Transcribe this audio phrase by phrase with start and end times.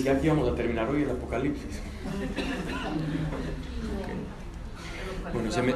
[0.00, 1.80] decía que íbamos a terminar hoy el Apocalipsis.
[5.32, 5.74] Bueno, se me,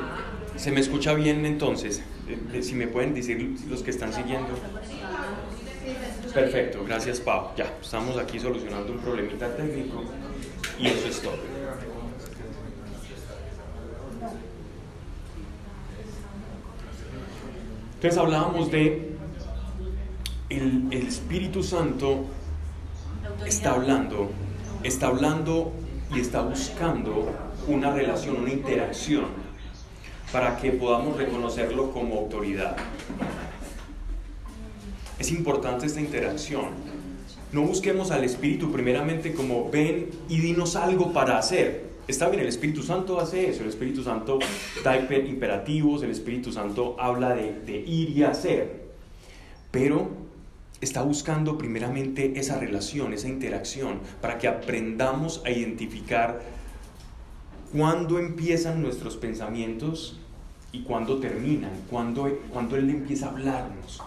[0.56, 2.02] se me escucha bien entonces.
[2.26, 4.48] Eh, si me pueden decir los que están siguiendo.
[6.32, 7.50] Perfecto, gracias Pau.
[7.56, 10.04] Ya, estamos aquí solucionando un problemita técnico
[10.78, 11.36] y eso es todo.
[17.96, 19.16] Entonces hablábamos de
[20.48, 22.26] el, el Espíritu Santo
[23.46, 24.30] está hablando,
[24.82, 25.72] está hablando
[26.14, 27.30] y está buscando
[27.68, 29.26] una relación, una interacción
[30.32, 32.76] para que podamos reconocerlo como autoridad.
[35.18, 36.66] Es importante esta interacción.
[37.52, 41.94] No busquemos al Espíritu primeramente como ven y dinos algo para hacer.
[42.08, 44.38] Está bien, el Espíritu Santo hace eso, el Espíritu Santo
[44.82, 48.88] da imperativos, el Espíritu Santo habla de, de ir y hacer,
[49.70, 50.23] pero
[50.80, 56.42] está buscando primeramente esa relación, esa interacción, para que aprendamos a identificar
[57.72, 60.18] cuándo empiezan nuestros pensamientos
[60.72, 64.02] y cuándo terminan, cuándo, cuando Él empieza a hablarnos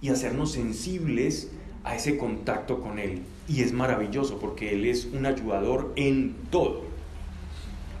[0.00, 1.50] y hacernos sensibles
[1.84, 3.22] a ese contacto con Él.
[3.48, 6.82] Y es maravilloso porque Él es un ayudador en todo.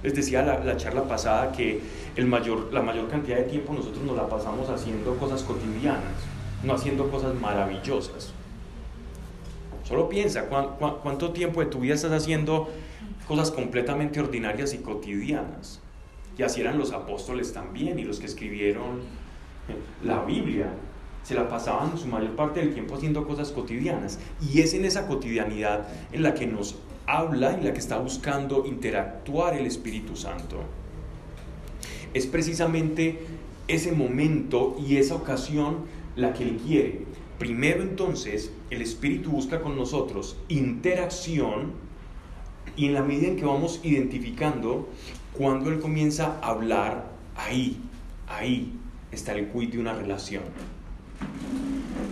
[0.02, 1.80] Les decía la, la charla pasada que
[2.16, 6.12] el mayor, la mayor cantidad de tiempo nosotros nos la pasamos haciendo cosas cotidianas,
[6.62, 8.32] no haciendo cosas maravillosas.
[9.84, 12.70] Solo piensa, cuánto tiempo de tu vida estás haciendo
[13.26, 15.80] cosas completamente ordinarias y cotidianas?
[16.38, 19.00] Y así eran los apóstoles también y los que escribieron
[20.02, 20.72] la Biblia
[21.22, 24.18] se la pasaban su mayor parte del tiempo haciendo cosas cotidianas.
[24.40, 28.64] Y es en esa cotidianidad en la que nos habla y la que está buscando
[28.66, 30.56] interactuar el Espíritu Santo.
[32.14, 33.20] Es precisamente
[33.68, 37.06] ese momento y esa ocasión la que Él quiere.
[37.38, 41.72] Primero entonces, el Espíritu busca con nosotros interacción
[42.76, 44.88] y en la medida en que vamos identificando,
[45.32, 47.80] cuando Él comienza a hablar, ahí,
[48.28, 48.72] ahí
[49.10, 50.42] está el quid de una relación.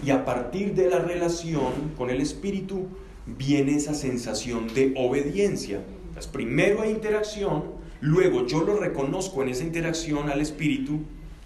[0.05, 2.89] Y a partir de la relación con el Espíritu
[3.27, 5.85] viene esa sensación de obediencia.
[6.09, 7.65] Entonces, primero hay interacción,
[8.01, 11.01] luego yo lo reconozco en esa interacción al Espíritu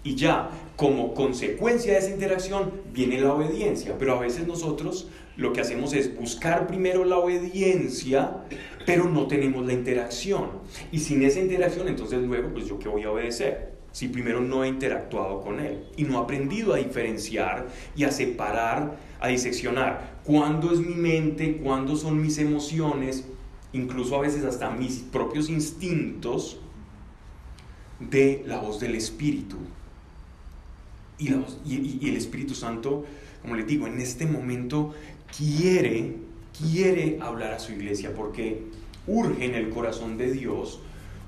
[0.05, 3.95] y ya como consecuencia de esa interacción viene la obediencia.
[3.97, 8.37] Pero a veces nosotros lo que hacemos es buscar primero la obediencia,
[8.85, 10.51] pero no tenemos la interacción.
[10.91, 14.63] Y sin esa interacción, entonces luego, pues yo qué voy a obedecer si primero no
[14.63, 20.19] he interactuado con él y no he aprendido a diferenciar y a separar, a diseccionar
[20.23, 23.25] cuándo es mi mente, cuándo son mis emociones,
[23.73, 26.59] incluso a veces hasta mis propios instintos
[27.99, 29.57] de la voz del Espíritu.
[31.17, 31.29] Y,
[32.09, 33.05] el Espíritu Santo,
[33.41, 34.93] como les digo, en este momento
[35.35, 36.15] quiere,
[36.57, 38.63] quiere hablar a su iglesia porque
[39.07, 40.79] urge en el corazón de Dios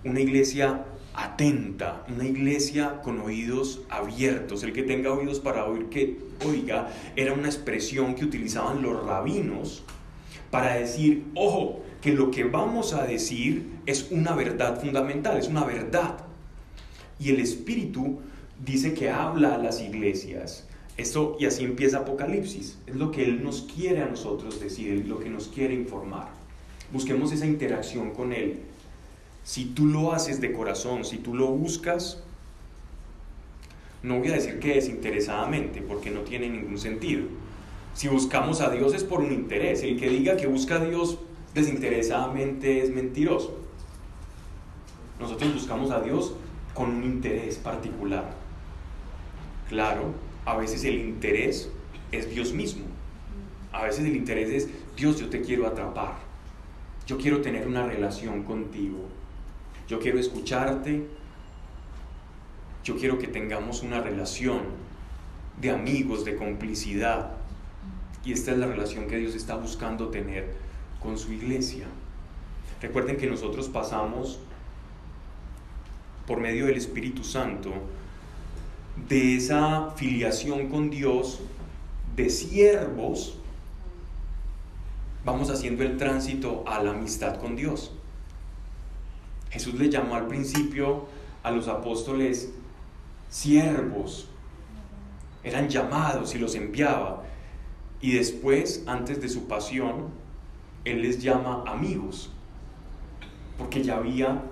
[0.04, 4.64] una iglesia atenta, una iglesia con oídos abiertos.
[4.64, 9.84] El que tenga oídos para oír que oiga era una expresión que utilizaban los rabinos
[10.52, 15.64] para decir, ojo, que lo que vamos a decir es una verdad fundamental, es una
[15.66, 16.18] verdad.
[17.20, 18.20] Y el Espíritu
[18.66, 20.68] dice que habla a las iglesias.
[20.98, 22.80] Esto, y así empieza Apocalipsis.
[22.88, 26.30] Es lo que Él nos quiere a nosotros decir, lo que nos quiere informar.
[26.92, 28.62] Busquemos esa interacción con Él
[29.48, 32.22] si tú lo haces de corazón, si tú lo buscas,
[34.04, 37.24] no voy a decir que desinteresadamente, porque no tiene ningún sentido.
[37.94, 39.84] Si buscamos a Dios es por un interés.
[39.84, 41.20] El que diga que busca a Dios
[41.54, 43.58] desinteresadamente es mentiroso.
[45.18, 46.34] Nosotros buscamos a Dios
[46.74, 48.36] con un interés particular.
[49.70, 50.14] Claro,
[50.46, 51.70] a veces el interés
[52.12, 52.86] es Dios mismo.
[53.72, 56.16] A veces el interés es, Dios, yo te quiero atrapar.
[57.06, 58.98] Yo quiero tener una relación contigo.
[59.88, 61.06] Yo quiero escucharte.
[62.84, 64.62] Yo quiero que tengamos una relación
[65.60, 67.32] de amigos, de complicidad.
[68.24, 70.56] Y esta es la relación que Dios está buscando tener
[71.02, 71.88] con su iglesia.
[72.82, 74.40] Recuerden que nosotros pasamos
[76.26, 77.72] por medio del Espíritu Santo
[79.08, 81.42] de esa filiación con Dios
[82.16, 83.38] de siervos,
[85.24, 87.92] vamos haciendo el tránsito a la amistad con Dios.
[89.50, 91.06] Jesús le llamó al principio
[91.44, 92.52] a los apóstoles
[93.30, 94.28] siervos,
[95.44, 97.24] eran llamados y los enviaba.
[98.02, 100.10] Y después, antes de su pasión,
[100.86, 102.30] Él les llama amigos,
[103.58, 104.44] porque ya había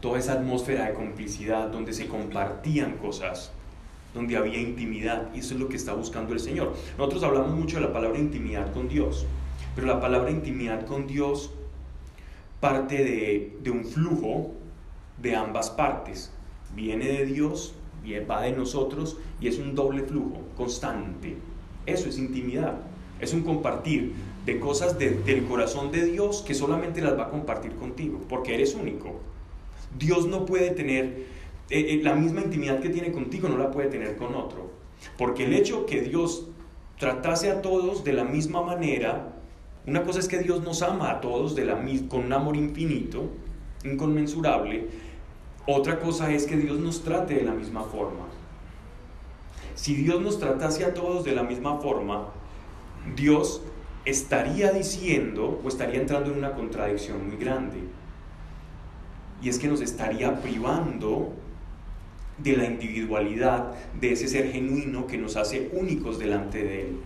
[0.00, 3.52] toda esa atmósfera de complicidad donde se compartían cosas,
[4.14, 6.74] donde había intimidad, y eso es lo que está buscando el Señor.
[6.98, 9.26] Nosotros hablamos mucho de la palabra intimidad con Dios,
[9.74, 11.52] Pero la palabra intimidad con Dios
[12.58, 14.50] parte de, de un flujo
[15.22, 16.32] de ambas partes.
[16.74, 17.74] Viene de Dios,
[18.28, 21.36] va de nosotros y es un doble flujo constante.
[21.86, 22.78] Eso es intimidad.
[23.20, 24.14] Es un compartir
[24.46, 28.74] de cosas del corazón de Dios que solamente las va a compartir contigo, porque eres
[28.74, 29.20] único.
[29.98, 31.26] Dios no puede tener
[31.70, 34.70] eh, eh, la misma intimidad que tiene contigo, no la puede tener con otro.
[35.16, 36.48] Porque el hecho que Dios
[36.98, 39.32] tratase a todos de la misma manera,
[39.86, 41.56] una cosa es que Dios nos ama a todos
[42.08, 43.30] con un amor infinito,
[43.84, 44.88] inconmensurable,
[45.66, 48.26] otra cosa es que Dios nos trate de la misma forma.
[49.74, 52.28] Si Dios nos tratase a todos de la misma forma,
[53.16, 53.62] Dios
[54.04, 57.78] estaría diciendo o estaría entrando en una contradicción muy grande.
[59.42, 61.32] Y es que nos estaría privando
[62.38, 66.96] de la individualidad, de ese ser genuino que nos hace únicos delante de Él.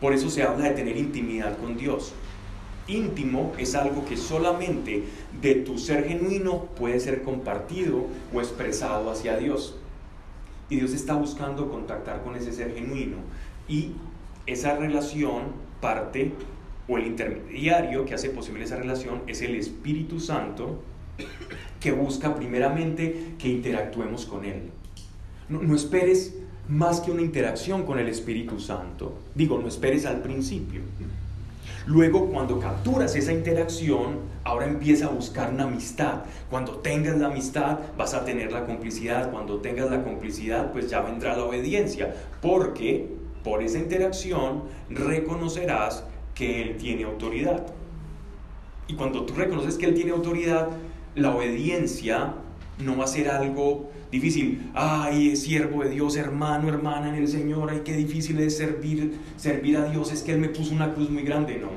[0.00, 2.12] Por eso se habla de tener intimidad con Dios.
[2.88, 5.04] Íntimo es algo que solamente
[5.40, 9.76] de tu ser genuino puede ser compartido o expresado hacia Dios.
[10.68, 13.18] Y Dios está buscando contactar con ese ser genuino.
[13.68, 13.92] Y
[14.46, 16.32] esa relación parte,
[16.88, 20.82] o el intermediario que hace posible esa relación, es el Espíritu Santo
[21.82, 24.70] que busca primeramente que interactuemos con Él.
[25.48, 26.36] No, no esperes
[26.68, 29.18] más que una interacción con el Espíritu Santo.
[29.34, 30.82] Digo, no esperes al principio.
[31.86, 36.22] Luego, cuando capturas esa interacción, ahora empieza a buscar una amistad.
[36.48, 39.32] Cuando tengas la amistad, vas a tener la complicidad.
[39.32, 42.14] Cuando tengas la complicidad, pues ya vendrá la obediencia.
[42.40, 43.08] Porque
[43.42, 46.04] por esa interacción reconocerás
[46.36, 47.66] que Él tiene autoridad.
[48.86, 50.68] Y cuando tú reconoces que Él tiene autoridad,
[51.14, 52.34] la obediencia
[52.78, 54.70] no va a ser algo difícil.
[54.74, 57.70] Ay, es siervo de Dios, hermano, hermana en el Señor.
[57.70, 60.12] Ay, qué difícil es servir, servir a Dios.
[60.12, 61.58] Es que Él me puso una cruz muy grande.
[61.58, 61.70] No.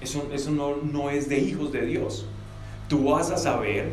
[0.00, 2.26] Eso, eso no, no es de hijos de Dios.
[2.88, 3.90] Tú vas a saber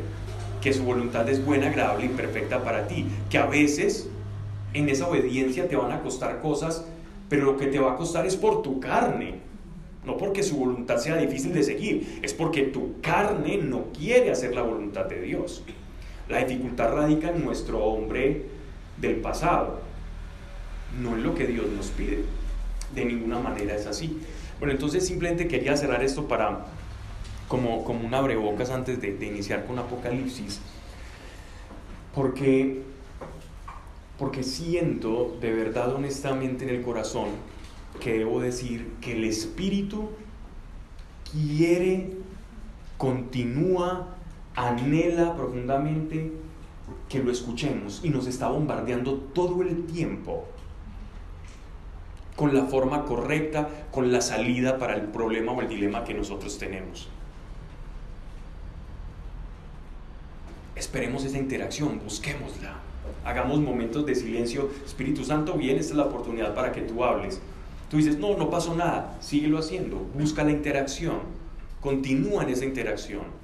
[0.62, 3.06] que su voluntad es buena, agradable y perfecta para ti.
[3.30, 4.09] Que a veces
[4.74, 6.86] en esa obediencia te van a costar cosas,
[7.30, 9.49] pero lo que te va a costar es por tu carne.
[10.06, 14.56] No porque su voluntad sea difícil de seguir, es porque tu carne no quiere hacer
[14.56, 15.63] la voluntad de Dios.
[16.30, 18.46] La dificultad radica en nuestro hombre
[18.98, 19.81] del pasado,
[21.01, 22.24] no en lo que Dios nos pide.
[22.94, 24.19] De ninguna manera es así.
[24.60, 26.66] Bueno, entonces simplemente quería cerrar esto para,
[27.48, 30.60] como, como un abrebocas antes de, de iniciar con Apocalipsis,
[32.13, 32.81] porque,
[34.18, 37.30] porque siento de verdad, honestamente en el corazón,
[38.00, 40.09] que debo decir que el Espíritu
[41.31, 42.12] quiere,
[42.97, 44.15] continúa
[44.56, 46.33] anhela profundamente
[47.07, 50.45] que lo escuchemos y nos está bombardeando todo el tiempo
[52.36, 56.57] con la forma correcta, con la salida para el problema o el dilema que nosotros
[56.57, 57.09] tenemos.
[60.75, 62.75] Esperemos esa interacción, busquémosla.
[63.25, 64.69] Hagamos momentos de silencio.
[64.86, 67.41] Espíritu Santo, bien, esta es la oportunidad para que tú hables.
[67.89, 71.19] Tú dices, no, no pasó nada, síguelo haciendo, busca la interacción,
[71.81, 73.39] continúa en esa interacción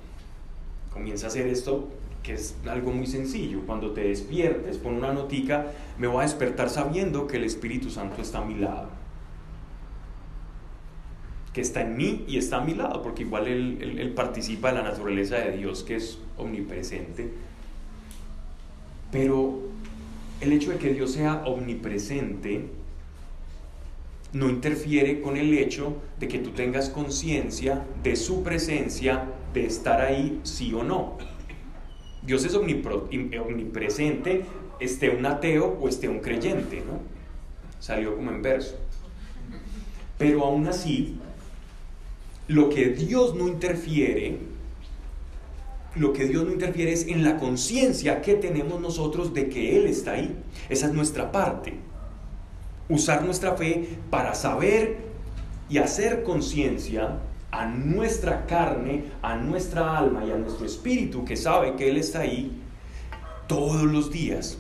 [0.96, 1.90] comienza a hacer esto
[2.24, 3.62] que es algo muy sencillo.
[3.68, 5.68] Cuando te despiertes, pon una notica,
[6.00, 8.90] me voy a despertar sabiendo que el Espíritu Santo está a mi lado.
[11.54, 14.76] Que está en mí y está a mi lado, porque igual él, él participa de
[14.76, 17.32] la naturaleza de Dios, que es omnipresente.
[19.12, 19.60] Pero
[20.42, 22.70] el hecho de que Dios sea omnipresente
[24.36, 30.02] no interfiere con el hecho de que tú tengas conciencia de su presencia de estar
[30.02, 31.18] ahí sí o no.
[32.22, 34.44] Dios es omnipresente,
[34.82, 37.00] esté un ateo o esté un creyente, ¿no?
[37.80, 38.76] Salió como en verso.
[40.18, 41.18] Pero aún así,
[42.50, 44.38] lo que Dios no interfiere,
[45.96, 49.86] lo que Dios no interfiere es en la conciencia que tenemos nosotros de que Él
[49.86, 50.36] está ahí.
[50.68, 51.95] Esa es nuestra parte.
[52.90, 54.98] Usar nuestra fe para saber
[55.70, 57.20] y hacer conciencia
[57.52, 62.20] a nuestra carne, a nuestra alma y a nuestro espíritu que sabe que Él está
[62.20, 62.52] ahí
[63.48, 64.58] todos los días.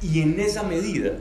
[0.00, 1.12] Y en esa medida,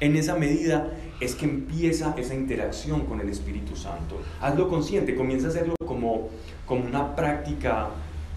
[0.00, 4.20] en esa medida es que empieza esa interacción con el Espíritu Santo.
[4.40, 6.28] Hazlo consciente, comienza a hacerlo como,
[6.66, 7.88] como una práctica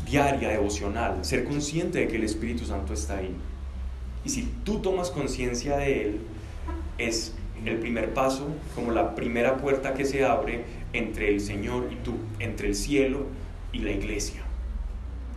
[0.05, 3.35] diaria, devocional, ser consciente de que el Espíritu Santo está ahí.
[4.23, 6.21] Y si tú tomas conciencia de Él,
[6.97, 7.33] es
[7.65, 12.15] el primer paso, como la primera puerta que se abre entre el Señor y tú,
[12.39, 13.25] entre el cielo
[13.71, 14.41] y la iglesia.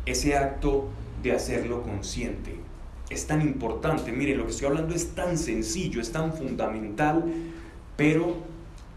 [0.06, 0.88] Ese acto
[1.22, 2.56] de hacerlo consciente
[3.10, 4.12] es tan importante.
[4.12, 7.24] Mire, lo que estoy hablando es tan sencillo, es tan fundamental,
[7.96, 8.36] pero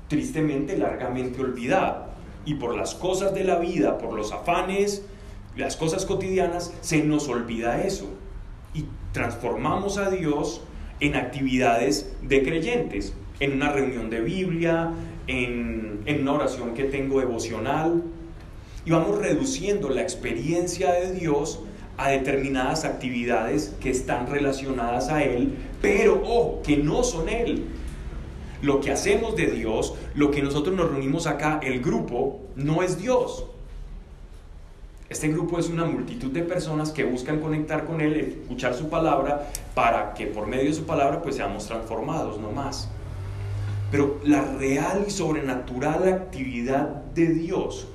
[0.07, 2.13] tristemente largamente olvidada.
[2.45, 5.03] Y por las cosas de la vida, por los afanes,
[5.55, 8.07] las cosas cotidianas, se nos olvida eso.
[8.73, 10.61] Y transformamos a Dios
[10.99, 14.91] en actividades de creyentes, en una reunión de Biblia,
[15.27, 18.03] en, una oración que tengo devocional.
[18.85, 21.59] Y vamos reduciendo la experiencia de Dios
[21.97, 27.65] a determinadas actividades que están relacionadas a Él, pero ojo, que no son Él.
[28.61, 32.97] Lo que hacemos de Dios, lo que nosotros nos reunimos acá, el grupo, no es
[32.97, 33.45] Dios.
[35.07, 39.51] Este grupo es una multitud de personas que buscan conectar con Él, escuchar su palabra,
[39.75, 42.89] para que por medio de su palabra pues seamos transformados, no más.
[43.91, 47.87] Pero la real y sobrenatural actividad de Dios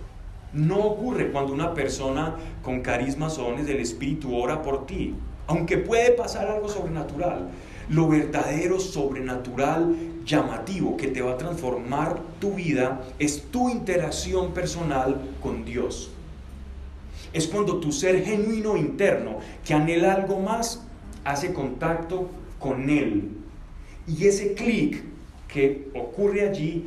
[0.53, 5.17] no ocurre cuando una persona con carismas o dones del Espíritu ora por ti,
[5.49, 7.49] aunque puede pasar algo sobrenatural.
[7.89, 15.21] Lo verdadero, sobrenatural, llamativo que te va a transformar tu vida es tu interacción personal
[15.43, 16.13] con Dios.
[17.33, 20.87] Es cuando tu ser genuino interno, que anhela algo más,
[21.25, 23.31] hace contacto con Él.
[24.07, 25.03] Y ese clic
[25.49, 26.87] que ocurre allí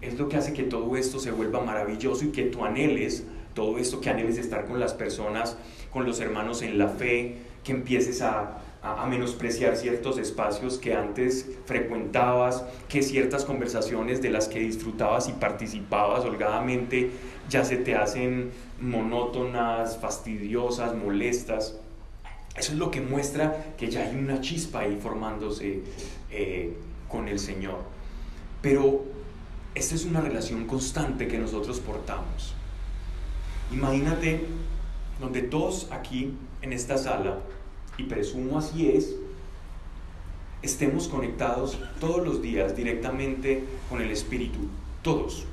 [0.00, 3.78] es lo que hace que todo esto se vuelva maravilloso y que tú anheles todo
[3.78, 5.56] esto, que anheles estar con las personas,
[5.92, 11.46] con los hermanos en la fe, que empieces a, a, menospreciar ciertos espacios que antes
[11.66, 17.10] frecuentabas, que ciertas conversaciones de las que disfrutabas y participabas holgadamente
[17.48, 21.76] ya se te hacen monótonas, fastidiosas, molestas.
[22.56, 25.82] Eso es lo que muestra que ya hay una chispa ahí formándose
[26.30, 26.76] eh,
[27.08, 27.78] con el Señor.
[28.62, 29.04] Pero
[29.74, 32.54] esta es una relación constante que nosotros portamos.
[33.72, 34.46] Imagínate
[35.20, 37.38] donde todos aquí en esta sala,
[37.98, 39.14] y presumo así es,
[40.62, 44.58] estemos conectados todos los días directamente con el Espíritu.
[45.02, 45.44] Todos,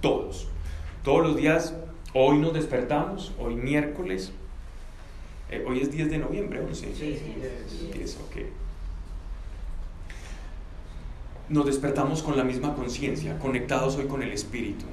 [0.00, 0.48] todos.
[1.02, 1.74] Todos los días,
[2.14, 4.32] hoy nos despertamos, hoy miércoles,
[5.50, 6.94] eh, hoy es 10 de noviembre, 11.
[6.94, 8.64] Sí, sí, ok
[11.48, 14.86] nos despertamos con la misma conciencia, conectados hoy con el Espíritu.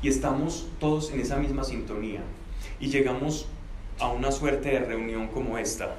[0.00, 2.20] Y estamos todos en esa misma sintonía.
[2.80, 3.46] Y llegamos
[3.98, 5.96] a una suerte de reunión como esta.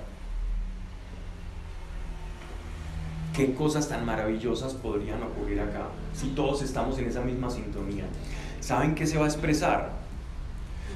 [3.36, 8.06] ¿Qué cosas tan maravillosas podrían ocurrir acá si todos estamos en esa misma sintonía?
[8.60, 9.92] ¿Saben qué se va a expresar?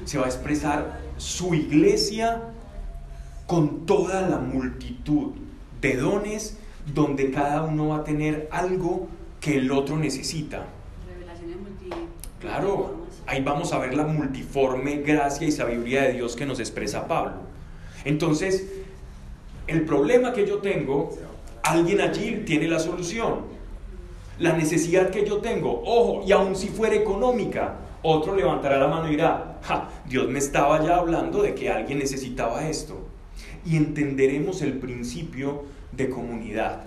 [0.04, 2.42] Se va a expresar su iglesia
[3.46, 5.32] con toda la multitud
[5.80, 6.58] de dones
[6.92, 9.08] donde cada uno va a tener algo
[9.40, 10.66] que el otro necesita.
[12.40, 17.08] Claro, ahí vamos a ver la multiforme gracia y sabiduría de Dios que nos expresa
[17.08, 17.36] Pablo.
[18.04, 18.66] Entonces,
[19.66, 21.16] el problema que yo tengo,
[21.62, 23.53] alguien allí tiene la solución.
[24.38, 29.06] La necesidad que yo tengo, ojo, y aun si fuera económica, otro levantará la mano
[29.06, 33.06] y dirá, ja, Dios me estaba ya hablando de que alguien necesitaba esto.
[33.64, 36.84] Y entenderemos el principio de comunidad.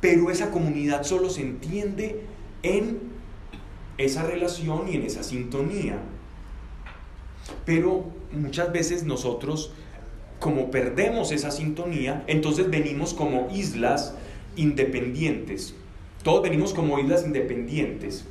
[0.00, 2.22] Pero esa comunidad solo se entiende
[2.62, 2.98] en
[3.98, 5.98] esa relación y en esa sintonía.
[7.64, 9.72] Pero muchas veces nosotros,
[10.40, 14.14] como perdemos esa sintonía, entonces venimos como islas
[14.56, 15.74] independientes.
[16.24, 18.26] Todos venimos como islas independientes.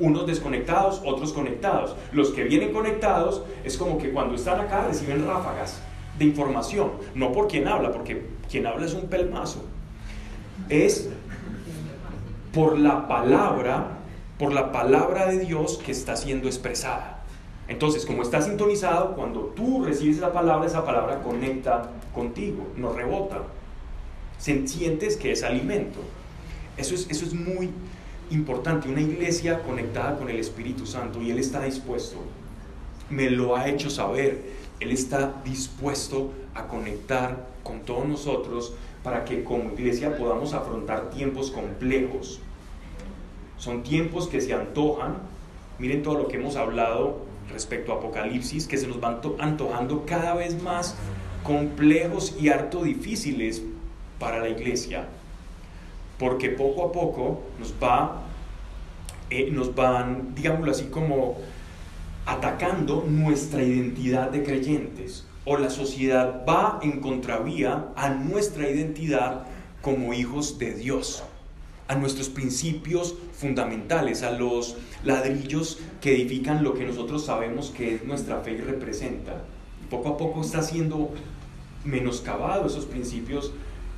[0.00, 1.94] Unos desconectados, otros conectados.
[2.12, 5.80] Los que vienen conectados es como que cuando están acá reciben ráfagas
[6.18, 9.62] de información, no por quien habla, porque quien habla es un pelmazo,
[10.70, 11.10] es
[12.54, 13.98] por la palabra,
[14.38, 17.22] por la palabra de Dios que está siendo expresada.
[17.68, 23.42] Entonces, como está sintonizado, cuando tú recibes la palabra, esa palabra conecta contigo, no rebota.
[24.38, 26.00] Sientes que es alimento.
[26.76, 27.70] Eso es, eso es muy
[28.30, 28.88] importante.
[28.88, 32.18] Una iglesia conectada con el Espíritu Santo y Él está dispuesto.
[33.08, 39.42] Me lo ha hecho saber él está dispuesto a conectar con todos nosotros para que
[39.42, 42.40] como iglesia podamos afrontar tiempos complejos.
[43.56, 45.16] Son tiempos que se antojan.
[45.78, 50.34] Miren todo lo que hemos hablado respecto a Apocalipsis, que se nos van antojando cada
[50.34, 50.94] vez más
[51.42, 53.62] complejos y harto difíciles
[54.18, 55.08] para la iglesia.
[56.18, 58.22] Porque poco a poco nos va,
[59.30, 61.36] eh, nos van, digámoslo así, como
[62.26, 69.44] atacando nuestra identidad de creyentes o la sociedad va en contravía a nuestra identidad
[69.80, 71.22] como hijos de Dios,
[71.86, 78.04] a nuestros principios fundamentales, a los ladrillos que edifican lo que nosotros sabemos que es
[78.04, 79.44] nuestra fe y representa.
[79.88, 81.10] Poco a poco está siendo
[81.84, 83.52] menoscabado esos principios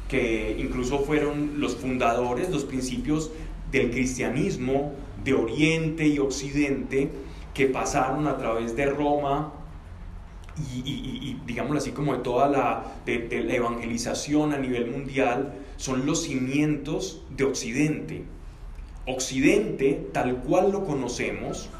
[0.08, 3.30] que incluso fueron los fundadores, los principios
[3.70, 7.10] del cristianismo de Oriente y Occidente
[7.54, 9.52] que pasaron a través de Roma
[10.84, 17.44] y, digámoslo así como de toda la, evangelización a nivel mundial, son los cimientos de
[17.44, 18.24] Occidente.
[19.06, 21.70] Occidente, tal cual lo conocemos,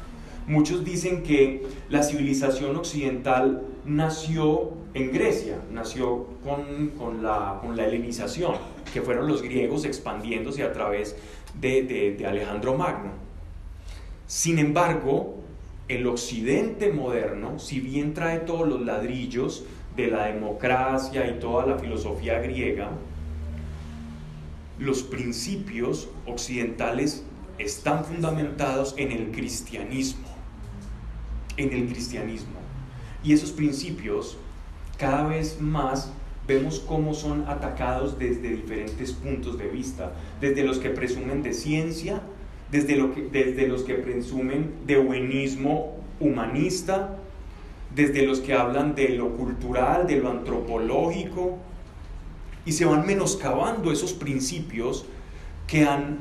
[0.49, 8.55] muchos dicen que la civilización occidental nació en Grecia, nació con, la, con la helenización,
[8.91, 11.15] que fueron los griegos expandiéndose a través
[11.61, 11.83] de,
[12.17, 13.11] de Alejandro Magno.
[14.25, 15.35] Sin embargo,
[15.87, 19.63] el occidente moderno, si bien trae todos los ladrillos
[19.95, 22.89] de la democracia y toda la filosofía griega,
[24.79, 27.23] los principios occidentales
[27.59, 30.28] están fundamentados en el cristianismo.
[31.59, 32.59] En el cristianismo.
[33.21, 34.37] Y esos principios
[34.97, 36.11] cada vez más
[36.47, 42.21] vemos cómo son atacados desde diferentes puntos de vista, desde los que presumen de ciencia,
[42.71, 42.95] desde,
[43.67, 47.17] los que presumen de buenismo humanista,
[47.93, 51.57] desde los que hablan de lo cultural, de lo antropológico,
[52.65, 55.05] y se van menoscabando esos principios
[55.67, 56.19] que han,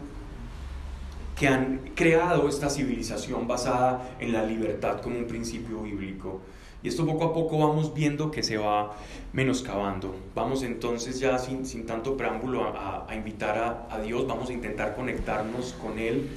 [1.39, 6.41] que han creado esta civilización basada en la libertad como un principio bíblico.
[6.83, 8.97] Y esto poco a poco vamos viendo que se va
[9.33, 10.15] menoscabando.
[10.35, 14.53] Vamos entonces ya sin, sin tanto preámbulo a, a invitar a, a, Dios, vamos a
[14.53, 16.29] intentar conectarnos con Él.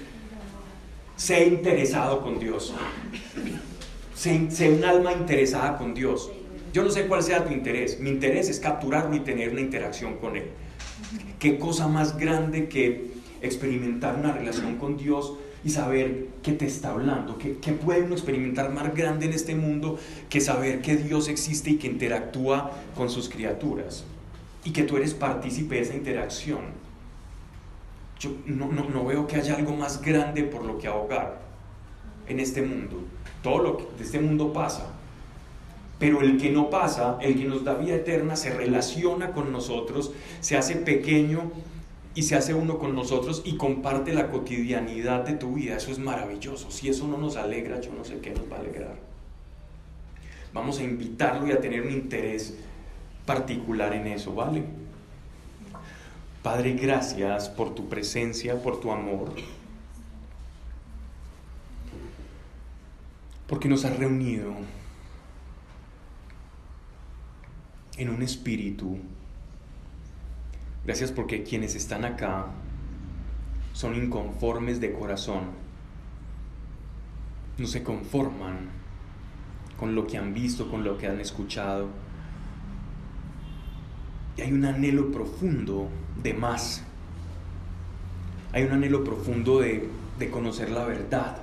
[1.15, 2.73] Sé interesado con Dios.
[4.15, 6.31] Sé, sé un alma interesada con Dios.
[6.73, 7.99] Yo no sé cuál sea tu interés.
[7.99, 10.45] Mi interés es capturarlo y tener una interacción con Él.
[11.39, 15.33] ¿Qué cosa más grande que experimentar una relación con Dios
[15.63, 17.37] y saber que te está hablando?
[17.37, 19.97] ¿Qué, qué puede uno experimentar más grande en este mundo
[20.29, 24.03] que saber que Dios existe y que interactúa con sus criaturas?
[24.63, 26.59] Y que tú eres partícipe de esa interacción.
[28.19, 31.41] Yo no, no, no veo que haya algo más grande por lo que ahogar
[32.27, 33.03] en este mundo.
[33.41, 34.91] Todo lo que de este mundo pasa
[36.01, 40.11] pero el que no pasa, el que nos da vida eterna, se relaciona con nosotros,
[40.39, 41.51] se hace pequeño
[42.13, 45.77] y se hace uno con nosotros y comparte la cotidianidad de tu vida.
[45.77, 46.69] Eso es maravilloso.
[46.71, 48.99] Si eso no nos alegra, yo no sé qué nos va a alegrar.
[50.53, 52.57] Vamos a invitarlo y a tener un interés
[53.25, 54.63] particular en eso, ¿vale?
[56.43, 59.31] Padre, gracias por tu presencia, por tu amor.
[63.47, 64.53] Porque nos has reunido
[67.97, 68.97] en un espíritu.
[70.83, 72.47] Gracias porque quienes están acá
[73.73, 75.43] son inconformes de corazón.
[77.57, 78.69] No se conforman
[79.77, 81.89] con lo que han visto, con lo que han escuchado.
[84.37, 85.87] Y hay un anhelo profundo
[86.21, 86.83] de más.
[88.53, 91.37] Hay un anhelo profundo de, de conocer la verdad.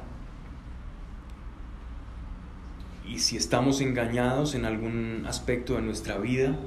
[3.06, 6.58] Y si estamos engañados en algún aspecto de nuestra vida,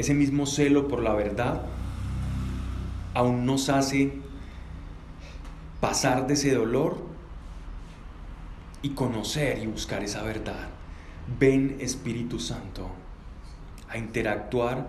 [0.00, 1.62] ese mismo celo por la verdad
[3.14, 4.12] aún nos hace
[5.80, 6.98] pasar de ese dolor
[8.82, 10.68] y conocer y buscar esa verdad.
[11.38, 12.90] Ven Espíritu Santo
[13.88, 14.88] a interactuar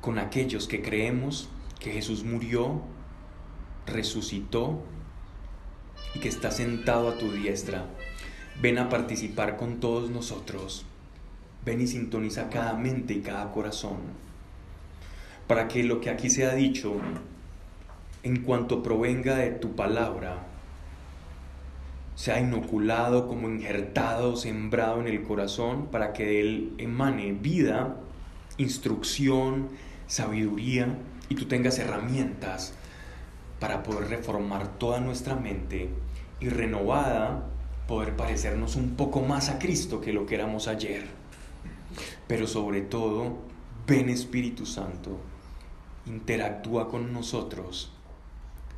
[0.00, 1.48] con aquellos que creemos
[1.78, 2.82] que Jesús murió,
[3.86, 4.82] resucitó
[6.14, 7.86] y que está sentado a tu diestra
[8.60, 10.84] Ven a participar con todos nosotros.
[11.64, 13.98] Ven y sintoniza cada mente y cada corazón.
[15.46, 16.94] Para que lo que aquí se ha dicho,
[18.22, 20.46] en cuanto provenga de tu palabra,
[22.14, 27.96] sea inoculado, como injertado, sembrado en el corazón, para que de él emane vida,
[28.58, 29.70] instrucción,
[30.06, 32.74] sabiduría, y tú tengas herramientas
[33.58, 35.88] para poder reformar toda nuestra mente
[36.40, 37.48] y renovada
[37.86, 41.04] poder parecernos un poco más a Cristo que lo que éramos ayer.
[42.26, 43.38] Pero sobre todo,
[43.86, 45.18] ven Espíritu Santo,
[46.06, 47.92] interactúa con nosotros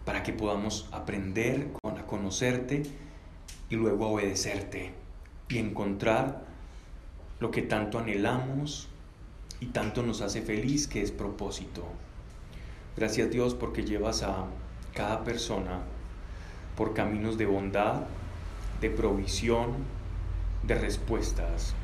[0.04, 2.82] para que podamos aprender a conocerte
[3.70, 4.92] y luego a obedecerte
[5.48, 6.44] y encontrar
[7.40, 8.88] lo que tanto anhelamos
[9.60, 11.84] y tanto nos hace feliz que es propósito.
[12.96, 14.44] Gracias Dios porque llevas a
[14.94, 15.80] cada persona
[16.76, 18.02] por caminos de bondad,
[18.80, 19.72] de provisión,
[20.62, 21.74] de respuestas.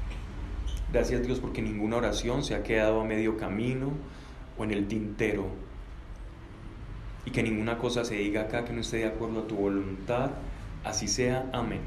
[0.92, 3.92] Gracias Dios porque ninguna oración se ha quedado a medio camino
[4.60, 5.46] o en el tintero.
[7.24, 10.30] Y que ninguna cosa se diga acá que no esté de acuerdo a tu voluntad.
[10.84, 11.48] Así sea.
[11.52, 11.80] Amén.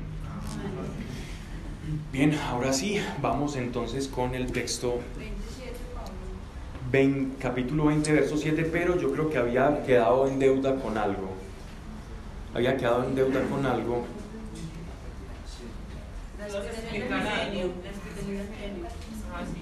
[2.11, 4.99] Bien, ahora sí, vamos entonces con el texto.
[6.91, 11.29] 20, capítulo 20, verso 7, pero yo creo que había quedado en deuda con algo.
[12.53, 14.05] había quedado en deuda con algo.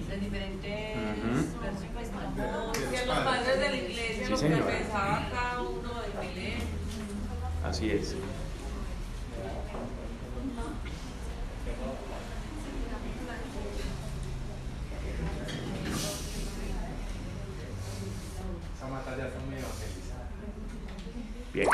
[0.08, 0.96] Las diferentes
[2.90, 6.64] que los padres de la iglesia lo que pensaba cada uno de milenio.
[7.72, 8.14] Así es.
[21.54, 21.68] Bien.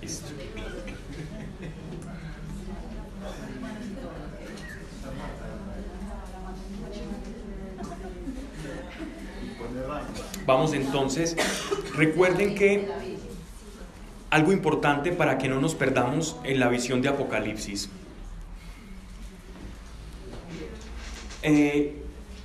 [0.00, 0.28] Listo.
[10.46, 11.36] Vamos entonces,
[11.94, 12.88] recuerden que
[14.30, 17.90] algo importante para que no nos perdamos en la visión de Apocalipsis.
[21.42, 21.96] Eh,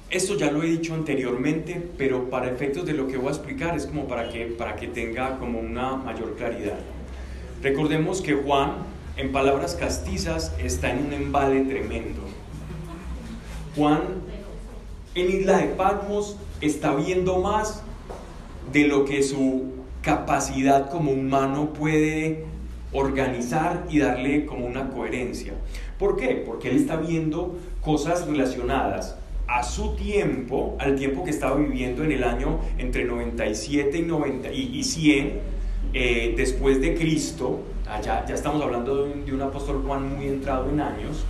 [0.09, 3.77] esto ya lo he dicho anteriormente, pero para efectos de lo que voy a explicar
[3.77, 6.79] es como para que, para que tenga como una mayor claridad.
[7.63, 8.73] Recordemos que Juan,
[9.15, 12.19] en palabras castizas, está en un embale tremendo.
[13.77, 14.01] Juan,
[15.15, 17.83] en Isla de Patmos, está viendo más
[18.71, 22.45] de lo que su capacidad como humano puede
[22.91, 25.53] organizar y darle como una coherencia.
[25.97, 26.43] ¿Por qué?
[26.45, 29.17] Porque él está viendo cosas relacionadas
[29.47, 34.51] a su tiempo, al tiempo que estaba viviendo en el año entre 97 y, 90,
[34.51, 35.39] y, 100
[35.93, 40.27] eh, después de Cristo, allá ya estamos hablando de un, de un apóstol Juan muy
[40.27, 41.25] entrado en años,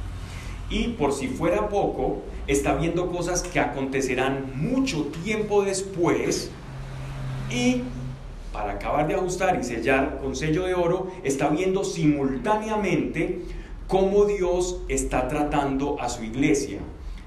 [0.69, 6.51] y por si fuera poco, está viendo cosas que acontecerán mucho tiempo después
[7.51, 7.81] y
[8.53, 13.41] para acabar de ajustar y sellar con sello de oro, está viendo simultáneamente
[13.87, 16.79] cómo Dios está tratando a su iglesia.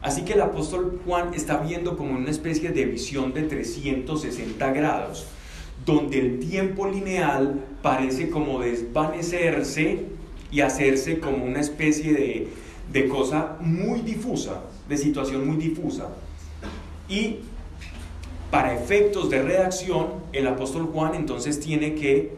[0.03, 5.27] Así que el apóstol Juan está viendo como una especie de visión de 360 grados,
[5.87, 10.07] donde el tiempo lineal parece como desvanecerse
[10.51, 12.49] y hacerse como una especie de,
[12.93, 16.09] de cosa muy difusa, de situación muy difusa.
[17.09, 17.39] Y
[18.53, 22.35] para efectos de redacción, el apóstol Juan entonces tiene que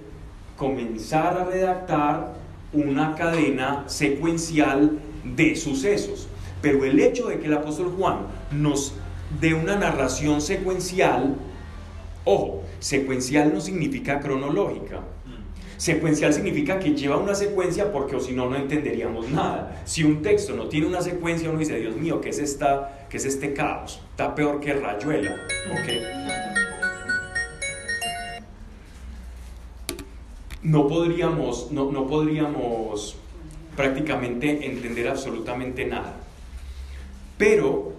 [0.56, 2.34] comenzar a redactar
[2.72, 6.28] una cadena secuencial de sucesos.
[6.62, 8.94] Pero el hecho de que el apóstol Juan nos
[9.40, 11.34] dé una narración secuencial,
[12.24, 15.00] ojo, secuencial no significa cronológica,
[15.76, 19.82] Secuencial significa que lleva una secuencia porque o si no, no entenderíamos nada.
[19.84, 23.18] Si un texto no tiene una secuencia, uno dice, Dios mío, ¿qué es, esta, qué
[23.18, 24.00] es este caos?
[24.10, 25.36] Está peor que rayuela.
[30.64, 33.14] No podríamos, no, no podríamos
[33.76, 36.16] prácticamente entender absolutamente nada.
[37.38, 37.92] Pero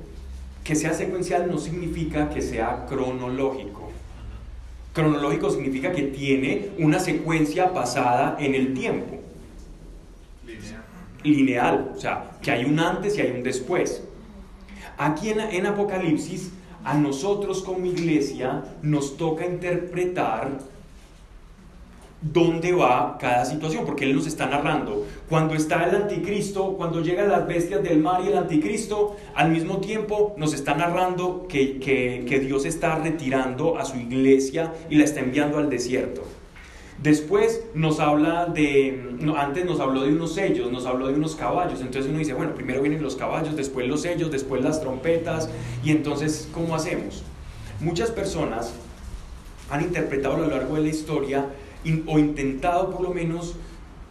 [0.65, 3.91] que sea secuencial no significa que sea cronológico.
[4.91, 9.21] Cronológico significa que tiene una secuencia basada en el tiempo.
[10.45, 10.83] Lineal.
[11.23, 14.03] Lineal, o sea, que hay un antes y hay un después.
[14.97, 16.51] Aquí en, en Apocalipsis,
[16.83, 20.59] a nosotros como iglesia nos toca interpretar
[22.33, 25.05] dónde va cada situación, porque Él nos está narrando.
[25.29, 29.77] Cuando está el anticristo, cuando llegan las bestias del mar y el anticristo, al mismo
[29.77, 35.19] tiempo nos está narrando que, que, Dios está retirando a su iglesia y la está
[35.19, 36.23] enviando al desierto.
[37.01, 41.81] Después nos habla de, antes nos habló de unos sellos, nos habló de unos caballos,
[41.81, 45.49] entonces uno dice, bueno, primero vienen los caballos, después los sellos, después las trompetas,
[45.83, 47.23] y entonces, ¿cómo hacemos?
[47.81, 48.73] Muchas personas
[49.69, 51.49] han interpretado a lo largo de la historia
[52.07, 53.55] o intentado por lo menos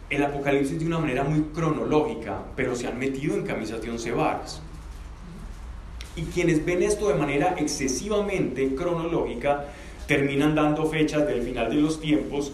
[0.09, 4.11] el Apocalipsis de una manera muy cronológica, pero se han metido en camisas de once
[4.11, 4.61] varas.
[6.15, 9.65] Y quienes ven esto de manera excesivamente cronológica
[10.07, 12.53] terminan dando fechas del final de los tiempos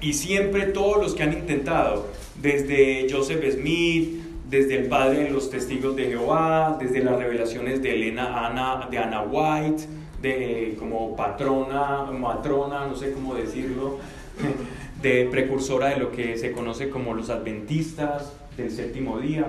[0.00, 2.06] y siempre todos los que han intentado,
[2.40, 7.94] desde Joseph Smith, desde el padre de los testigos de Jehová, desde las revelaciones de
[7.94, 9.84] Elena Ana, de Anna White,
[10.22, 13.98] de como patrona, matrona, no sé cómo decirlo,
[15.02, 19.46] de precursora de lo que se conoce como los adventistas del séptimo día,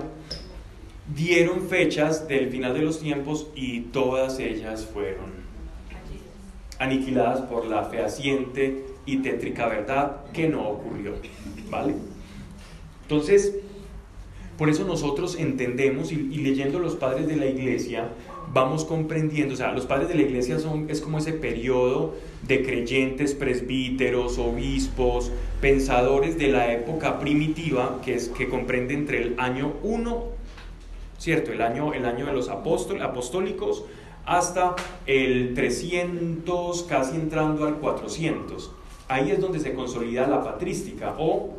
[1.14, 5.48] dieron fechas del final de los tiempos y todas ellas fueron
[6.78, 11.14] aniquiladas por la fehaciente y tétrica verdad que no ocurrió.
[11.70, 11.94] ¿Vale?
[13.02, 13.54] Entonces,
[14.58, 18.08] Por eso nosotros entendemos y, leyendo los padres de la iglesia,
[18.52, 22.64] vamos comprendiendo, o sea, los padres de la iglesia son, es como ese periodo de
[22.64, 29.74] creyentes, presbíteros, obispos, pensadores de la época primitiva, que, es, que comprende entre el año
[29.84, 30.24] 1,
[31.18, 31.52] ¿cierto?
[31.52, 33.84] El año, el año de los apóstoles, apostólicos,
[34.26, 34.74] hasta
[35.06, 38.72] el 300, casi entrando al 400.
[39.08, 41.54] Ahí es donde se consolida la patrística o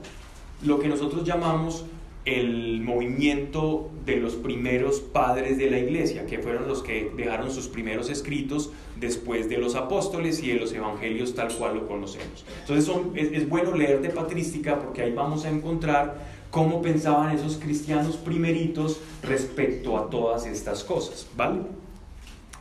[0.63, 1.85] lo que nosotros llamamos
[2.25, 7.67] el movimiento de los primeros padres de la iglesia, que fueron los que dejaron sus
[7.67, 12.45] primeros escritos después de los apóstoles y de los evangelios tal cual lo conocemos.
[12.61, 17.35] Entonces son, es, es bueno leer de patrística porque ahí vamos a encontrar cómo pensaban
[17.35, 21.61] esos cristianos primeritos respecto a todas estas cosas, ¿vale?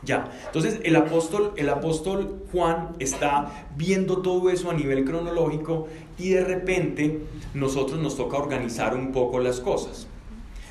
[0.01, 6.29] Ya, entonces el apóstol, el apóstol Juan está viendo todo eso a nivel cronológico y
[6.29, 7.19] de repente
[7.53, 10.07] nosotros nos toca organizar un poco las cosas.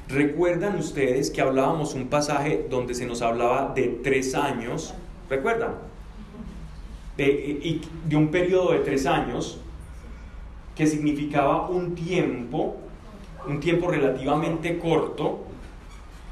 [0.08, 4.94] ¿Recuerdan ustedes que hablábamos un pasaje donde se nos hablaba de tres años?
[5.28, 5.74] ¿Recuerdan?
[7.18, 9.60] De, de un periodo de tres años
[10.74, 12.76] que significaba un tiempo,
[13.46, 15.47] un tiempo relativamente corto,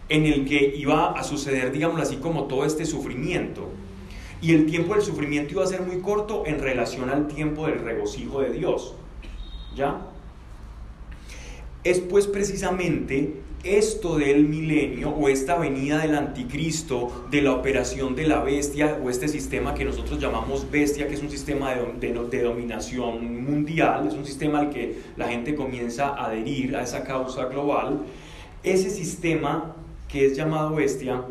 [0.08, 3.68] en el que iba a suceder, digamos así, como todo este sufrimiento.
[4.40, 7.80] Y el tiempo del sufrimiento iba a ser muy corto en relación al tiempo del
[7.80, 8.94] regocijo de Dios.
[9.74, 10.06] ¿Ya?
[11.84, 13.34] Es pues precisamente
[13.66, 19.10] esto del milenio o esta venida del anticristo, de la operación de la bestia o
[19.10, 24.14] este sistema que nosotros llamamos bestia, que es un sistema de, de, dominación mundial, es
[24.14, 28.02] un sistema al que la gente comienza a adherir a esa causa global,
[28.62, 29.75] ese sistema
[30.08, 31.22] que es llamado bestia,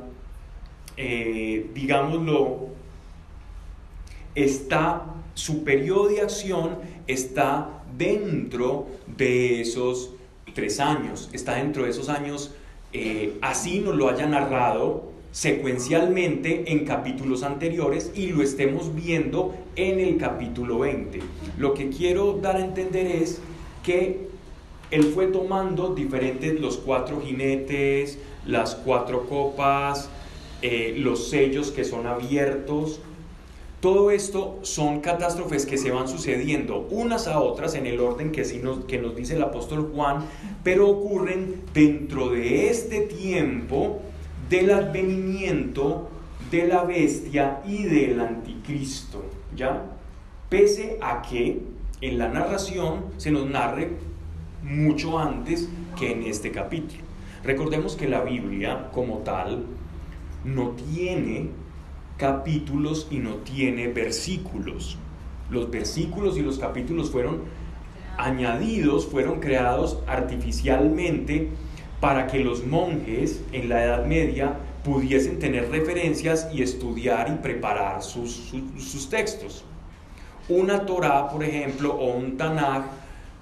[0.97, 2.67] eh, digámoslo,
[4.33, 10.11] está, su periodo de acción está dentro de esos
[10.53, 12.53] tres años, está dentro de esos años,
[12.93, 19.99] eh, así nos lo haya narrado secuencialmente en capítulos anteriores y lo estemos viendo en
[19.99, 21.19] el capítulo 20.
[21.57, 23.41] Lo que quiero dar a entender es
[23.83, 24.29] que
[24.91, 30.09] él fue tomando diferentes, los cuatro jinetes, las cuatro copas,
[30.61, 32.99] eh, los sellos que son abiertos.
[33.81, 38.43] Todo esto son catástrofes que se van sucediendo unas a otras en el orden que,
[38.43, 40.25] sí nos, que nos dice el apóstol Juan,
[40.63, 44.01] pero ocurren dentro de este tiempo
[44.49, 46.09] del advenimiento
[46.49, 49.23] de la bestia y del anticristo,
[49.55, 49.83] ¿ya?
[50.49, 51.61] Pese a que
[52.01, 53.89] en la narración se nos narre
[54.63, 57.04] mucho antes que en este capítulo.
[57.45, 59.65] Recordemos que la Biblia como tal
[60.43, 61.49] no tiene
[62.17, 64.97] capítulos y no tiene versículos.
[65.51, 67.43] Los versículos y los capítulos fueron
[68.17, 71.49] añadidos, fueron creados artificialmente
[71.99, 78.01] para que los monjes en la Edad Media pudiesen tener referencias y estudiar y preparar
[78.01, 79.63] sus, sus, textos.
[80.49, 82.85] Una Torah, por ejemplo, o un Tanakh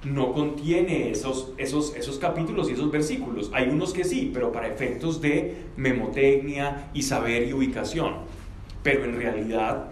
[0.03, 3.49] no contiene esos, esos, esos capítulos y esos versículos.
[3.53, 8.15] Hay unos que sí, pero para efectos de memotecnia y saber y ubicación.
[8.83, 9.87] Pero en realidad,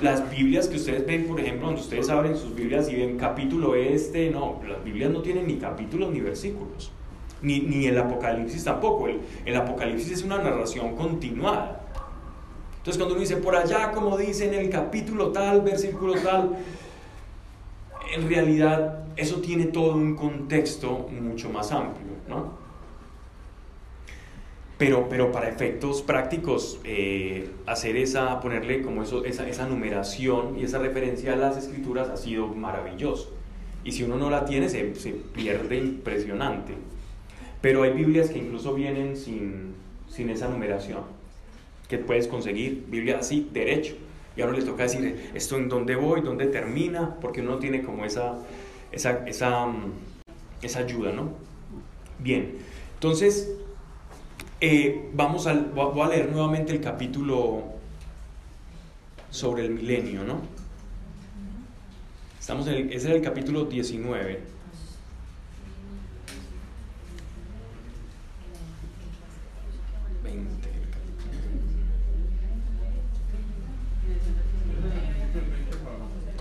[0.00, 3.76] las Biblias que ustedes ven, por ejemplo, donde ustedes abren sus Biblias y ven capítulo
[3.76, 6.90] este, no, las Biblias no tienen ni capítulos ni versículos.
[7.40, 9.08] Ni, ni el Apocalipsis tampoco.
[9.44, 11.86] El, Apocalipsis es una narración continuada.
[12.78, 16.58] Entonces cuando uno dice por allá, como dice en el capítulo tal, versículo tal,
[18.12, 22.60] en realidad eso tiene todo un contexto mucho más amplio, ¿no?
[24.78, 30.64] Pero, pero para efectos prácticos, eh, hacer esa, ponerle como eso, esa, esa numeración y
[30.64, 33.32] esa referencia a las escrituras ha sido maravilloso.
[33.84, 36.74] Y si uno no la tiene, se, se pierde impresionante.
[37.60, 39.74] Pero hay Biblias que incluso vienen sin,
[40.08, 41.02] sin esa numeración,
[41.88, 43.94] que puedes conseguir, Biblia así, derecho
[44.36, 47.82] y ahora les toca decir, esto en dónde voy, dónde termina, porque uno no tiene
[47.82, 48.38] como esa,
[48.90, 49.92] esa, esa, mm,
[50.62, 51.30] esa ayuda, ¿no?
[52.18, 52.58] Bien,
[52.94, 53.52] entonces,
[54.60, 57.64] eh, vamos a, voy a leer nuevamente el capítulo
[59.30, 60.40] sobre el milenio, ¿no?
[62.38, 64.52] Estamos en el, ese es el capítulo 19.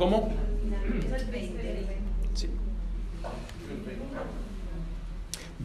[0.02, 0.30] ¿Cómo?
[2.34, 2.50] Sí.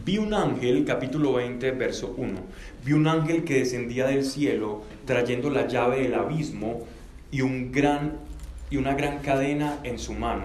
[0.05, 2.37] Vi un ángel, capítulo 20, verso 1.
[2.85, 6.85] Vi un ángel que descendía del cielo trayendo la llave del abismo
[7.31, 8.19] y, un gran,
[8.69, 10.43] y una gran cadena en su mano.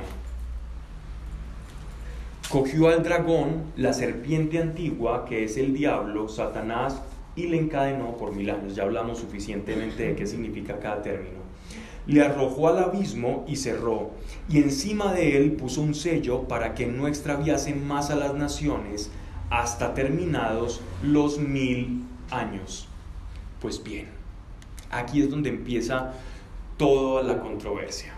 [2.49, 7.03] cogió al dragón, la serpiente antigua, que es el diablo, Satanás,
[7.37, 8.75] y le encadenó por mil años.
[8.75, 11.42] Ya hablamos suficientemente de qué significa cada término.
[12.07, 14.11] Le arrojó al abismo y cerró,
[14.49, 19.11] y encima de él puso un sello para que no extraviase más a las naciones
[19.51, 22.89] hasta terminados los mil años.
[23.61, 24.09] Pues bien,
[24.91, 26.15] aquí es donde empieza
[26.77, 28.15] toda la controversia.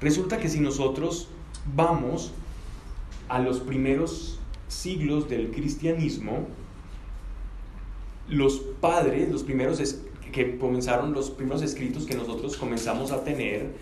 [0.00, 1.28] Resulta que si nosotros
[1.74, 2.32] vamos
[3.28, 6.46] a los primeros siglos del cristianismo,
[8.28, 9.80] los padres, los primeros
[10.30, 13.74] que comenzaron, los primeros escritos que nosotros comenzamos a tener,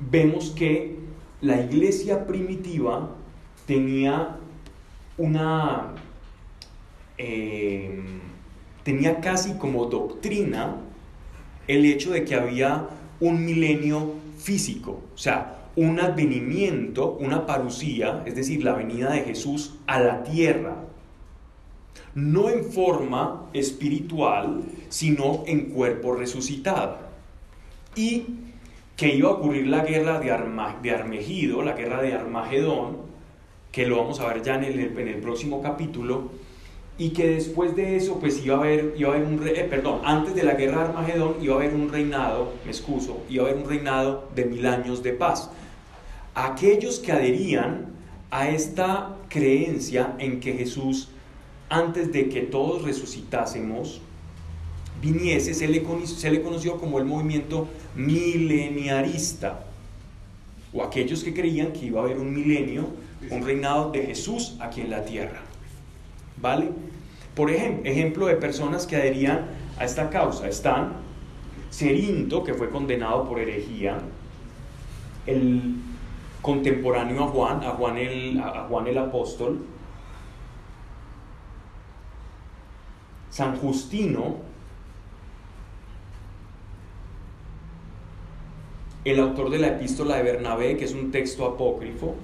[0.00, 0.96] vemos que
[1.40, 3.14] la iglesia primitiva
[3.66, 4.36] tenía
[5.18, 5.94] una,
[7.18, 8.00] eh,
[8.82, 10.76] tenía casi como doctrina
[11.66, 12.88] el hecho de que había
[13.20, 19.74] un milenio físico, o sea, un advenimiento, una parucía, es decir, la venida de Jesús
[19.86, 20.85] a la tierra,
[22.14, 26.98] no en forma espiritual, sino en cuerpo resucitado.
[27.94, 28.24] Y
[28.96, 30.30] que iba a ocurrir la guerra de,
[30.90, 32.98] Armegido, la guerra de Armagedón,
[33.70, 36.30] que lo vamos a ver ya en el, en el próximo capítulo,
[36.98, 40.00] y que después de eso pues iba a haber, iba a haber un, eh, perdón,
[40.04, 43.48] antes de la guerra de Armagedón iba a haber un reinado, me excuso, iba a
[43.48, 45.50] haber un reinado de mil años de paz.
[46.34, 47.92] Aquellos que adherían
[48.30, 51.10] a esta creencia en que Jesús
[51.68, 54.00] antes de que todos resucitásemos,
[55.00, 59.64] viniese, se le, se le conoció como el movimiento mileniarista,
[60.72, 62.88] o aquellos que creían que iba a haber un milenio,
[63.30, 65.40] un reinado de Jesús aquí en la tierra.
[66.40, 66.68] ¿Vale?
[67.34, 69.46] Por ejemplo, ejemplo de personas que adherían
[69.78, 71.06] a esta causa están
[71.70, 73.98] Cerinto, que fue condenado por herejía,
[75.26, 75.74] el
[76.40, 79.58] contemporáneo a Juan, a Juan el, a Juan el apóstol,
[83.36, 84.36] San Justino,
[89.04, 92.14] el autor de la epístola de Bernabé, que es un texto apócrifo,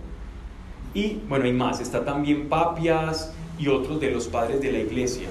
[0.94, 5.28] y bueno, hay más, está también Papias y otros de los padres de la iglesia,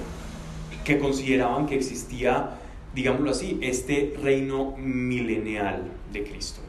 [0.84, 2.58] que consideraban que existía,
[2.94, 6.60] digámoslo así, este reino milenial de Cristo.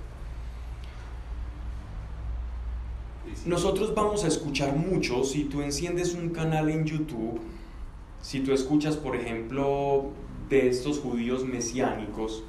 [3.45, 7.39] Nosotros vamos a escuchar mucho, si tú enciendes un canal en YouTube,
[8.23, 10.11] si tú escuchas, por ejemplo,
[10.49, 12.43] de estos judíos mesiánicos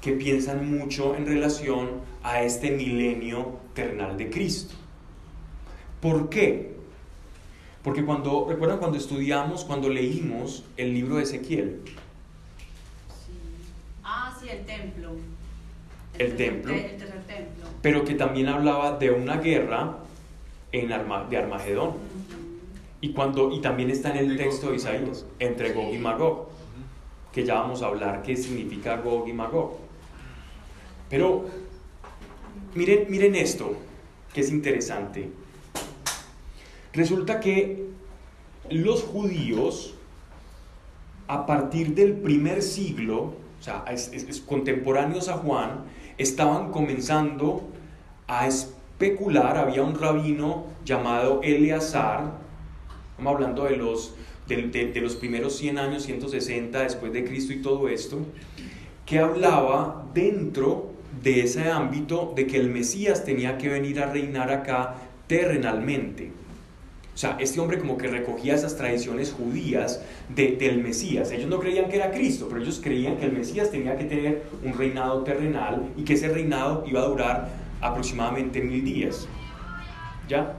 [0.00, 1.90] que piensan mucho en relación
[2.22, 4.74] a este milenio terrenal de Cristo.
[6.00, 6.74] ¿Por qué?
[7.82, 11.82] Porque cuando, recuerdan cuando estudiamos, cuando leímos el libro de Ezequiel.
[14.02, 15.10] Ah, sí, el templo.
[16.18, 16.72] El, templo.
[16.72, 17.66] El tercer templo.
[17.82, 19.98] Pero que también hablaba de una guerra
[20.72, 21.92] en de Armagedón.
[23.04, 26.48] Y, cuando, y también está en el texto de Isaías, entre Gog y Magog,
[27.34, 29.76] que ya vamos a hablar qué significa Gog y Magog.
[31.10, 31.44] Pero
[32.74, 33.76] miren, miren esto,
[34.32, 35.30] que es interesante.
[36.94, 37.88] Resulta que
[38.70, 39.92] los judíos,
[41.28, 43.84] a partir del primer siglo, o sea,
[44.46, 45.84] contemporáneos a Juan,
[46.16, 47.68] estaban comenzando
[48.28, 52.43] a especular, había un rabino llamado Eleazar,
[53.16, 54.12] Estamos hablando de los,
[54.48, 58.18] de, los primeros 100 años, 160 después de Cristo y todo esto,
[59.06, 60.90] que hablaba dentro
[61.22, 64.96] de ese ámbito de que el Mesías tenía que venir a reinar acá
[65.28, 66.32] terrenalmente.
[67.14, 71.30] O sea, este hombre como que recogía esas tradiciones judías del Mesías.
[71.30, 74.42] Ellos no creían que era Cristo, pero ellos creían que el Mesías tenía que tener
[74.64, 77.48] un reinado terrenal y que ese reinado iba a durar
[77.80, 79.28] aproximadamente mil días.
[80.28, 80.56] ¿Ya?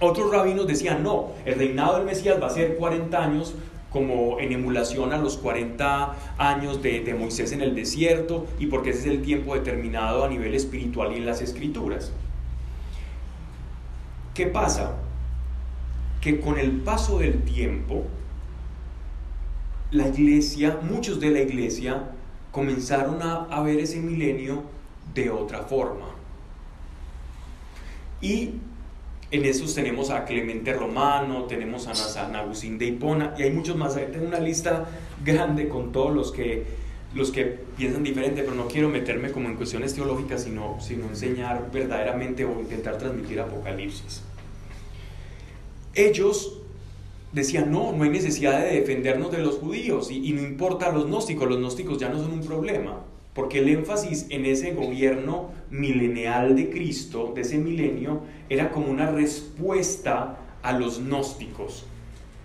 [0.00, 3.54] Otros rabinos decían, no, el reinado del Mesías va a ser 40 años
[3.90, 9.00] como en emulación a los 40 años de, Moisés en el desierto y porque ese
[9.00, 12.12] es el tiempo determinado a nivel espiritual y en las escrituras.
[14.34, 14.96] ¿Qué pasa?
[16.20, 18.04] Que con el paso del tiempo,
[19.92, 22.10] la iglesia, muchos de la iglesia,
[22.50, 24.62] comenzaron a, a ver ese milenio
[25.14, 26.08] de otra forma.
[28.20, 28.56] Y
[29.30, 33.76] en esos tenemos a Clemente Romano, tenemos a San Agustín de Hipona y hay muchos
[33.76, 33.94] más.
[33.94, 34.86] Tengo una lista
[35.24, 36.64] grande con todos los que,
[37.14, 37.44] los que
[37.76, 42.60] piensan diferente, pero no quiero meterme como en cuestiones teológicas, sino, sino enseñar verdaderamente o
[42.60, 44.22] intentar transmitir Apocalipsis.
[45.94, 46.60] Ellos
[47.32, 51.06] decían, no, no hay necesidad de defendernos de los judíos y, y no importa los
[51.06, 53.02] gnósticos, los gnósticos ya no son un problema.
[53.36, 59.10] porque el énfasis en ese gobierno milenial de Cristo, de ese milenio, era como una
[59.10, 61.84] respuesta a los gnósticos.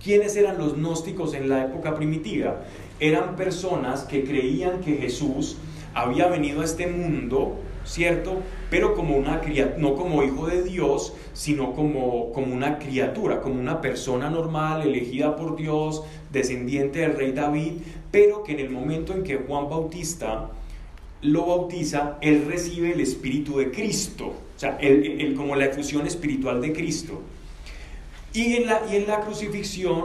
[0.04, 2.64] ¿Quiénes eran los gnósticos en la época primitiva?
[2.99, 5.58] Eran personas que creían que Jesús
[5.93, 8.38] había venido a este mundo, ¿cierto?
[8.70, 9.41] Pero como una
[9.78, 15.36] no como hijo de Dios, sino como, como una criatura, como una persona normal, elegida
[15.36, 17.74] por Dios, descendiente del rey David,
[18.12, 20.49] pero que en el momento en que Juan Bautista
[21.22, 26.72] lo bautiza, él recibe el Espíritu de Cristo, sea, el, como la efusión espiritual de
[26.72, 27.22] Cristo.
[28.32, 30.03] Y en la, y en la crucifixión,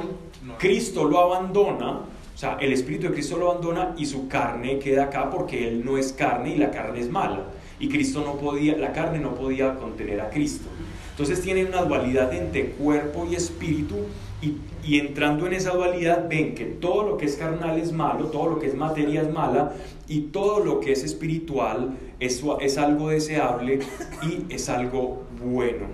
[0.58, 5.04] Cristo lo abandona, o sea, el Espíritu de Cristo lo abandona y su carne queda
[5.04, 7.44] acá porque Él no es carne y la carne es mala.
[7.78, 10.68] Y Cristo no podía, la carne no podía contener a Cristo.
[11.10, 13.96] Entonces tienen una dualidad entre cuerpo y espíritu
[14.40, 18.26] y, y, entrando en esa dualidad ven que todo lo que es carnal es malo,
[18.26, 19.74] todo lo que es materia es mala
[20.08, 23.80] y todo lo que es espiritual es, es algo deseable
[24.22, 25.86] y es algo bueno.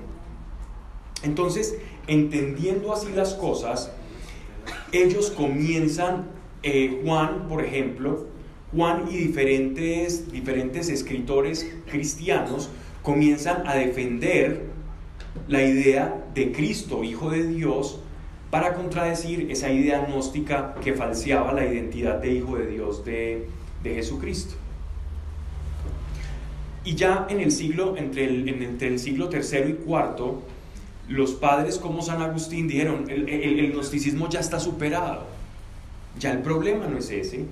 [1.23, 3.93] Entonces, entendiendo así las cosas,
[4.93, 6.29] ellos comienzan,
[6.63, 8.27] eh, Juan, por ejemplo,
[8.75, 12.71] Juan y diferentes, diferentes escritores cristianos
[13.03, 14.63] comienzan a defender
[15.49, 18.01] la idea de Cristo, Hijo de Dios,
[18.51, 23.49] para contradecir esa idea gnóstica que falseaba la identidad de Hijo de Dios de,
[23.83, 24.55] Jesucristo.
[26.85, 30.43] Y ya en el siglo, entre el, entre el siglo tercero y cuarto,
[31.09, 35.27] los padres como San Agustín dijeron, el, gnosticismo ya está superado,
[36.19, 37.45] ya el problema no es ese,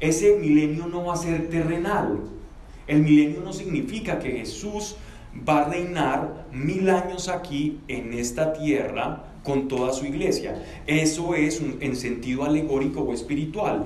[0.00, 2.20] ese milenio no va a ser terrenal,
[2.86, 4.96] el milenio no significa que Jesús
[5.48, 10.64] va a reinar mil años aquí en esta tierra con toda su iglesia.
[10.86, 13.84] Eso es en sentido alegórico o espiritual.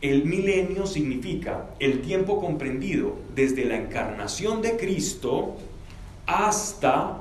[0.00, 5.56] El milenio significa el tiempo comprendido desde la encarnación de Cristo
[6.26, 7.18] hasta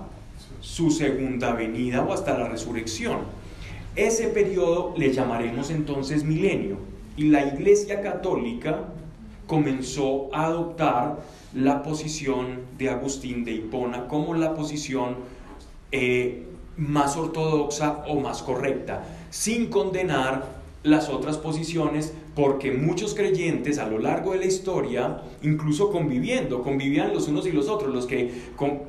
[0.61, 3.19] su segunda venida o hasta la resurrección.
[3.97, 6.77] Ese periodo le llamaremos entonces milenio.
[7.17, 8.85] Y la Iglesia Católica
[9.45, 11.19] comenzó a adoptar
[11.53, 15.17] la posición de Agustín de Hipona como la posición
[15.91, 16.45] eh,
[16.77, 23.99] más ortodoxa o más correcta, sin condenar las otras posiciones porque muchos creyentes a lo
[23.99, 28.31] largo de la historia, incluso conviviendo, convivían los unos y los otros, los que,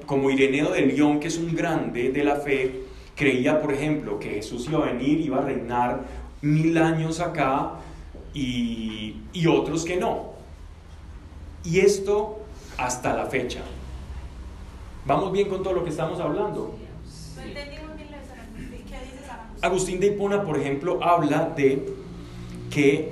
[0.06, 2.82] como Ireneo de León, que es un grande de la fe,
[3.16, 6.04] creía, por ejemplo, que Jesús iba a venir, iba a reinar
[6.42, 7.80] mil años acá,
[8.34, 10.30] y, y otros que no.
[11.64, 12.40] Y esto
[12.78, 13.60] hasta la fecha.
[15.06, 16.74] ¿Vamos bien con todo lo que estamos hablando?
[19.62, 21.86] Agustín de Hipona, por ejemplo, habla de
[22.70, 23.10] que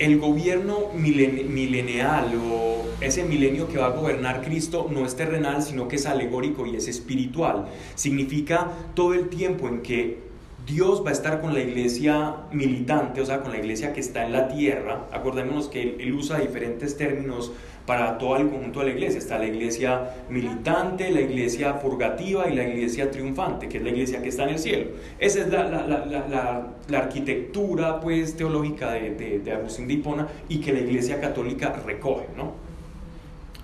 [0.00, 5.88] el gobierno milenial o ese milenio que va a gobernar Cristo no es terrenal, sino
[5.88, 7.66] que es alegórico y es espiritual.
[7.94, 10.30] Significa todo el tiempo en que
[10.66, 14.24] Dios va a estar con la iglesia militante, o sea, con la iglesia que está
[14.24, 15.06] en la tierra.
[15.12, 17.52] Acordémonos que él usa diferentes términos
[17.90, 19.18] para todo el conjunto de la iglesia.
[19.18, 24.22] Está la iglesia militante, la iglesia purgativa y la iglesia triunfante, que es la iglesia
[24.22, 24.90] que está en el cielo.
[25.18, 31.82] Esa es la, arquitectura pues, teológica de, Agustín de Hipona y que la iglesia católica
[31.84, 32.26] recoge.
[32.36, 32.52] ¿no?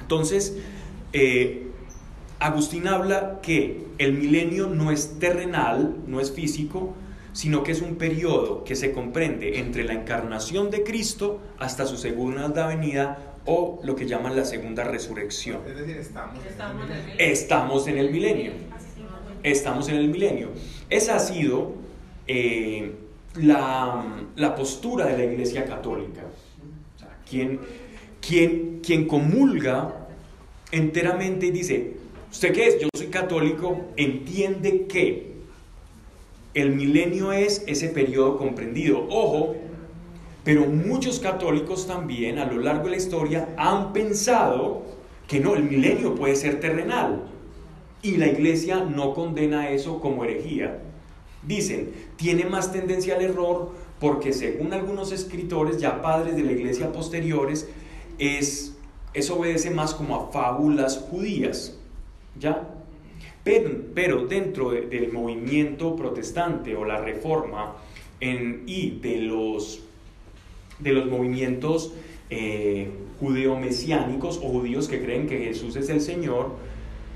[0.01, 0.59] Entonces,
[1.13, 1.69] eh,
[2.41, 6.95] Agustín habla que el milenio no es terrenal, no es físico,
[7.33, 11.97] sino que es un periodo que se comprende entre la encarnación de Cristo hasta su
[11.97, 15.61] segunda venida o lo que llaman la segunda resurrección.
[15.69, 16.39] Es decir, estamos,
[17.19, 18.53] estamos en el milenio.
[19.43, 20.51] Estamos en el milenio.
[20.91, 21.75] Esa ha sido
[22.27, 22.93] eh,
[23.37, 26.23] la, la, postura de la Iglesia Católica.
[27.29, 27.61] quien,
[28.21, 30.09] quien, quien comulga
[30.73, 31.93] enteramente y dice,
[32.31, 32.81] ¿usted qué es?
[32.81, 35.37] Yo soy católico, entiende que
[36.55, 39.07] el milenio es ese periodo comprendido.
[39.11, 39.55] Ojo,
[40.47, 44.85] pero muchos católicos también a lo largo de la historia han pensado
[45.27, 47.25] que no, el milenio puede ser terrenal.
[48.01, 50.79] Y la iglesia no condena eso como herejía.
[51.45, 56.93] Dicen, tiene más tendencia al error porque según algunos escritores, ya padres de la iglesia
[56.93, 57.69] posteriores,
[58.21, 58.77] es,
[59.15, 61.77] eso obedece más como a fábulas judías.
[62.39, 62.69] ¿Ya?
[63.43, 67.75] Pero, pero dentro del movimiento protestante o la reforma
[68.21, 69.83] en, y de los
[70.79, 71.93] de los movimientos
[72.31, 76.57] eh, judeo-mesiánicos o judíos que creen que Jesús es el Señor,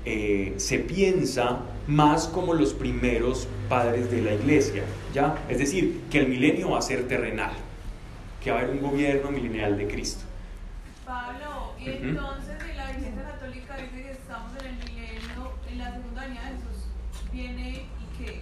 [0.05, 4.83] eh, se piensa más como los primeros padres de la iglesia,
[5.13, 5.43] ¿ya?
[5.49, 7.51] Es decir, que el milenio va a ser terrenal,
[8.43, 10.23] que va a haber un gobierno milenial de Cristo.
[11.05, 15.93] Pablo, y entonces si la Iglesia Católica dice que estamos en el milenio, en la
[15.93, 16.87] segunda venida de Jesús,
[17.31, 18.39] ¿viene y qué?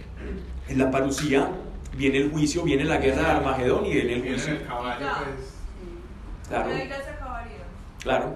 [0.68, 1.50] En la parucía
[1.96, 4.54] viene el juicio, viene la guerra de Armagedón y viene el Viene juicio.
[4.54, 5.54] el caballo, pues.
[6.48, 7.56] Claro, La iglesia acabaría.
[8.02, 8.34] claro.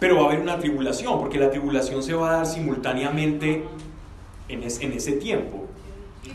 [0.00, 3.64] Pero va a haber una tribulación, porque la tribulación se va a dar simultáneamente
[4.48, 5.66] en, es- en ese tiempo.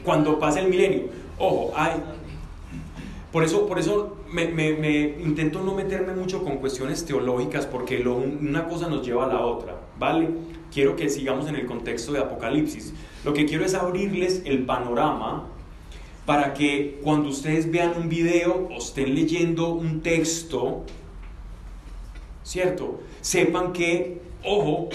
[0.04, 1.04] Cuando pase el milenio.
[1.38, 1.92] Ojo, hay.
[3.32, 8.00] Por eso, por eso me, me- me intento no meterme mucho con cuestiones teológicas, porque
[8.00, 10.30] lo- una cosa nos lleva a la otra, ¿vale?
[10.72, 12.94] Quiero que sigamos en el contexto de Apocalipsis.
[13.24, 15.48] Lo que quiero es abrirles el panorama
[16.26, 20.84] para que cuando ustedes vean un video o estén leyendo un texto,
[22.44, 23.02] ¿cierto?
[23.22, 24.90] Sepan que, ojo,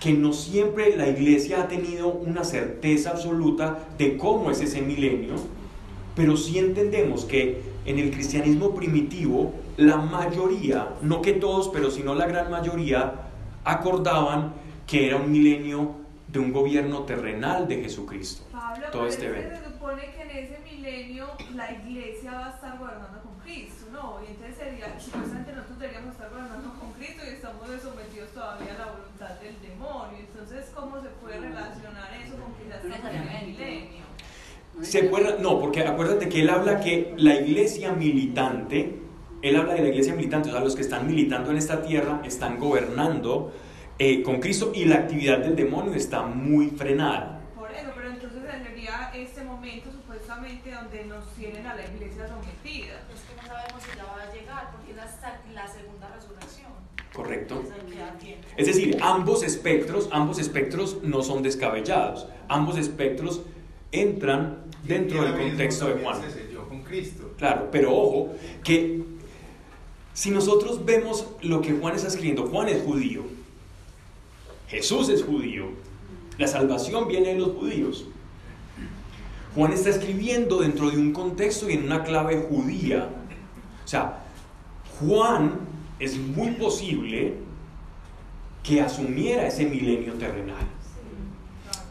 [0.00, 5.34] que no siempre la iglesia ha tenido una certeza absoluta de cómo es ese milenio,
[6.16, 12.14] pero sí entendemos que en el cristianismo primitivo, la mayoría, no que todos, pero sino
[12.14, 13.14] la gran mayoría,
[13.64, 14.54] acordaban
[14.86, 15.92] que era un milenio
[16.28, 18.42] de un gobierno terrenal de Jesucristo.
[18.52, 19.69] Pablo, todo este evento.
[19.90, 24.18] Supone que en ese milenio la iglesia va a estar gobernando con Cristo, ¿no?
[24.22, 28.78] Y entonces sería, supuestamente nosotros deberíamos estar gobernando con Cristo y estamos sometidos todavía a
[28.78, 30.18] la voluntad del demonio.
[30.20, 34.04] Entonces, ¿cómo se puede relacionar eso con que ya estamos en el milenio?
[34.82, 39.00] Se puede- no, porque acuérdate que él habla que la iglesia militante,
[39.42, 42.20] él habla de la iglesia militante, o sea, los que están militando en esta tierra
[42.24, 43.52] están gobernando
[43.98, 47.39] eh, con Cristo y la actividad del demonio está muy frenada.
[48.90, 53.00] Sería este momento supuestamente donde nos tienen a la iglesia sometida.
[53.14, 56.72] Es que no sabemos si ya va a llegar, porque es hasta la segunda resurrección.
[57.12, 57.62] ¿Correcto?
[58.56, 62.26] Es decir, ambos espectros, ambos espectros no son descabellados.
[62.48, 63.42] Ambos espectros
[63.92, 66.20] entran dentro del contexto de Juan.
[66.22, 67.32] Se selló con Cristo.
[67.38, 68.34] Claro, pero ojo,
[68.64, 69.04] que
[70.14, 73.22] si nosotros vemos lo que Juan está escribiendo, Juan es judío,
[74.66, 75.66] Jesús es judío,
[76.38, 78.06] la salvación viene de los judíos.
[79.54, 83.08] Juan está escribiendo dentro de un contexto y en una clave judía.
[83.84, 84.20] O sea,
[85.00, 85.52] Juan
[85.98, 87.34] es muy posible
[88.62, 90.66] que asumiera ese milenio terrenal.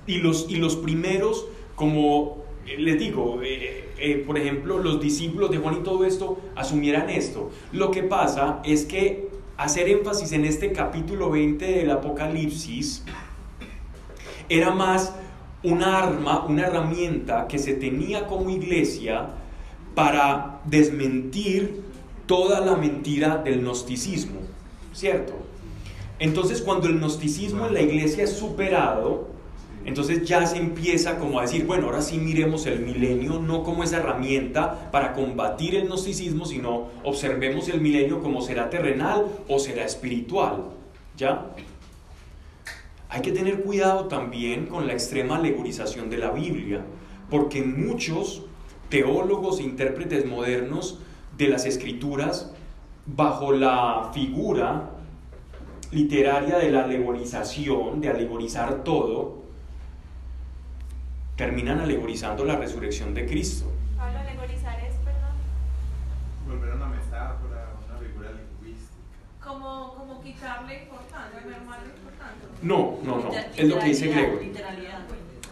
[0.07, 1.45] Y los, y los primeros,
[1.75, 6.39] como eh, les digo, eh, eh, por ejemplo, los discípulos de Juan y todo esto,
[6.55, 7.51] asumieran esto.
[7.71, 13.03] Lo que pasa es que hacer énfasis en este capítulo 20 del Apocalipsis
[14.47, 15.13] era más
[15.63, 19.27] una arma, una herramienta que se tenía como iglesia
[19.95, 21.81] para desmentir
[22.25, 24.39] toda la mentira del gnosticismo,
[24.93, 25.33] ¿cierto?
[26.19, 29.27] Entonces cuando el gnosticismo en la iglesia es superado,
[29.85, 33.83] entonces ya se empieza como a decir, bueno, ahora sí miremos el milenio no como
[33.83, 39.85] esa herramienta para combatir el gnosticismo, sino observemos el milenio como será terrenal o será
[39.85, 40.65] espiritual,
[41.17, 41.47] ¿ya?
[43.11, 46.85] Hay que tener cuidado también con la extrema alegorización de la Biblia,
[47.31, 48.45] porque muchos
[48.89, 50.99] teólogos e intérpretes modernos
[51.35, 52.53] de las escrituras,
[53.07, 54.91] bajo la figura
[55.91, 59.39] literaria de la alegorización, de alegorizar todo,
[61.35, 63.65] terminan alegorizando la resurrección de Cristo.
[63.97, 65.33] Pablo, alegorizar es, perdón,
[66.47, 68.93] Volver a una metáfora, una figura lingüística.
[69.43, 72.08] como, como quitarle importancia, importancia.
[72.61, 74.47] No, no, no, es lo que dice Gregory.
[74.47, 74.99] Literalidad.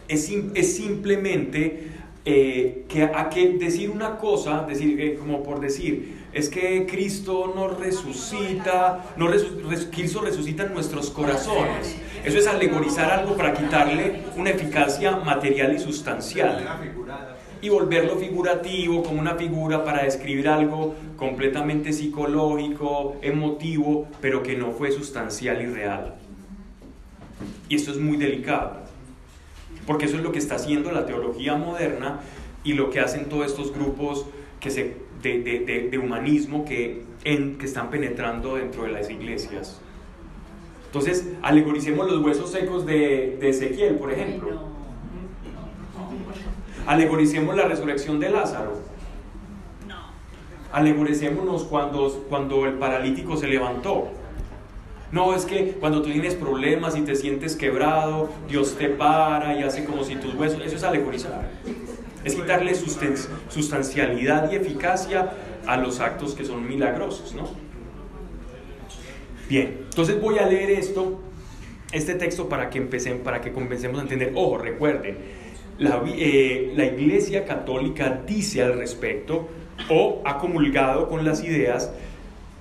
[0.08, 1.88] Es, es simplemente
[2.24, 7.52] eh, que a que decir una cosa, decir eh, como por decir, es que Cristo
[7.54, 11.96] no resucita, no resu- res- Cristo resucita en nuestros corazones.
[12.22, 16.68] Eso es alegorizar algo para quitarle una eficacia material y sustancial
[17.60, 24.72] y volverlo figurativo como una figura para describir algo completamente psicológico, emotivo, pero que no
[24.72, 26.17] fue sustancial y real.
[27.68, 28.78] Y esto es muy delicado,
[29.86, 32.20] porque eso es lo que está haciendo la teología moderna
[32.64, 34.26] y lo que hacen todos estos grupos
[34.60, 39.80] que se, de, de- de- humanismo que, en- que están penetrando dentro de las iglesias.
[40.86, 44.62] Entonces, alegoricemos los huesos secos de, de Ezequiel, por ejemplo.
[46.86, 48.78] Alegoricemos la resurrección de Lázaro.
[50.72, 54.08] Alegoricémonos cuando, cuando el paralítico se levantó.
[55.10, 59.62] No, es que cuando tú tienes problemas y te sientes quebrado, Dios te para y
[59.62, 60.60] hace como si tus huesos...
[60.64, 61.48] Eso es alegorizar.
[62.24, 63.16] Es quitarle susten-
[63.48, 65.32] sustancialidad y eficacia
[65.66, 67.48] a los actos que son milagrosos, ¿no?
[69.48, 71.20] Bien, entonces voy a leer esto,
[71.90, 74.32] este texto para que empecen, para que comencemos a entender.
[74.34, 75.16] Ojo, recuerden,
[75.78, 79.48] la, eh, la Iglesia Católica dice al respecto
[79.88, 81.92] o ha comulgado con las ideas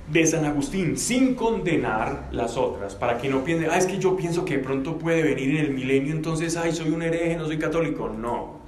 [0.07, 4.15] de San Agustín, sin condenar las otras, para que no piensen, ah, es que yo
[4.15, 7.45] pienso que de pronto puede venir en el milenio, entonces, ay, soy un hereje, no
[7.45, 8.09] soy católico.
[8.09, 8.59] No,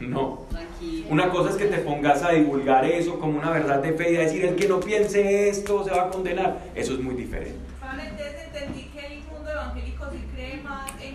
[0.00, 0.46] no.
[1.08, 4.16] Una cosa es que te pongas a divulgar eso como una verdad de fe y
[4.16, 6.58] a decir, el que no piense esto se va a condenar.
[6.74, 7.66] Eso es muy diferente.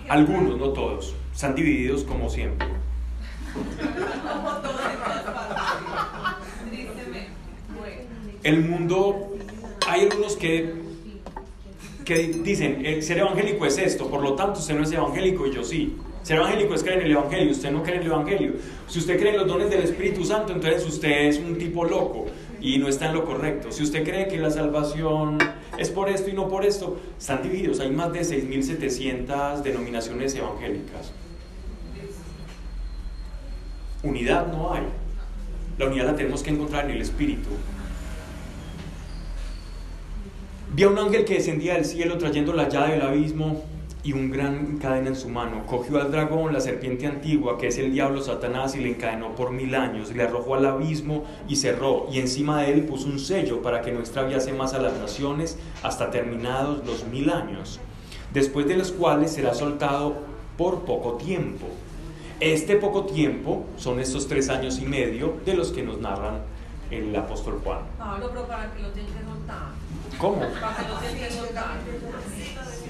[0.10, 2.68] Algunos, no todos, están divididos como siempre.
[3.54, 6.38] Como todos en todas partes.
[6.70, 7.28] Tristemente.
[7.78, 8.31] Bueno.
[8.44, 9.36] El mundo,
[9.88, 10.74] hay algunos que,
[12.06, 15.54] que dicen, el ser evangélico es esto, por lo tanto usted no es evangélico y
[15.54, 15.96] yo sí.
[16.24, 18.54] Ser evangélico es creer en el Evangelio, usted no cree en el Evangelio.
[18.88, 22.28] Si usted cree en los dones del Espíritu Santo, entonces usted es un tipo loco
[22.60, 23.72] y no está en lo correcto.
[23.72, 25.40] Si usted cree que la salvación
[25.78, 27.80] es por esto y no por esto, están divididos.
[27.80, 31.12] Hay más de 6.700 denominaciones evangélicas.
[34.04, 34.84] Unidad no hay.
[35.80, 37.50] La unidad la tenemos que encontrar en el Espíritu.
[40.74, 43.62] Vi un ángel que descendía del cielo trayendo la llave del abismo
[44.04, 45.66] y un gran cadena en su mano.
[45.66, 49.52] Cogió al dragón, la serpiente antigua, que es el diablo Satanás, y le encadenó por
[49.52, 50.16] mil años.
[50.16, 52.08] Le arrojó al abismo y cerró.
[52.10, 55.60] Y encima de él puso un sello para que no extraviase más a las naciones
[55.84, 57.82] hasta terminados los mil años.
[58.34, 60.20] Después de los cuales será soltado
[60.58, 61.68] por poco tiempo.
[62.40, 66.40] Este poco tiempo son estos tres años y medio de los que nos narran
[66.90, 67.82] el apóstol Juan.
[67.98, 69.81] Pablo, pero para que lo tienen que soltar.
[70.18, 70.42] ¿Cómo?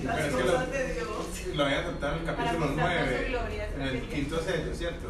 [0.04, 3.38] Pero es que lo, lo había tratado en el capítulo 9,
[3.76, 5.08] en el quinto sello, ¿cierto?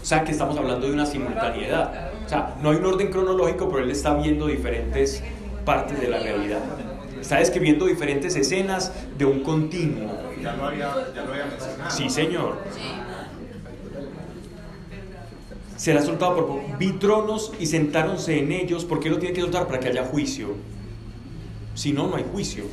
[0.00, 2.12] O sea, que estamos hablando de una simultaneidad.
[2.24, 5.22] O sea, no hay un orden cronológico, pero él está viendo diferentes
[5.64, 6.60] partes de la realidad.
[7.20, 10.10] Está describiendo diferentes escenas de un continuo.
[10.42, 11.90] Ya lo había, ya lo había mencionado.
[11.90, 12.58] Sí, señor.
[15.76, 16.78] Será soltado por.
[16.78, 18.84] Vi tronos y sentáronse en ellos.
[18.84, 19.66] ¿Por qué lo tiene que soltar?
[19.66, 20.48] Para que haya juicio.
[21.80, 22.64] Si no, no hay juicio.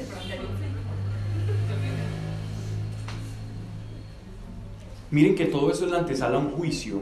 [5.11, 6.99] Miren que todo eso es la antesala a un juicio.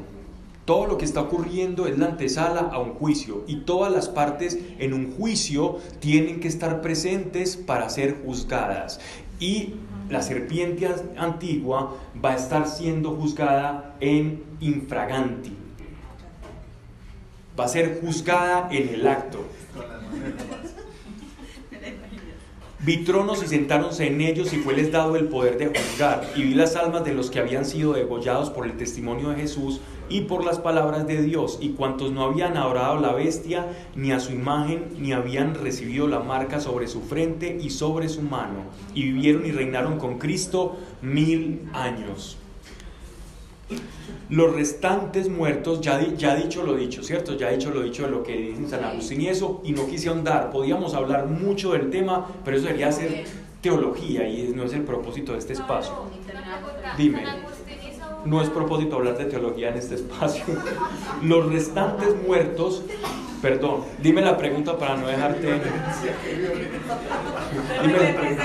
[0.65, 3.43] Todo lo que está ocurriendo es la antesala a un juicio.
[3.47, 8.99] Y todas las partes en un juicio tienen que estar presentes para ser juzgadas.
[9.39, 9.73] Y
[10.07, 10.87] la serpiente
[11.17, 15.57] antigua va a estar siendo juzgada en infraganti.
[17.59, 19.43] Va a ser juzgada en el acto.
[22.79, 26.29] Vi tronos y sentáronse en ellos y fueles dado el poder de juzgar.
[26.35, 29.79] Y vi las almas de los que habían sido degollados por el testimonio de Jesús
[30.09, 33.65] y por las palabras de Dios, y cuantos no habían adorado la bestia,
[33.95, 38.21] ni a su imagen, ni habían recibido la marca sobre su frente y sobre su
[38.21, 42.37] mano, y vivieron y reinaron con Cristo mil años.
[44.29, 47.35] Los restantes muertos, ya, di- ya dicho lo dicho, ¿cierto?
[47.37, 50.09] Ya dicho lo dicho de lo que dice San Agustín y eso, y no quise
[50.09, 50.49] ahondar.
[50.51, 53.25] Podíamos hablar mucho del tema, pero eso debería ser
[53.61, 55.93] teología y no es el propósito de este espacio.
[56.97, 57.23] Dime.
[58.25, 60.43] No es propósito hablar de teología en este espacio.
[61.21, 62.83] Los restantes muertos,
[63.41, 65.41] perdón, dime la pregunta para no dejarte.
[67.83, 68.43] Dime la pregunta.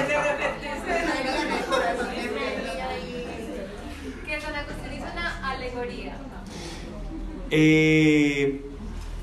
[4.26, 5.06] Que San Agustín hizo
[5.81, 6.16] alegoría
[7.51, 8.61] Eh,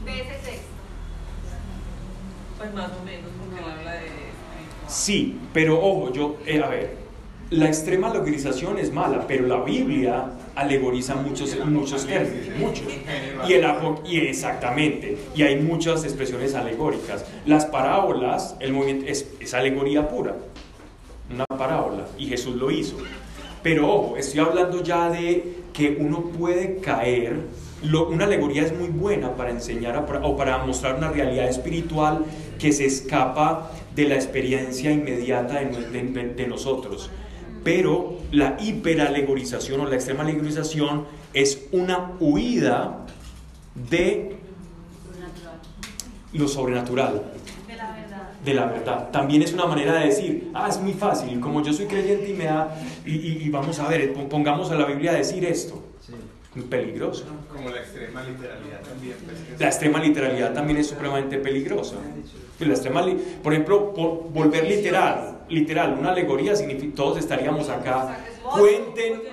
[0.05, 0.68] de ese texto.
[2.58, 4.08] Pues más o menos, porque él habla de.
[4.88, 6.95] Sí, pero ojo, yo, eh, a ver,
[7.51, 12.86] la extrema alegorización es mala, pero la Biblia alegoriza muchos, muchos términos, muchos.
[13.47, 13.66] Y, el,
[14.05, 17.26] y exactamente, y hay muchas expresiones alegóricas.
[17.45, 20.36] Las parábolas, el movimiento es, es alegoría pura,
[21.34, 22.97] una parábola, y Jesús lo hizo.
[23.64, 27.68] Pero ojo, estoy hablando ya de que uno puede caer.
[27.84, 32.26] lo- una alegoría es muy buena para enseñar a- o para mostrar una realidad espiritual
[32.58, 37.12] que se escapa de la experiencia inmediata de- de- de nosotros.
[37.64, 41.05] Pero la hiperalegorización o la extrema alegorización
[41.36, 43.05] es una huida
[43.76, 44.36] de
[46.34, 47.22] lo sobrenatural
[48.47, 49.09] De la verdad.
[49.11, 52.33] También es una manera de decir, ah, es muy fácil, como yo soy creyente y
[52.33, 52.73] me da,
[53.05, 55.83] y, y- y vamos a ver, pon- pongamos a la Biblia a decir esto.
[56.55, 57.25] Muy peligroso.
[57.53, 59.15] Como la extrema literalidad también.
[59.25, 61.95] pues, La extrema literalidad también es supremamente peligrosa.
[62.61, 68.17] La extrema, li- por ejemplo, por volver literal, literal, una alegoría significa, todos estaríamos acá,
[68.57, 69.23] cuenten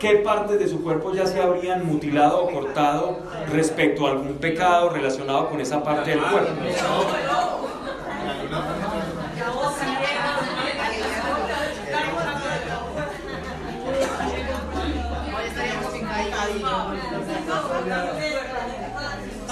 [0.00, 3.20] qué partes de su cuerpo ya se habrían mutilado o cortado
[3.52, 6.50] respecto a algún pecado relacionado con esa parte del cuerpo.
[6.50, 8.43] En alguna- Hoy estaríamos sin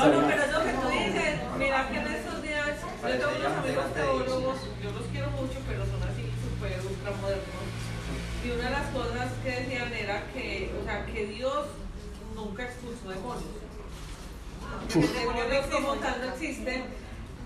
[0.03, 3.59] No, no, pero eso que tú dices, mira que en estos días yo tengo unos
[3.59, 7.44] amigos teólogos, yo los quiero mucho, pero son así súper ultramodernos.
[8.44, 11.66] Y una de las cosas que decían era que, o sea, que Dios
[12.34, 13.44] nunca expulsó demonios.
[14.88, 16.84] Que los demonios como tal no existen,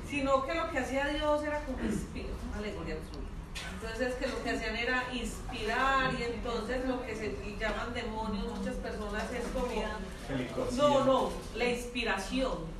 [0.09, 3.27] sino que lo que hacía Dios era como inspirar, alegoría absurda.
[3.75, 8.77] Entonces que lo que hacían era inspirar y entonces lo que se llaman demonios muchas
[8.77, 9.67] personas es como
[10.73, 12.77] no, no, la inspiración.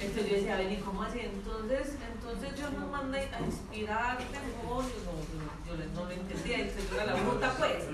[0.00, 1.20] Entonces yo decía, ven, ¿y cómo así?
[1.20, 6.88] Entonces, entonces yo no manda a inspirar demonios, no, no, yo no lo entendía, entonces
[6.88, 7.84] yo era la bruta pues.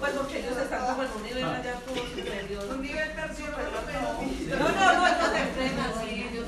[0.00, 2.64] Pues porque ellos están como en un nivel allá como superior.
[2.70, 6.46] Un nivel tercio, pero No, no, no, ellos entrenan, sí, ellos.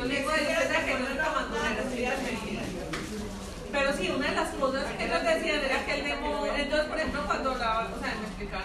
[0.00, 1.10] Yo le digo, que no
[3.70, 6.98] pero sí, una de las cosas que nos decían era que el demonio, entonces por
[6.98, 8.64] ejemplo cuando hablaban, o sea, me explicaban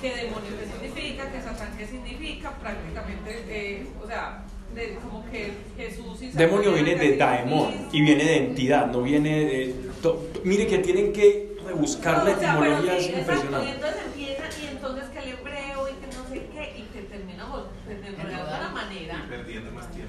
[0.00, 4.42] qué demonio qué significa, qué satán qué significa, prácticamente, eh, o sea,
[4.74, 9.44] de, como que Jesús y Demonio viene de daemon y viene de entidad, no viene
[9.44, 9.74] de...
[10.00, 13.66] To, mire que tienen que rebuscar no, la etimología, es impresionante.
[13.66, 17.02] Y entonces empieza, y entonces que el hebreo y que no sé qué, y que
[17.02, 19.26] terminamos enredando de una manera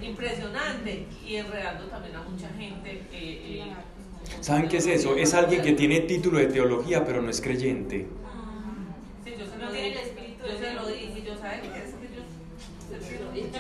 [0.02, 2.92] impresionante y enredando también a mucha gente.
[3.12, 3.74] Eh, eh,
[4.42, 5.16] ¿Saben qué es eso?
[5.16, 8.08] Es alguien que tiene título de teología, pero no es creyente.
[9.24, 12.08] Sí, yo se lo dije, yo se lo dije, yo sabía que es que
[12.92, 13.50] yo se lo dije.
[13.54, 13.60] Yo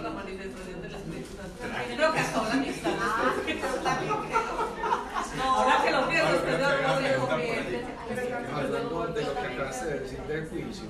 [0.00, 1.62] la manifestación del Espíritu Santo.
[1.94, 2.40] Creo que hasta
[5.50, 7.30] ahora que lo pierdo, usted no lo
[8.56, 10.84] Hablando de lo que acabaste de decir del juicio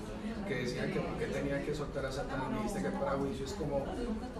[0.51, 3.87] que decían que porque tenía que soltar a Satanás, dijiste que para juicio es como,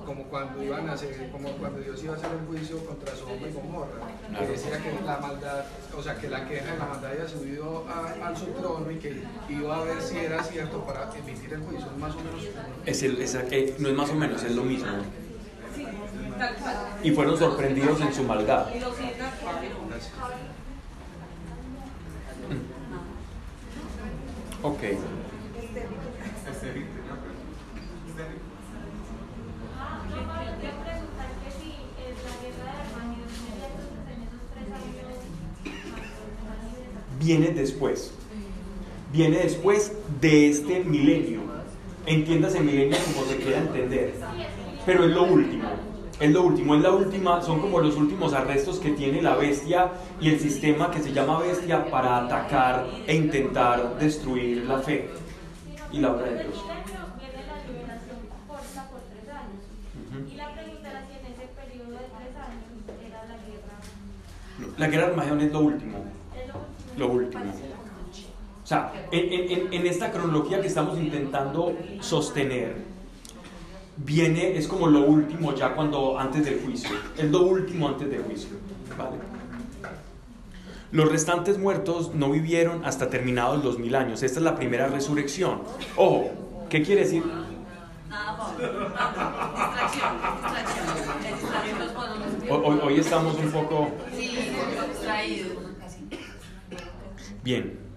[0.05, 3.47] como cuando iban a hacer, como cuando Dios iba a hacer el juicio contra Sodoma
[3.47, 4.01] y Gomorra,
[4.37, 5.65] que decía que la maldad,
[5.97, 8.97] o sea que la queja de la maldad había subido a, a su trono y
[8.97, 12.43] que iba a ver si era cierto para emitir el juicio, más o menos.
[12.87, 14.89] Es el, es, eh, no es más o menos, es lo mismo.
[17.05, 18.67] Y fueron sorprendidos en su maldad.
[24.63, 24.79] Ok.
[37.19, 38.13] Viene después.
[39.13, 41.41] Viene después de este milenio.
[42.07, 44.15] Entiéndase milenio como se quiera entender.
[44.85, 45.90] Pero es lo último.
[46.21, 49.91] Es lo último, es la última, son como los últimos arrestos que tiene la bestia
[50.21, 55.09] y el sistema que se llama bestia para atacar e intentar destruir la fe
[55.91, 56.63] y la obra de Dios.
[64.77, 66.05] La guerra de Armagedón es lo último.
[66.99, 67.45] Lo último.
[68.63, 72.77] O sea, en, en, en, esta cronología que estamos intentando sostener,
[74.05, 76.91] viene, es como lo último ya cuando, antes del juicio.
[77.17, 78.51] Es lo último antes del juicio.
[78.97, 79.17] ¿Vale?
[80.93, 84.23] Los restantes muertos no vivieron hasta terminados los mil años.
[84.23, 85.63] Esta es la primera resurrección.
[85.97, 86.31] Ojo,
[86.69, 87.23] ¿qué quiere decir?
[92.51, 93.91] Hoy, hoy estamos un poco...
[97.45, 97.90] Bien.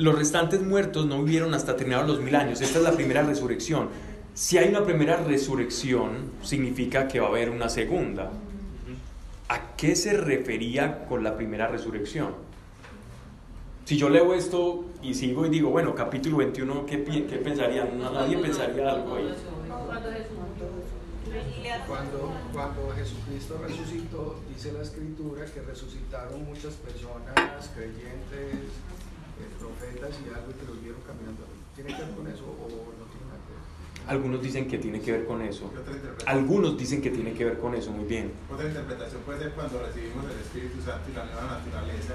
[0.00, 2.62] Los restantes muertos no vivieron hasta terminados los mil años.
[2.62, 3.90] Esta es la primera resurrección.
[4.32, 8.30] Si hay una primera resurrección, significa que va a haber una segunda.
[9.50, 12.30] ¿A qué se refería con la primera resurrección?
[13.84, 17.98] Si yo leo esto y sigo y digo, bueno, capítulo 21, ¿qué, qué pensarían?
[17.98, 19.34] Nadie pensaría algo ahí.
[21.86, 28.70] Cuando, cuando Jesucristo resucitó, dice la escritura que resucitaron muchas personas, creyentes,
[29.80, 31.42] profetas y algo que los vieron caminando.
[31.74, 34.10] ¿Tiene que ver con eso o no tiene nada que ver?
[34.10, 35.70] Algunos dicen que tiene que ver con eso.
[36.26, 38.32] Algunos dicen que tiene que ver con eso, muy bien.
[38.52, 42.14] Otra interpretación puede ser cuando recibimos el Espíritu Santo y la nueva naturaleza.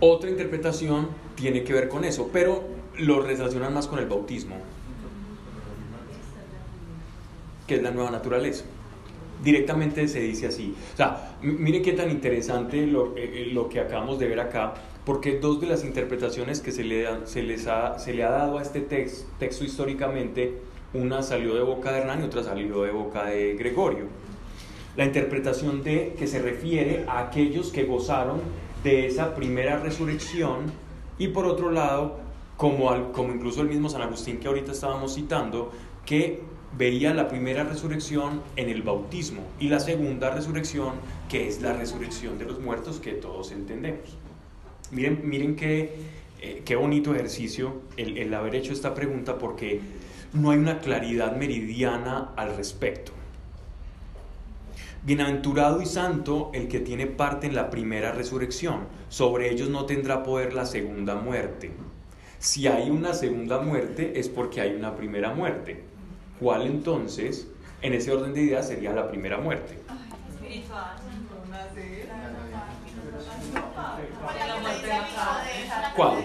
[0.00, 2.64] Otra interpretación tiene que ver con eso, pero
[2.98, 4.56] lo relacionan más con el bautismo,
[7.66, 8.64] que es la nueva naturaleza.
[9.42, 10.74] Directamente se dice así.
[10.94, 14.74] O sea, mire qué tan interesante lo, eh, lo que acabamos de ver acá,
[15.04, 18.58] porque dos de las interpretaciones que se le, se les ha, se le ha dado
[18.58, 20.58] a este text, texto históricamente,
[20.94, 24.06] una salió de boca de Hernán y otra salió de boca de Gregorio.
[24.96, 28.40] La interpretación de que se refiere a aquellos que gozaron
[28.82, 30.72] de esa primera resurrección
[31.18, 32.18] y por otro lado,
[32.56, 35.72] como, como incluso el mismo San Agustín que ahorita estábamos citando,
[36.06, 36.42] que
[36.78, 40.94] veía la primera resurrección en el bautismo y la segunda resurrección
[41.28, 44.16] que es la resurrección de los muertos que todos entendemos.
[44.90, 45.94] Miren, miren que
[46.40, 49.80] eh, qué bonito ejercicio el, el haber hecho esta pregunta porque
[50.32, 53.12] no hay una claridad meridiana al respecto.
[55.04, 58.86] Bienaventurado y santo el que tiene parte en la primera resurrección.
[59.10, 61.72] Sobre ellos no tendrá poder la segunda muerte.
[62.38, 65.82] Si hay una segunda muerte es porque hay una primera muerte.
[66.40, 67.48] ¿Cuál entonces,
[67.80, 69.78] en ese orden de ideas, sería la primera muerte?
[75.94, 76.24] ¿Cuál?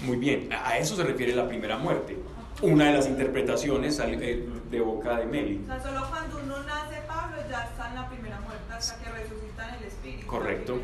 [0.00, 2.16] Muy bien, a eso se refiere la primera muerte.
[2.62, 5.60] Una de las interpretaciones eh, de boca de Meli.
[5.64, 9.10] O sea, solo cuando uno nace, Pablo, ya está en la primera muerte hasta que
[9.10, 10.26] resucita en el espíritu.
[10.26, 10.80] Correcto.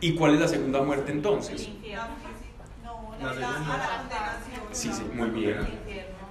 [0.00, 1.68] ¿Y cuál es la segunda muerte entonces?
[3.20, 3.36] La,
[4.72, 5.56] Sí, sí, muy bien.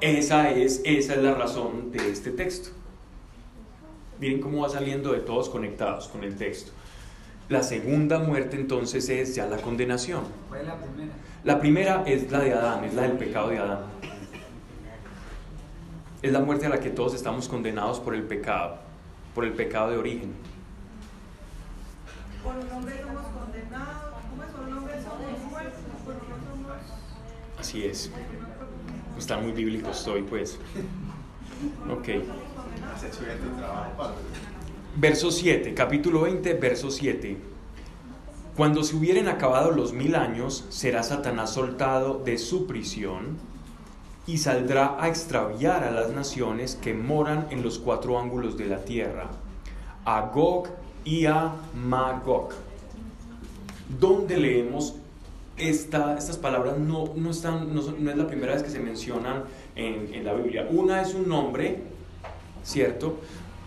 [0.01, 2.69] Esa es, esa es la razón de este texto.
[4.19, 6.71] Miren cómo va saliendo de todos conectados con el texto.
[7.47, 10.23] La segunda muerte entonces es ya la condenación.
[10.49, 11.13] ¿Cuál es la primera?
[11.43, 13.79] La primera es la de Adán, es la del pecado de Adán.
[16.23, 18.79] Es la muerte a la que todos estamos condenados por el pecado,
[19.35, 20.33] por el pecado de origen.
[22.43, 24.49] Por un hombre somos condenados, ¿cómo es?
[24.49, 26.21] Por un hombre somos muertos, por un
[26.51, 27.59] hombre somos...
[27.59, 28.11] Así es.
[29.19, 30.57] Está muy bíblico estoy, pues.
[31.91, 32.09] Ok.
[34.97, 37.35] Verso 7, capítulo 20, verso 7.
[38.55, 43.37] Cuando se hubieren acabado los mil años, será Satanás soltado de su prisión
[44.25, 48.85] y saldrá a extraviar a las naciones que moran en los cuatro ángulos de la
[48.85, 49.31] tierra,
[50.05, 50.69] a Gog
[51.03, 52.51] y a Magog.
[53.99, 54.95] ¿Dónde leemos
[55.57, 56.77] esta, estas palabras?
[56.77, 59.43] No, no, están, no, es la primera vez que se mencionan
[59.75, 60.65] en, en la Biblia.
[60.69, 61.79] Una es un nombre,
[62.63, 63.17] ¿cierto?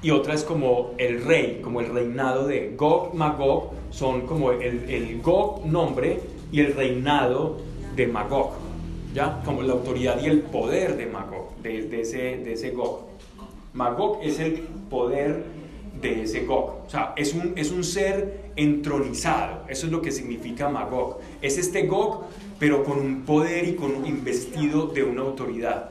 [0.01, 4.89] Y otra es como el rey, como el reinado de Gog, Magog, son como el,
[4.89, 6.21] el Gog nombre
[6.53, 7.59] y el reinado
[7.97, 8.53] de Magog,
[9.13, 9.43] ¿ya?
[9.45, 13.09] Como la autoridad y el poder de Magog, de, ese, de ese Gog.
[13.75, 15.45] Magog es el poder
[16.01, 20.13] de ese Gog, o sea, es un, es un ser entronizado, eso es lo que
[20.13, 21.19] significa Magog.
[21.43, 22.25] Es este Gog,
[22.61, 25.91] pero con un poder y con un investido de una autoridad.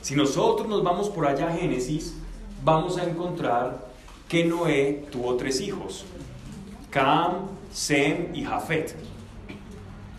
[0.00, 2.19] Si nosotros nos vamos por allá a Génesis,
[2.64, 3.88] vamos a encontrar
[4.28, 6.04] que Noé tuvo tres hijos,
[6.90, 8.94] Cam, Sem y Jafet,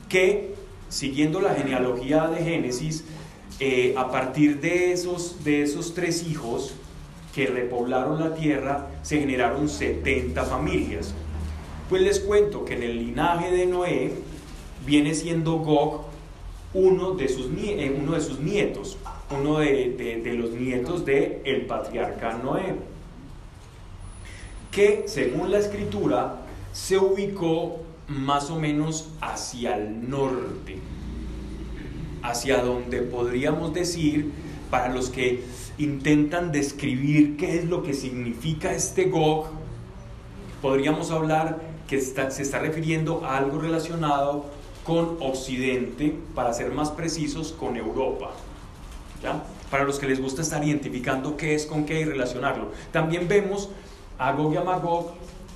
[0.09, 0.55] que
[0.89, 3.05] siguiendo la genealogía de Génesis,
[3.59, 6.73] eh, a partir de esos, de esos tres hijos
[7.33, 11.13] que repoblaron la tierra, se generaron 70 familias.
[11.89, 14.13] Pues les cuento que en el linaje de Noé
[14.85, 16.05] viene siendo Gog
[16.73, 18.97] uno de sus, eh, uno de sus nietos
[19.31, 22.75] uno de, los nietos del el patriarca Noé,
[24.71, 26.37] que según la escritura
[26.71, 30.77] se ubicó más o menos hacia el norte,
[32.23, 34.31] hacia donde podríamos decir,
[34.69, 35.43] para los que
[35.77, 39.47] intentan describir qué es lo que significa este Gog,
[40.61, 44.45] podríamos hablar que se está refiriendo a algo relacionado
[44.85, 48.31] con Occidente, para ser más precisos, con Europa.
[49.69, 52.71] Para los que les gusta estar identificando qué es con qué y relacionarlo.
[52.91, 53.69] También vemos
[54.17, 55.13] a Gog y a Magog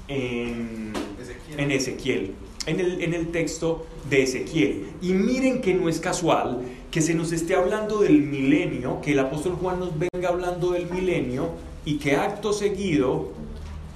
[0.07, 2.33] en Ezequiel, en, Ezequiel
[2.67, 4.87] en, el, en el texto de Ezequiel.
[5.01, 6.61] Y miren que no es casual
[6.91, 10.89] que se nos esté hablando del milenio, que el apóstol Juan nos venga hablando del
[10.89, 11.49] milenio
[11.83, 13.31] y que acto seguido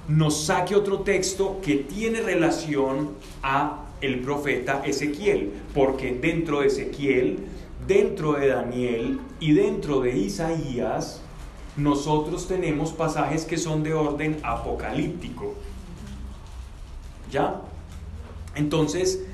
[0.08, 3.10] nos saque otro texto que tiene relación
[3.42, 7.38] a el profeta Ezequiel, porque dentro de Ezequiel
[7.90, 11.20] dentro de Daniel y dentro de Isaías,
[11.76, 15.56] nosotros tenemos pasajes que son de orden apocalíptico.
[17.32, 17.62] ¿Ya?
[18.54, 19.24] Entonces,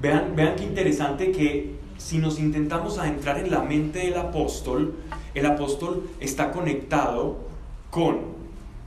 [0.00, 4.94] vean, vean qué interesante que si nos intentamos adentrar en la mente del apóstol,
[5.34, 7.38] el apóstol está conectado
[7.90, 8.34] con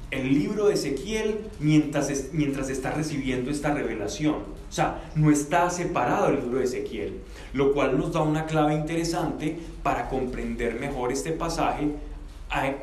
[0.10, 4.36] el libro de Ezequiel mientras, mientras está recibiendo esta revelación.
[4.70, 7.20] O sea, no está separado el libro de Ezequiel,
[7.54, 11.90] lo cual nos da una clave interesante para comprender mejor este pasaje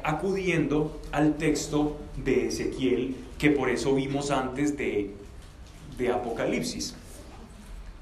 [0.02, 5.10] acudiendo al texto de Ezequiel que por eso vimos antes de,
[5.96, 6.94] de Apocalipsis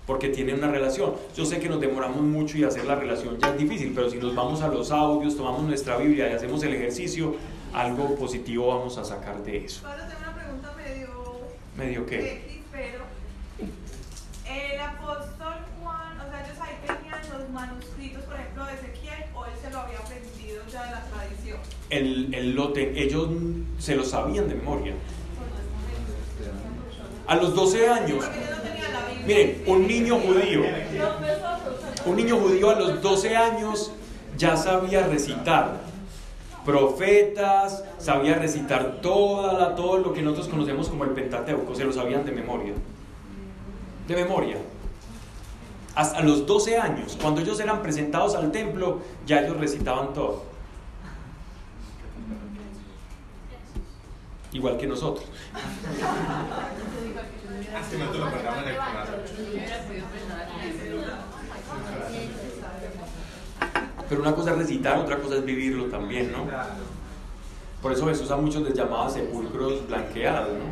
[0.07, 1.15] porque tiene una relación.
[1.37, 4.19] Yo sé que nos demoramos mucho y hacer la relación ya es difícil, pero si
[4.19, 7.37] nos vamos a los audios, tomamos nuestra Biblia y hacemos el ejercicio,
[7.73, 9.87] algo positivo vamos a sacar de eso.
[9.87, 11.09] Ahora tengo una pregunta medio...
[11.77, 12.63] ¿Medio qué?
[12.71, 13.05] pero
[14.47, 19.45] el apóstol Juan, o sea, ellos ahí tenían los manuscritos, por ejemplo, de Ezequiel, o
[19.45, 21.59] él se lo había aprendido ya de la tradición.
[21.91, 23.29] El, el lote, ellos
[23.79, 24.95] se lo sabían de memoria.
[27.27, 28.25] A los 12 años.
[29.27, 30.63] Miren, un niño judío,
[32.07, 33.93] un niño judío a los 12 años
[34.37, 35.81] ya sabía recitar
[36.65, 41.93] profetas, sabía recitar toda la, todo lo que nosotros conocemos como el Pentateuco, se lo
[41.93, 42.73] sabían de memoria.
[44.09, 44.57] De memoria.
[45.95, 50.45] Hasta los 12 años, cuando ellos eran presentados al templo, ya ellos recitaban todo.
[54.53, 55.27] Igual que nosotros.
[64.09, 66.47] Pero una cosa es recitar, otra cosa es vivirlo también, ¿no?
[67.83, 70.65] Por eso Jesús a muchos les llamaba sepulcros blanqueados, ¿no?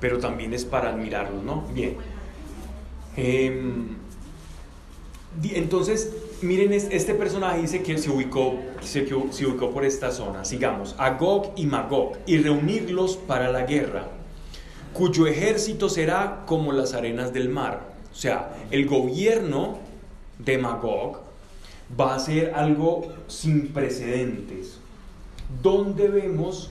[0.00, 1.62] Pero también es para admirarlos, ¿no?
[1.72, 1.96] Bien.
[3.20, 3.96] Em,
[5.42, 10.44] entonces, miren, este personaje dice que se ubicó, se, se ubicó por esta zona.
[10.44, 14.06] Sigamos, Agog y Magog, y reunirlos para la guerra,
[14.92, 17.88] cuyo ejército será como las arenas del mar.
[18.12, 19.78] O sea, el gobierno
[20.38, 21.18] de Magog
[22.00, 24.78] va a ser algo sin precedentes,
[25.60, 26.70] donde vemos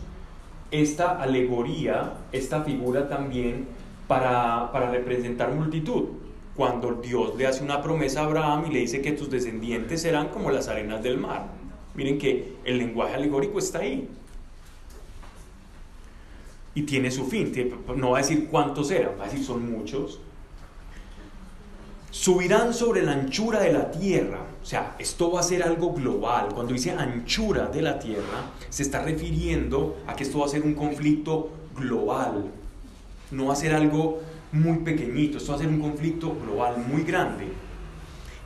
[0.71, 3.67] esta alegoría, esta figura también
[4.07, 6.26] para, para representar multitud
[6.57, 10.29] cuando Dios le hace una promesa a Abraham y le dice que tus descendientes serán
[10.29, 11.45] como las arenas del mar.
[11.93, 14.09] Miren que el lenguaje alegórico está ahí.
[16.73, 17.53] Y tiene su fin.
[17.95, 20.19] No va a decir cuántos eran, va a decir son muchos.
[22.09, 24.41] Subirán sobre la anchura de la tierra.
[24.61, 26.49] O sea, esto va a ser algo global.
[26.55, 30.63] Cuando dice anchura de la tierra, se está refiriendo a que esto va a ser
[30.63, 32.45] un conflicto global.
[33.29, 34.21] No va a ser algo
[34.51, 37.47] muy pequeñito, esto va a ser un conflicto global muy grande.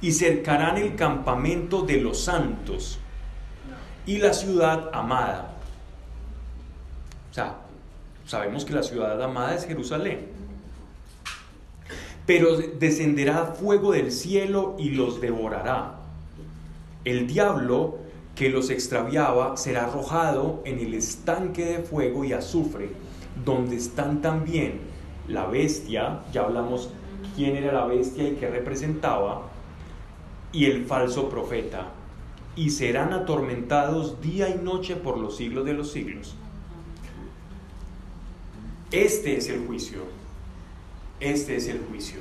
[0.01, 2.99] Y cercarán el campamento de los santos
[4.05, 5.53] y la ciudad amada.
[7.29, 7.57] O sea,
[8.25, 10.27] sabemos que la ciudad amada es Jerusalén.
[12.25, 15.99] Pero descenderá fuego del cielo y los devorará.
[17.03, 17.99] El diablo
[18.35, 22.89] que los extraviaba será arrojado en el estanque de fuego y azufre,
[23.43, 24.90] donde están también
[25.31, 26.89] la bestia, ya hablamos
[27.35, 29.43] quién era la bestia y qué representaba,
[30.51, 31.87] y el falso profeta,
[32.55, 36.35] y serán atormentados día y noche por los siglos de los siglos.
[38.91, 40.01] Este es el juicio,
[41.21, 42.19] este es el juicio.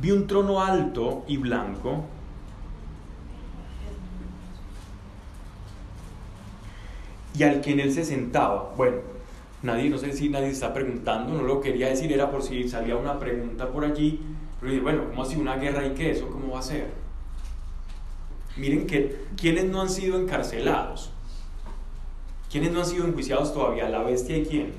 [0.00, 2.04] Vi un trono alto y blanco,
[7.36, 9.17] y al que en él se sentaba, bueno,
[9.62, 12.96] Nadie, no sé si nadie está preguntando, no lo quería decir, era por si salía
[12.96, 14.20] una pregunta por allí.
[14.60, 16.12] Pero bueno, ¿cómo así una guerra y qué?
[16.12, 16.90] ¿Eso cómo va a ser?
[18.56, 21.10] Miren que, ¿quiénes no han sido encarcelados?
[22.50, 23.88] ¿Quiénes no han sido enjuiciados todavía?
[23.88, 24.72] ¿La bestia y quién?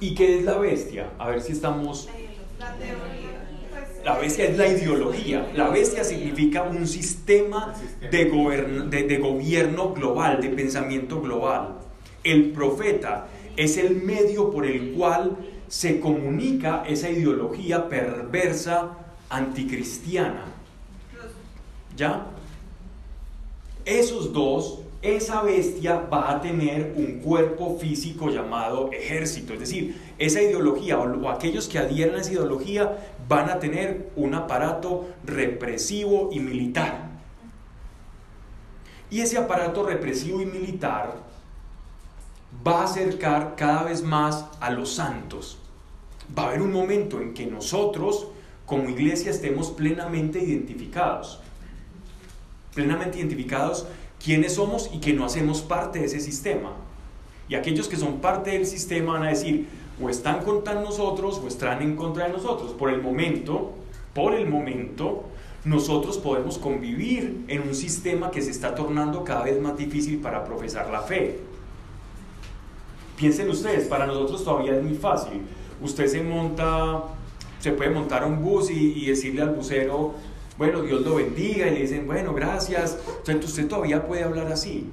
[0.00, 1.10] ¿Y qué es la bestia?
[1.18, 2.08] A ver si estamos...
[2.58, 2.72] La
[4.04, 5.50] la bestia es la ideología.
[5.54, 7.74] La bestia significa un sistema
[8.10, 8.24] de,
[8.90, 11.78] de, gobierno global, de pensamiento global.
[12.22, 13.26] El profeta
[13.56, 15.36] es el medio por el cual
[15.68, 18.90] se comunica esa ideología perversa
[19.30, 20.44] anticristiana.
[21.96, 22.26] ¿Ya?
[23.84, 29.52] Esos dos esa bestia va a tener un cuerpo físico llamado ejército.
[29.52, 32.96] Es decir, esa ideología o, aquellos que adhieren a esa ideología
[33.28, 37.08] van a tener un aparato represivo y militar.
[39.10, 41.14] Y ese aparato represivo y militar
[42.66, 45.58] va a acercar cada vez más a los santos.
[46.36, 48.28] Va a haber un momento en que nosotros
[48.66, 51.40] como iglesia estemos plenamente identificados.
[52.74, 53.86] Plenamente identificados
[54.22, 56.72] quiénes somos y que no hacemos parte de ese sistema.
[57.48, 59.68] Y aquellos que son parte del sistema van a decir,
[60.02, 62.72] o están contra nosotros o están en contra de nosotros.
[62.72, 63.72] Por el momento,
[64.12, 65.24] por el momento,
[65.64, 70.44] nosotros podemos convivir en un sistema que se está tornando cada vez más difícil para
[70.44, 71.40] profesar la fe.
[73.16, 75.42] Piensen ustedes, para nosotros todavía es muy fácil.
[75.80, 77.04] Usted se monta,
[77.60, 80.14] se puede montar un bus y, decirle al bucero,
[80.58, 82.98] bueno, Dios lo bendiga, y le dicen, bueno, gracias.
[83.18, 84.86] Entonces usted todavía puede hablar así.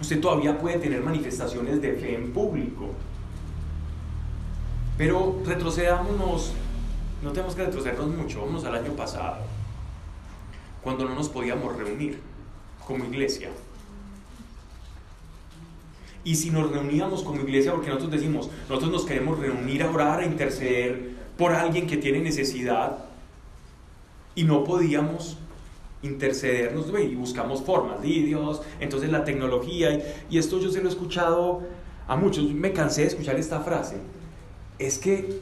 [0.00, 2.86] Usted todavía puede tener manifestaciones de fe en público.
[4.98, 6.52] Pero retrocedámonos,
[7.22, 9.36] no tenemos que retrocedernos mucho, vamos al año pasado,
[10.82, 12.20] cuando no nos podíamos reunir
[12.84, 13.48] como iglesia.
[16.24, 20.20] Y si nos reuníamos como iglesia, porque nosotros decimos, nosotros nos queremos reunir a orar,
[20.20, 22.98] a interceder por alguien que tiene necesidad,
[24.34, 25.38] y no podíamos,
[26.02, 31.62] intercedernos y buscamos formas, Dios, entonces la tecnología, y esto yo se lo he escuchado
[32.08, 33.96] a muchos, me cansé de escuchar esta frase,
[34.78, 35.40] es que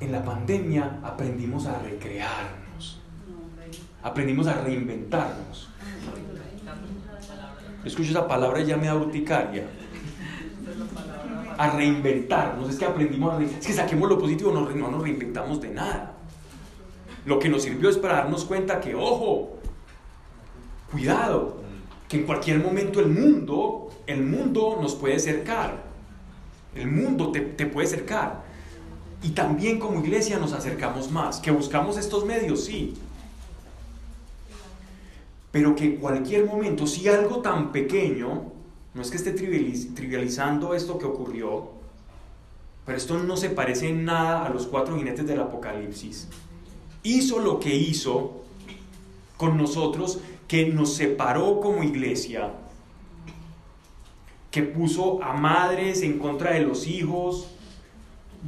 [0.00, 3.00] en la pandemia aprendimos a recrearnos,
[4.02, 5.70] aprendimos a reinventarnos.
[7.84, 9.66] escucho esa palabra y ya me da urticaria.
[11.56, 15.60] A reinventarnos, es que aprendimos a es que saquemos lo positivo, no, no nos reinventamos
[15.60, 16.14] de nada.
[17.26, 19.58] Lo que nos sirvió es para darnos cuenta que, ojo,
[20.90, 21.62] cuidado,
[22.08, 25.84] que en cualquier momento el mundo, el mundo nos puede cercar.
[26.74, 28.43] El mundo te, te puede cercar.
[29.24, 31.40] Y también como iglesia nos acercamos más.
[31.40, 32.94] Que buscamos estos medios, sí.
[35.50, 38.52] Pero que cualquier momento, si algo tan pequeño,
[38.92, 41.70] no es que esté trivializando esto que ocurrió,
[42.84, 46.28] pero esto no se parece en nada a los cuatro jinetes del Apocalipsis.
[47.02, 48.42] Hizo lo que hizo
[49.38, 52.52] con nosotros, que nos separó como iglesia,
[54.50, 57.53] que puso a madres en contra de los hijos,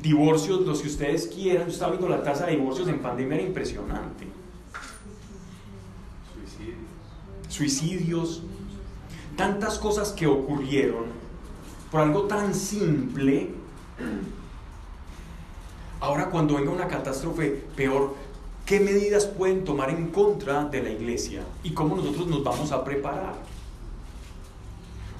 [0.03, 1.67] divorcios, los que ustedes quieran.
[1.67, 4.27] Yo estaba viendo la tasa de divorcios en pandemia, era impresionante.
[6.35, 7.49] Suicidios.
[7.49, 8.43] Suicidios.
[9.37, 11.05] Tantas cosas que ocurrieron
[11.91, 13.51] por algo tan simple.
[16.01, 18.15] Ahora cuando venga una catástrofe peor,
[18.65, 21.43] ¿qué medidas pueden tomar en contra de la iglesia?
[21.63, 23.35] ¿Y cómo nosotros nos vamos a preparar?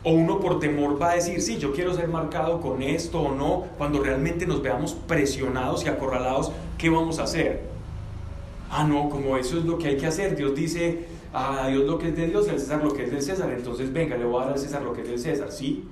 [0.07, 3.35] O uno por temor va a decir, sí, yo quiero ser marcado con esto o
[3.35, 7.63] no, cuando realmente nos veamos presionados y acorralados, ¿qué vamos a hacer?
[8.71, 10.37] Ah, no, como eso es lo que hay que hacer.
[10.37, 13.21] Dios dice, a Dios lo que es de Dios al César lo que es del
[13.21, 13.51] César.
[13.51, 15.89] Entonces, venga, le voy a dar al César lo que es del César, sí.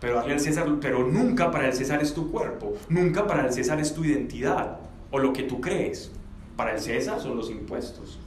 [0.00, 3.52] Pero darle al César, pero nunca para el César es tu cuerpo, nunca para el
[3.52, 4.80] César es tu identidad
[5.12, 6.10] o lo que tú crees.
[6.56, 8.18] Para el César son los impuestos.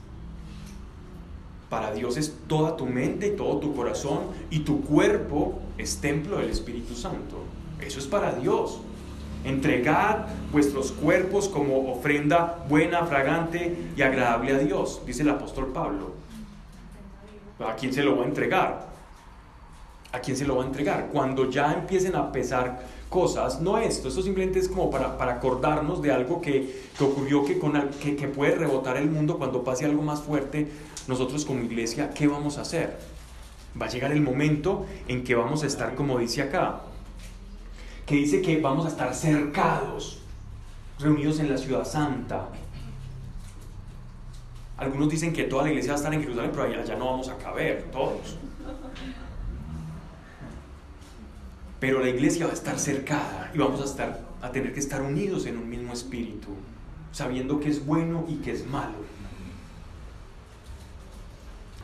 [1.68, 6.38] Para Dios es toda tu mente y todo tu corazón y tu cuerpo es templo
[6.38, 7.38] del Espíritu Santo.
[7.80, 8.78] Eso es para Dios.
[9.44, 16.12] Entregad vuestros cuerpos como ofrenda buena, fragante y agradable a Dios, dice el apóstol Pablo.
[17.64, 18.86] ¿A quién se lo va a entregar?
[20.12, 21.08] ¿A quién se lo va a entregar?
[21.12, 26.02] Cuando ya empiecen a pesar cosas, no esto, esto simplemente es como para, para acordarnos
[26.02, 27.60] de algo que, ocurrió que,
[28.00, 30.68] que, que puede rebotar el mundo cuando pase algo más fuerte
[31.08, 32.98] nosotros como iglesia, ¿qué vamos a hacer?
[33.80, 36.80] Va a llegar el momento en que vamos a estar, como dice acá,
[38.06, 40.20] que dice que vamos a estar cercados,
[40.98, 42.48] reunidos en la ciudad santa.
[44.78, 47.06] Algunos dicen que toda la iglesia va a estar en Jerusalén, pero allá, allá no
[47.06, 48.36] vamos a caber, todos.
[51.78, 55.02] Pero la iglesia va a estar cercada y vamos a, estar, a tener que estar
[55.02, 56.48] unidos en un mismo espíritu,
[57.12, 59.15] sabiendo que es bueno y que es malo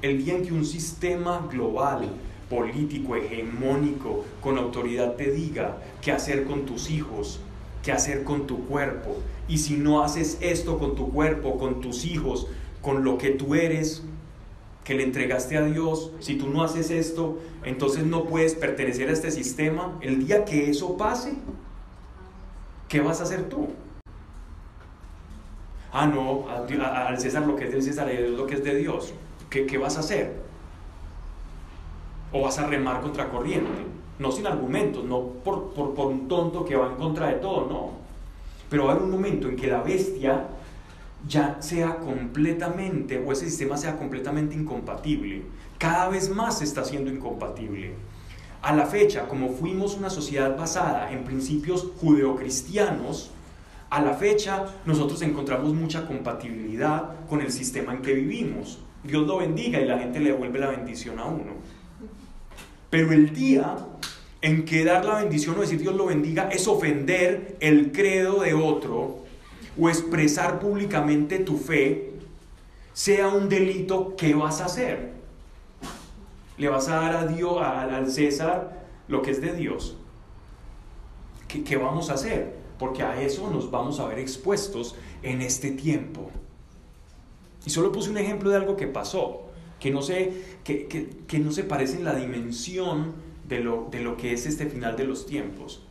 [0.02, 2.08] el día en que un sistema global,
[2.50, 7.40] político, hegemónico, con autoridad te diga qué hacer con tus hijos,
[7.82, 9.16] qué hacer con tu cuerpo,
[9.48, 12.48] y si no haces esto con tu cuerpo, con tus hijos,
[12.80, 14.02] con lo que tú eres,
[14.84, 19.12] que le entregaste a Dios, si tú no haces esto, entonces no puedes pertenecer a
[19.12, 19.96] este sistema.
[20.00, 21.34] El día que eso pase,
[22.88, 23.68] ¿qué vas a hacer tú?
[25.92, 28.74] Ah, no, al César lo que es del César a Dios lo que es de
[28.74, 29.12] Dios.
[29.52, 30.42] ¿Qué, vas a hacer?
[32.32, 33.70] ¿O vas a remar contra corriente?
[34.18, 37.90] No sin argumentos, no por, por, un tonto que va en contra de todo, no.
[38.70, 40.46] Pero va a haber un momento en que la bestia
[41.28, 45.42] ya sea completamente, o ese sistema sea completamente incompatible.
[45.78, 47.94] Cada vez más se está haciendo incompatible.
[48.62, 53.30] A la fecha, como fuimos una sociedad basada en principios judeocristianos,
[53.90, 58.78] a la fecha nosotros encontramos mucha compatibilidad con el sistema en que vivimos.
[59.04, 61.52] Dios lo bendiga y la gente le devuelve la bendición a uno.
[62.90, 63.76] Pero el día
[64.42, 68.54] en que dar la bendición o decir Dios lo bendiga es ofender el credo de
[68.54, 69.22] otro
[69.80, 72.12] o expresar públicamente tu fe,
[72.92, 75.12] sea un delito, ¿qué vas a hacer?
[76.58, 79.96] ¿Le vas a dar a Dios, al César, lo que es de Dios?
[81.48, 82.54] ¿Qué, ¿Qué vamos a hacer?
[82.78, 86.30] Porque a eso nos vamos a ver expuestos en este tiempo.
[87.64, 89.42] Y solo puse un ejemplo de algo que pasó,
[89.78, 90.32] que no se,
[90.64, 90.86] que,
[91.26, 93.14] que, no se parece en la dimensión
[93.48, 95.82] de lo, de lo que es este final de los tiempos.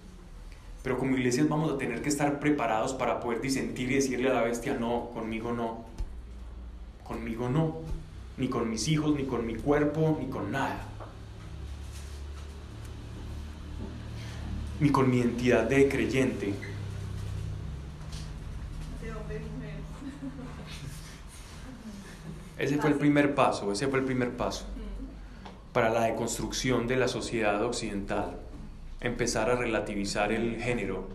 [0.83, 4.33] Pero como iglesias vamos a tener que estar preparados para poder disentir y decirle a
[4.33, 5.85] la bestia, no, conmigo no,
[7.03, 7.77] conmigo no,
[8.37, 10.87] ni con mis hijos, ni con mi cuerpo, ni con nada.
[14.79, 16.53] Ni con mi identidad de creyente.
[22.61, 24.65] Ese fue el primer paso, ese fue el primer paso
[25.73, 28.37] para la deconstrucción de la sociedad occidental.
[28.99, 31.07] Empezar a relativizar el género,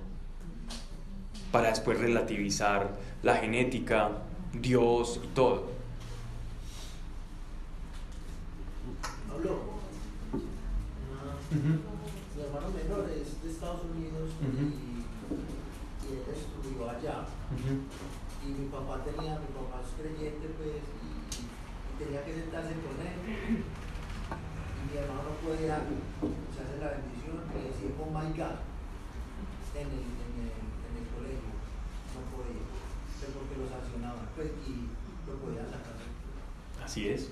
[1.53, 4.11] para después relativizar la genética,
[4.55, 5.71] Dios y todo.
[9.29, 9.61] Pablo,
[11.53, 14.97] mi hermano menor es de Estados Unidos y,
[16.13, 17.25] él estudió allá.
[18.45, 20.96] Y mi papá tenía, mi papá es creyente pues,
[21.99, 23.17] tenía que sentarse con él.
[23.57, 28.61] Y mi hermano no podía, se hace la bendición y decir, oh my God,
[29.75, 31.53] en el, en el, en el colegio.
[32.15, 32.65] No podía,
[33.35, 34.89] porque lo sancionaban pues, y
[35.27, 35.97] lo podían sacar.
[36.85, 37.31] Así es.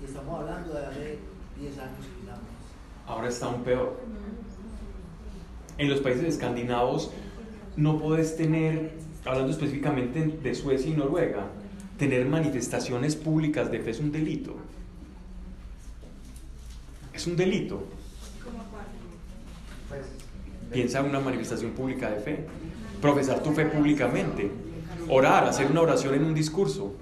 [0.00, 1.18] Y estamos hablando de hace
[1.58, 2.38] 10 años quizás
[3.06, 3.98] Ahora está aún peor.
[5.78, 7.12] En los países escandinavos
[7.76, 11.46] no puedes tener, hablando específicamente de Suecia y Noruega,
[11.98, 14.56] tener manifestaciones públicas de fe es un delito.
[17.12, 17.84] Es un delito.
[20.72, 22.46] Piensa en una manifestación pública de fe.
[23.00, 24.50] Profesar tu fe públicamente.
[25.08, 26.94] Orar, hacer una oración en un discurso.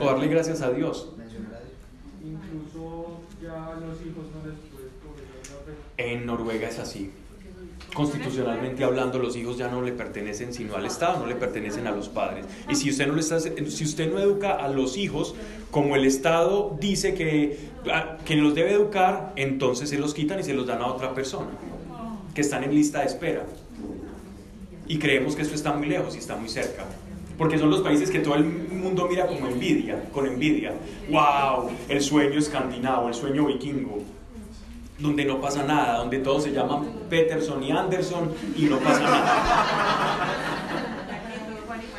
[0.00, 1.10] O darle gracias a Dios.
[2.22, 4.56] Incluso ya los hijos no les
[5.96, 7.10] En Noruega es así.
[7.94, 11.92] Constitucionalmente hablando, los hijos ya no le pertenecen sino al Estado, no le pertenecen a
[11.92, 12.44] los padres.
[12.68, 15.36] Y si usted no, le está, si usted no educa a los hijos
[15.70, 17.56] como el Estado dice que,
[18.24, 21.50] que los debe educar, entonces se los quitan y se los dan a otra persona,
[22.34, 23.44] que están en lista de espera.
[24.88, 26.84] Y creemos que esto está muy lejos y está muy cerca
[27.36, 30.72] porque son los países que todo el mundo mira como envidia, con envidia.
[31.10, 31.70] ¡Wow!
[31.88, 34.02] El sueño escandinavo, el sueño vikingo,
[35.04, 40.26] donde no pasa nada, donde todos se llaman Peterson y Anderson y no pasa nada.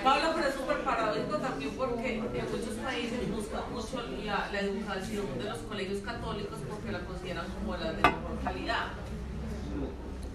[0.04, 5.44] Pablo, pero es súper paradójico también porque en muchos países buscan mucho la, educación de
[5.44, 8.86] los colegios católicos porque la consideran como la de mejor calidad.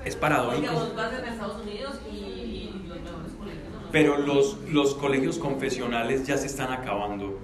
[0.04, 0.66] Es paradójico.
[0.66, 3.30] Porque vos vas en Estados Unidos y los mejores
[3.90, 7.36] pero los, los colegios confesionales ya se están acabando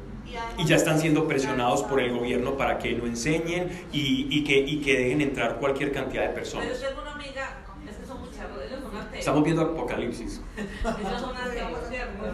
[0.59, 4.59] y ya están siendo presionados por el gobierno para que lo enseñen y, y, que,
[4.59, 6.67] y que dejen entrar cualquier cantidad de personas.
[6.67, 9.19] Pero tengo una amiga, es que son muy charros, ellos son ateos.
[9.19, 10.41] Estamos viendo Apocalipsis.
[10.57, 12.25] ellos son ateos, ¿cierto?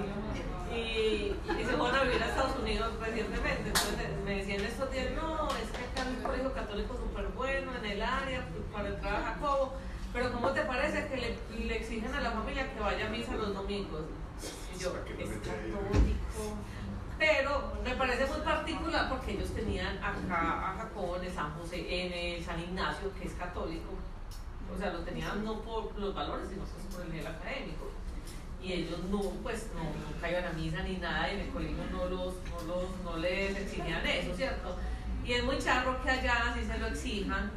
[0.74, 3.62] Y, y, se fueron a vivir a Estados Unidos recientemente.
[3.66, 7.72] Entonces me decían estos días, no, es que acá hay un colegio católico súper bueno
[7.78, 9.74] en el área para entrar a Jacobo
[10.12, 13.34] pero ¿cómo te parece que le, le, exigen a la familia que vaya a misa
[13.34, 14.02] los domingos?
[14.74, 15.78] Y yo, es católico.
[17.22, 22.12] Pero me parece muy particular porque ellos tenían acá a Jacobo en San José, en
[22.12, 23.92] el San Ignacio, que es católico.
[24.74, 27.92] O sea, lo tenían no por los valores, sino pues por el nivel académico.
[28.60, 31.84] Y ellos no, pues no, nunca iban a misa ni nada, y en el colegio
[31.92, 34.76] no, los, no, los, no les exigían eso, ¿cierto?
[35.24, 37.52] Y es muy charro que allá sí se lo exijan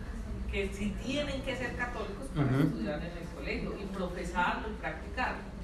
[0.51, 5.54] que si tienen que ser católicos para estudiar en el colegio y profesarlo y practicarlo.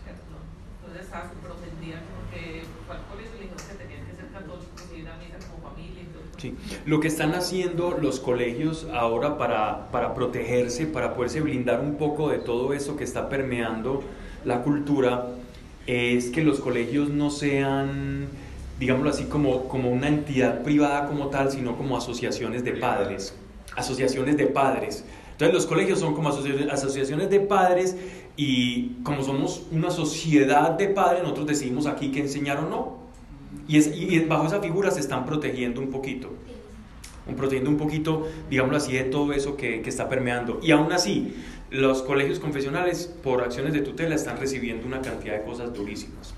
[0.92, 4.68] Entonces estaba súper ofendida porque fue al colegio y dijo que tenían que ser católicos
[4.94, 6.04] y ir a misa como familia.
[6.38, 6.56] Sí.
[6.86, 12.28] Lo que están haciendo los colegios ahora para, para protegerse, para poderse blindar un poco
[12.30, 14.04] de todo eso que está permeando
[14.44, 15.28] la cultura,
[15.88, 18.28] es que los colegios no sean,
[18.78, 23.34] digámoslo así, como, como una entidad privada como tal, sino como asociaciones de padres
[23.76, 25.04] asociaciones de padres.
[25.32, 27.96] Entonces los colegios son como asociaciones de padres
[28.44, 32.98] y como somos una sociedad de padres, nosotros decidimos aquí qué enseñar o no.
[33.68, 36.32] Y, es, y bajo esa figura se están protegiendo un poquito.
[37.38, 40.60] Protegiendo un poquito, digámoslo así, de todo eso que, que está permeando.
[40.64, 41.36] Y aún así,
[41.70, 46.34] los colegios confesionales, por acciones de tutela, están recibiendo una cantidad de cosas durísimas.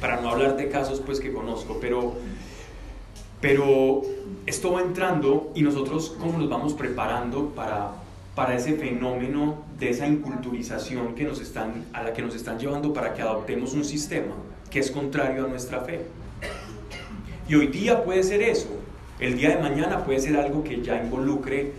[0.00, 2.14] Para no hablar de casos pues que conozco, pero
[3.40, 4.02] pero
[4.46, 7.94] esto va entrando y nosotros cómo nos vamos preparando para,
[8.36, 12.92] para ese fenómeno de esa inculturización que nos están, a la que nos están llevando
[12.92, 14.34] para que adoptemos un sistema
[14.70, 16.02] que es contrario a nuestra fe.
[17.48, 18.68] Y hoy día puede ser eso,
[19.18, 21.72] el día de mañana puede ser algo que ya involucre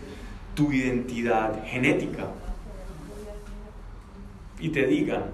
[0.55, 2.27] tu identidad genética
[4.59, 5.25] y te digan,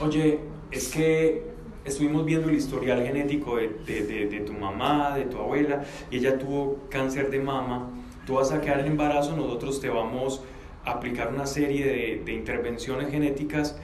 [0.00, 0.40] oye,
[0.70, 1.44] es que
[1.84, 6.38] estuvimos viendo el historial genético de, de, de, tu mamá, de tu abuela, y ella
[6.38, 7.88] tuvo cáncer de mama,
[8.26, 10.42] tú vas a quedar en embarazo, nosotros te vamos
[10.84, 13.78] a aplicar una serie de, intervenciones genéticas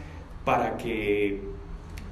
[0.45, 1.41] para que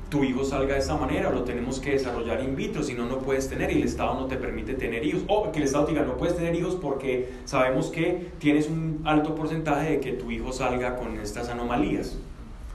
[0.09, 3.19] tu hijo salga de esa manera, lo tenemos que desarrollar in vitro, si no, no
[3.19, 5.23] puedes tener y el Estado no te permite tener hijos.
[5.29, 9.35] O que el Estado diga, no puedes tener hijos porque sabemos que tienes un alto
[9.35, 12.19] porcentaje de que tu hijo salga con estas anomalías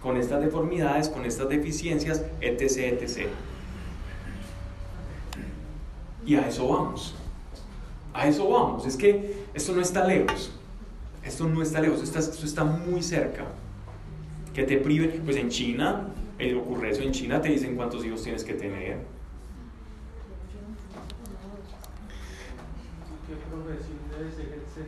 [0.04, 3.30] con estas deformidades, con estas deficiencias, etc., etc.
[6.26, 7.16] Y a eso vamos.
[8.14, 8.86] A eso vamos.
[8.86, 10.52] Es que esto no está lejos.
[11.24, 13.46] Esto no está lejos, esto está, esto está muy cerca.
[14.54, 16.10] Que te priven, pues en China,
[16.58, 18.98] ocurre eso, en China te dicen cuántos hijos tienes que tener.
[23.28, 24.86] ¿Qué profesión debes ejercer?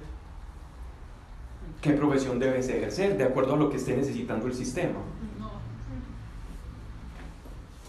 [1.81, 3.17] ¿Qué profesión debes ejercer?
[3.17, 4.99] De acuerdo a lo que esté necesitando el sistema.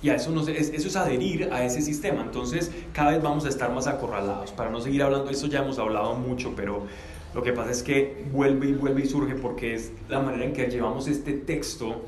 [0.02, 2.23] Y a eso, es adherir a ese sistema.
[2.23, 4.52] Entonces, cada vez vamos a estar más acorralados.
[4.52, 6.86] Para no seguir hablando, eso ya hemos hablado mucho, pero
[7.35, 10.52] lo que pasa es que vuelve y vuelve y surge porque es la manera en
[10.52, 12.02] que llevamos este texto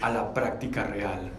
[0.00, 1.30] a la práctica real.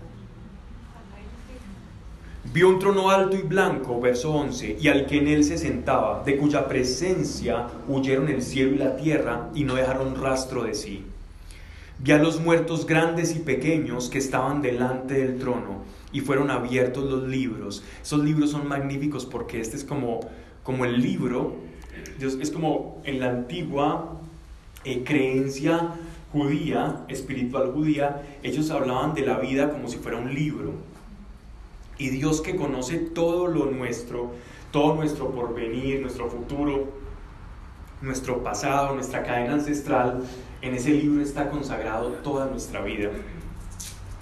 [2.54, 6.24] Vio un trono alto y blanco, verso 11, y al que en él se sentaba,
[6.24, 11.06] de cuya presencia huyeron el cielo y la tierra y no dejaron rastro de sí.
[12.04, 17.04] Vi a los muertos grandes y pequeños que estaban delante del trono y fueron abiertos
[17.04, 17.84] los libros.
[18.02, 20.20] Esos libros son magníficos porque este es como,
[20.64, 21.58] como el libro,
[22.20, 24.20] es como en la antigua
[24.84, 25.92] eh, creencia
[26.32, 30.74] judía, espiritual judía, ellos hablaban de la vida como si fuera un libro.
[32.00, 34.32] Y Dios que conoce todo lo nuestro,
[34.72, 36.88] todo nuestro porvenir, nuestro futuro,
[38.02, 40.24] nuestro pasado, nuestra cadena ancestral,
[40.62, 43.10] en ese libro está consagrado toda nuestra vida.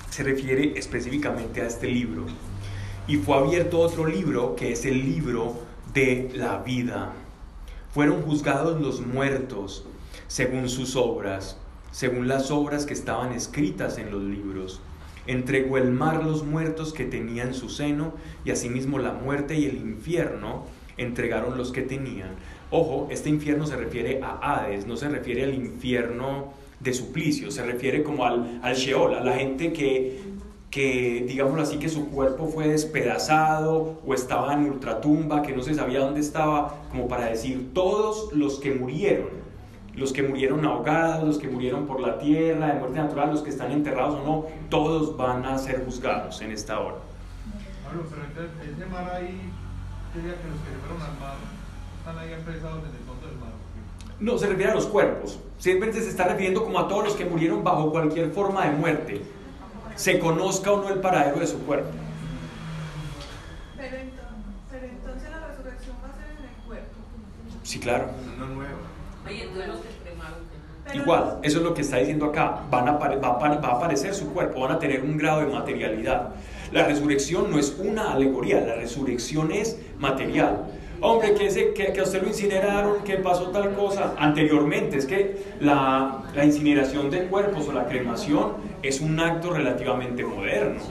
[0.10, 2.26] Se refiere específicamente a este libro.
[3.08, 5.56] Y fue abierto otro libro que es el libro
[5.94, 7.14] de la vida.
[7.92, 9.86] Fueron juzgados los muertos
[10.28, 11.58] según sus obras,
[11.92, 14.82] según las obras que estaban escritas en los libros.
[15.26, 18.14] Entregó el mar los muertos que tenía en su seno,
[18.46, 20.66] y asimismo la muerte y el infierno
[20.98, 22.36] entregaron los que tenían.
[22.72, 27.64] Ojo, este infierno se refiere a Hades, no se refiere al infierno de suplicio, se
[27.64, 30.22] refiere como al, al Sheol, a la gente que,
[30.70, 35.74] que, digámoslo así, que su cuerpo fue despedazado o estaba en ultratumba, que no se
[35.74, 39.30] sabía dónde estaba, como para decir, todos los que murieron,
[39.96, 43.50] los que murieron ahogados, los que murieron por la tierra, de muerte natural, los que
[43.50, 46.98] están enterrados o no, todos van a ser juzgados en esta hora.
[47.84, 48.22] Pablo, pero
[49.12, 49.42] ahí,
[50.14, 51.59] que los que fueron mar
[52.00, 53.50] están ahí apresados en el fondo del mar.
[54.20, 55.40] No, se refiere a los cuerpos.
[55.58, 59.22] Siempre se está refiriendo como a todos los que murieron bajo cualquier forma de muerte,
[59.96, 61.90] se conozca o no el paradero de su cuerpo.
[63.78, 64.26] Pero entonces,
[64.72, 66.96] pero entonces la resurrección va a ser en el cuerpo.
[67.64, 68.06] Sí, claro.
[68.38, 68.80] No nuevo.
[69.26, 70.40] Oye, entonces los que cremaron.
[70.86, 72.62] Pero Igual, eso es lo que está diciendo acá.
[72.72, 75.48] Van a, va, a, va a aparecer su cuerpo, van a tener un grado de
[75.48, 76.30] materialidad.
[76.72, 80.66] La resurrección no es una alegoría, la resurrección es material.
[81.02, 84.14] Hombre, que, ese, que, que a usted lo incineraron, que pasó tal cosa.
[84.18, 88.54] Anteriormente, es que la, la incineración de cuerpos o la cremación
[88.84, 90.82] es un acto relativamente moderno.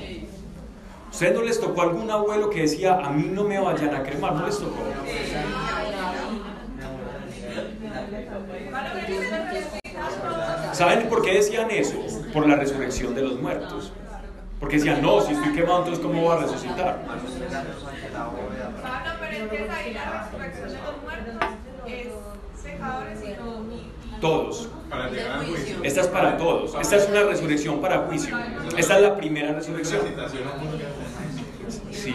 [1.10, 4.34] ¿Ustedes no les tocó algún abuelo que decía, a mí no me vayan a cremar?
[4.34, 4.76] ¿No les tocó?
[10.72, 11.98] ¿Saben por qué decían eso?
[12.32, 13.92] Por la resurrección de los muertos.
[14.60, 16.98] Porque decían, no, si estoy quemado, entonces ¿cómo va a resucitar?
[19.40, 21.34] No, pero es que ahí la resurrección de los muertos
[21.86, 23.72] es pecadores y no.
[23.72, 24.68] y- y- Todos.
[24.90, 25.76] Para llegar al juicio.
[25.82, 26.74] Esta es para todos.
[26.80, 28.36] Esta es una resurrección para juicio.
[28.76, 30.00] Esta es la primera resurrección.
[31.92, 32.14] Sí.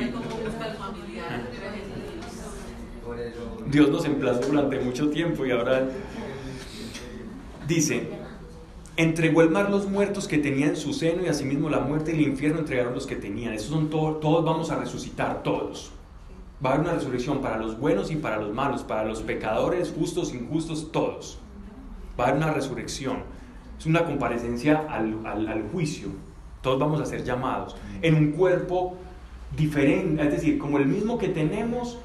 [3.68, 5.88] Dios nos emplazó durante mucho tiempo y ahora
[7.68, 8.08] dice,
[8.98, 12.16] entregó el mar los muertos que tenía en su seno y asimismo la muerte y
[12.16, 13.54] el infierno entregaron los que tenían.
[13.54, 15.92] Esos son todos, todos vamos a resucitar, todos.
[16.64, 19.94] Va a haber una resurrección para los buenos y para los malos, para los pecadores,
[19.98, 21.40] justos, injustos, todos.
[22.18, 23.18] Va a haber una resurrección.
[23.78, 26.08] Es una comparecencia al, juicio.
[26.62, 28.96] Todos vamos a ser llamados en un cuerpo
[29.58, 31.98] diferente, es decir, como el mismo que tenemos,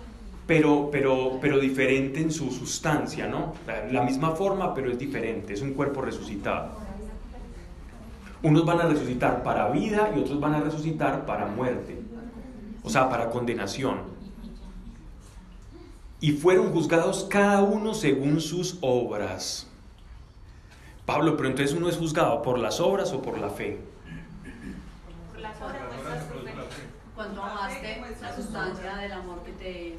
[0.49, 3.53] pero, pero, pero diferente en su sustancia, ¿no?
[3.65, 6.71] La, la misma forma, pero es diferente, es un cuerpo resucitado.
[8.43, 12.01] Unos van a resucitar para vida y otros van a resucitar para muerte,
[12.83, 14.18] o sea, para condenación.
[16.21, 19.69] Y fueron juzgados cada uno según sus obras.
[21.07, 23.81] Pablo, pero entonces uno es juzgado por las obras o por la fe.
[25.33, 26.53] Por las horas muestras tu fe.
[27.15, 29.99] Cuando amaste la sustancia del amor que te.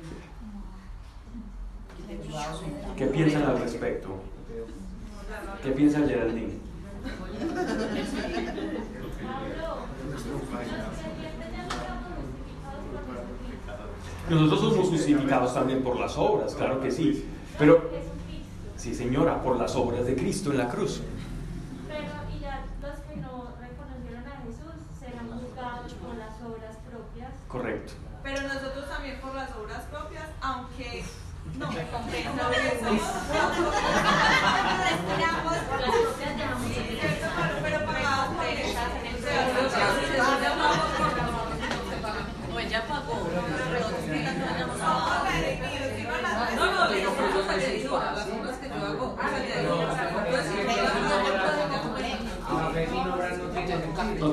[1.97, 2.63] que te puso.
[2.95, 4.09] ¿Qué piensan al respecto?
[5.63, 6.59] ¿Qué piensa Geraldine?
[14.30, 17.26] Nosotros somos justificados también por las obras, claro que sí.
[17.57, 17.89] Pero,
[18.77, 21.01] sí señora, por las obras de Cristo en la cruz.
[21.88, 27.31] Pero, y ya los que no reconocieron a Jesús serán juzgados por las obras propias.
[27.47, 27.93] Correcto.
[28.23, 31.03] Pero nosotros también por las obras propias, aunque
[31.57, 32.39] no me compensa.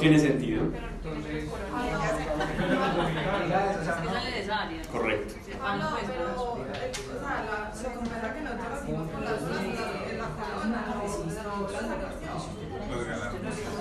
[0.00, 0.62] Tiene sentido.
[4.92, 5.34] Correcto.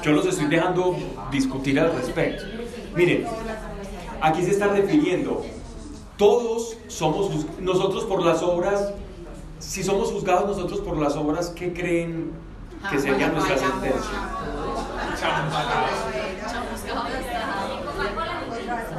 [0.01, 0.95] Que Yo los estoy dejando
[1.31, 2.43] discutir al respecto.
[2.95, 3.25] Miren,
[4.21, 5.43] aquí se está refiriendo,
[6.17, 8.93] todos somos, nosotros por las obras,
[9.59, 12.31] si somos juzgados nosotros por las obras, ¿qué creen
[12.89, 14.19] que sería nuestra sentencia?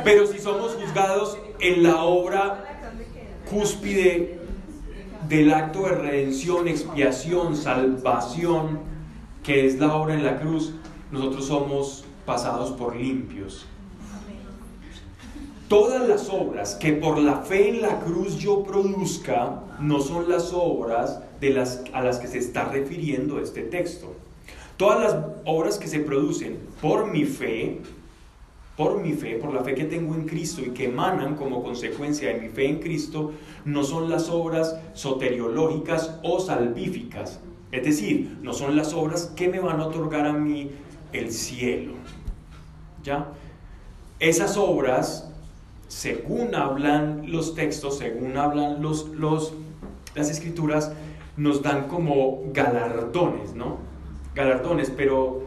[0.05, 2.65] Pero si somos juzgados en la obra
[3.51, 4.41] cúspide
[5.29, 8.81] del acto de redención, expiación, salvación,
[9.43, 10.75] que es la obra en la cruz,
[11.11, 13.67] nosotros somos pasados por limpios.
[15.69, 20.53] Todas las obras que por la fe en la cruz yo produzca no son las
[20.53, 24.15] obras de las, a las que se está refiriendo este texto.
[24.77, 27.81] Todas las obras que se producen por mi fe,
[28.77, 32.29] por mi fe, por la fe que tengo en Cristo y que emanan como consecuencia
[32.29, 33.33] de mi fe en Cristo,
[33.65, 37.41] no son las obras soteriológicas o salvíficas.
[37.73, 40.71] Es decir, no son las obras que me van a otorgar a mí
[41.13, 41.95] el cielo.
[43.03, 43.33] ¿Ya?
[44.21, 45.26] Esas obras,
[45.89, 49.55] según hablan los textos, según hablan los, los,
[50.15, 50.93] las escrituras,
[51.37, 53.79] nos dan como galardones, ¿no?
[54.35, 55.45] Galardones, pero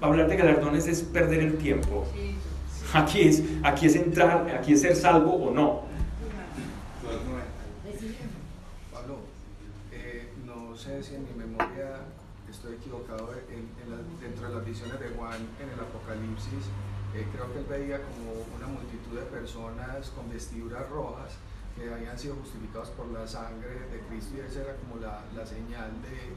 [0.00, 2.04] hablar de galardones es perder el tiempo.
[2.92, 5.82] Aquí es, aquí es entrar, aquí es ser salvo o no.
[8.92, 9.16] Pablo,
[9.90, 12.02] eh, no sé si en mi memoria
[12.50, 13.30] estoy equivocado
[14.20, 16.68] dentro de las visiones de Juan en el Apocalipsis.
[17.14, 21.36] Eh, creo que él veía como una multitud de personas con vestiduras rojas
[21.76, 25.44] que habían sido justificados por la sangre de Cristo y esa era como la, la
[25.44, 26.32] señal de,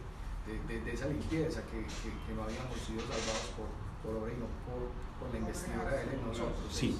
[0.51, 3.67] de, de, esa limpieza, que, que, que, no habíamos sido salvados por,
[4.03, 6.67] por obra y no por, por la investidura de Él en nosotros.
[6.69, 6.97] Sí,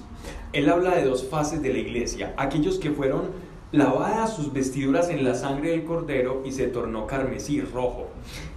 [0.52, 3.30] Él habla de dos fases de la iglesia, aquellos que fueron
[3.72, 8.08] lavadas sus vestiduras en la sangre del cordero y se tornó carmesí rojo.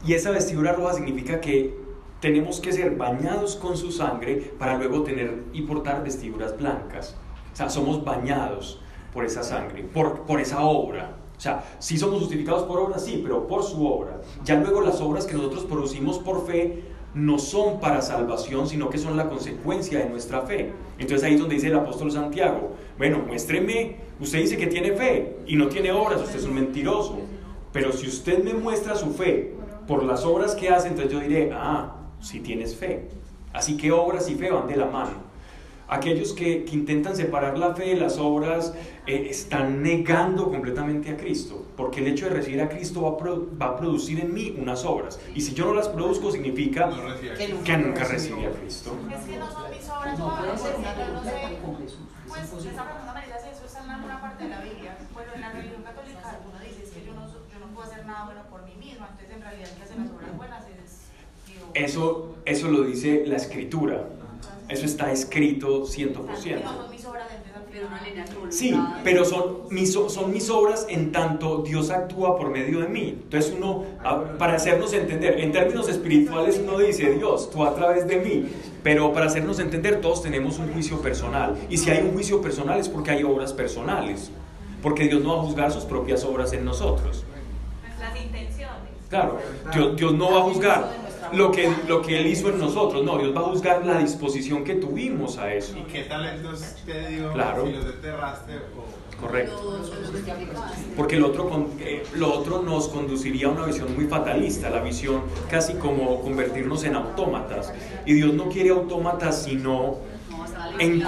[0.06, 1.89] Y esa vestidura roja significa que
[2.20, 7.16] tenemos que ser bañados con su sangre para luego tener y portar vestiduras blancas.
[7.54, 8.82] O sea, somos bañados
[9.14, 11.16] por esa sangre, por, por esa obra.
[11.38, 14.22] O sea, sí somos justificados por obra, sí, pero por su obra.
[14.44, 16.84] Ya luego las obras que nosotros producimos por fe
[17.14, 20.74] no son para salvación, sino que son la consecuencia de nuestra fe.
[20.98, 25.38] Entonces ahí es donde dice el apóstol Santiago, bueno, muéstreme, usted dice que tiene fe
[25.48, 27.20] y no tiene obras, usted es un mentiroso.
[27.72, 29.54] Pero si usted me muestra su fe
[29.88, 33.10] por las obras que hace, entonces yo diré, ah, si tienes fe.
[33.54, 35.30] Así que obras y fe van de la mano.
[35.88, 38.76] Aquellos que, intentan separar la fe de las obras
[39.08, 43.76] eh, están negando completamente a Cristo, porque el hecho de recibir a Cristo va a,
[43.76, 45.20] producir en mí unas obras.
[45.34, 46.92] Y si yo no las produzco, significa
[47.66, 48.96] que, nunca recibí a Cristo.
[49.12, 50.70] Es que no son mis obras, no, no sé,
[51.12, 51.32] no sé.
[52.28, 54.96] Pues esa pregunta María eso está en alguna parte de la Biblia.
[55.12, 58.06] Bueno, en la religión católica uno dice es que yo no, yo no puedo hacer
[58.06, 61.10] nada bueno por mí mismo, entonces en realidad que hacer las obras buenas es...
[61.80, 64.10] Eso, eso lo dice la escritura.
[64.68, 66.60] Eso está escrito 100%.
[68.50, 73.20] Sí, pero son mis, son mis obras en tanto Dios actúa por medio de mí.
[73.24, 73.86] Entonces uno,
[74.38, 78.50] para hacernos entender, en términos espirituales uno dice, Dios, tú a través de mí.
[78.84, 81.56] Pero para hacernos entender, todos tenemos un juicio personal.
[81.70, 84.32] Y si hay un juicio personal es porque hay obras personales.
[84.84, 87.24] Porque Dios no va a juzgar sus propias obras en nosotros.
[88.00, 88.90] Las intenciones.
[89.10, 89.40] Claro,
[89.74, 93.04] Dios, Dios no va a juzgar lo que, lo que Él hizo en nosotros.
[93.04, 95.78] No, Dios va a buscar la disposición que tuvimos a eso.
[95.78, 97.66] ¿Y qué talentos te dio claro.
[97.66, 98.54] si los enterraste?
[98.78, 99.00] O...
[99.20, 99.80] Correcto.
[100.96, 105.24] Porque el otro, eh, lo otro nos conduciría a una visión muy fatalista, la visión
[105.50, 107.74] casi como convertirnos en autómatas.
[108.06, 109.98] Y Dios no quiere autómatas, sino
[110.80, 111.04] en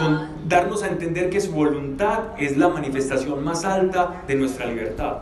[0.47, 5.19] darnos a entender que su voluntad es la manifestación más alta de nuestra libertad.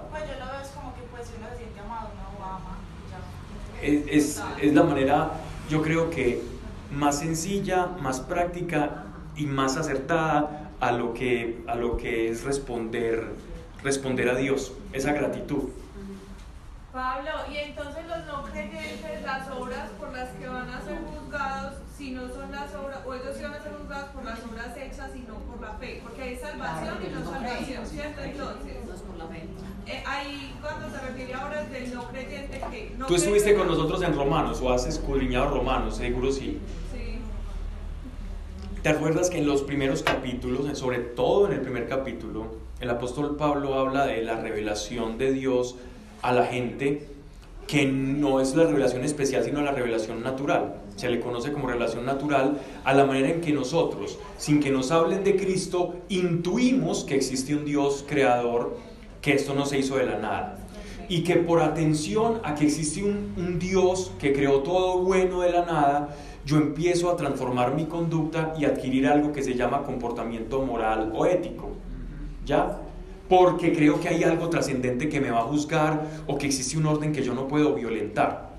[3.81, 5.31] Es, es, la manera,
[5.69, 6.41] yo creo que
[6.91, 13.35] más sencilla, más práctica y más acertada a lo que, a lo que es responder,
[13.83, 15.69] responder a Dios, esa gratitud.
[16.91, 21.75] Pablo, y entonces los no creyentes, las obras por las que van a ser juzgados,
[21.95, 25.11] si no son las obras, o ellos iban a ser juzgados por las obras hechas
[25.15, 28.21] y no por la fe, porque hay salvación y no salvación, ¿cierto?
[28.21, 28.77] Entonces,
[29.89, 33.67] eh, ahí cuando se refiere a obras del no creyente que no Tú estuviste con
[33.67, 36.59] nosotros en Romanos o has escudriñado Romanos, seguro sí.
[36.93, 37.19] Sí.
[38.83, 43.35] ¿Te acuerdas que en los primeros capítulos, sobre todo en el primer capítulo, el apóstol
[43.35, 45.75] Pablo habla de la revelación de Dios
[46.21, 47.07] a la gente
[47.69, 50.75] que no es la revelación especial, sino la revelación natural.
[50.95, 54.91] Se le conoce como revelación natural a la manera en que nosotros, sin que nos
[54.91, 58.75] hablen de Cristo, intuimos que existe un Dios creador,
[59.21, 60.57] que esto no se hizo de la nada.
[61.07, 65.51] Y que por atención a que existe un, un Dios que creó todo bueno de
[65.51, 66.15] la nada,
[66.45, 71.25] yo empiezo a transformar mi conducta y adquirir algo que se llama comportamiento moral o
[71.25, 71.69] ético.
[72.45, 72.79] ¿Ya?
[73.29, 76.87] porque creo que hay algo trascendente que me va a juzgar o que existe un
[76.87, 78.49] orden que yo no puedo violentar.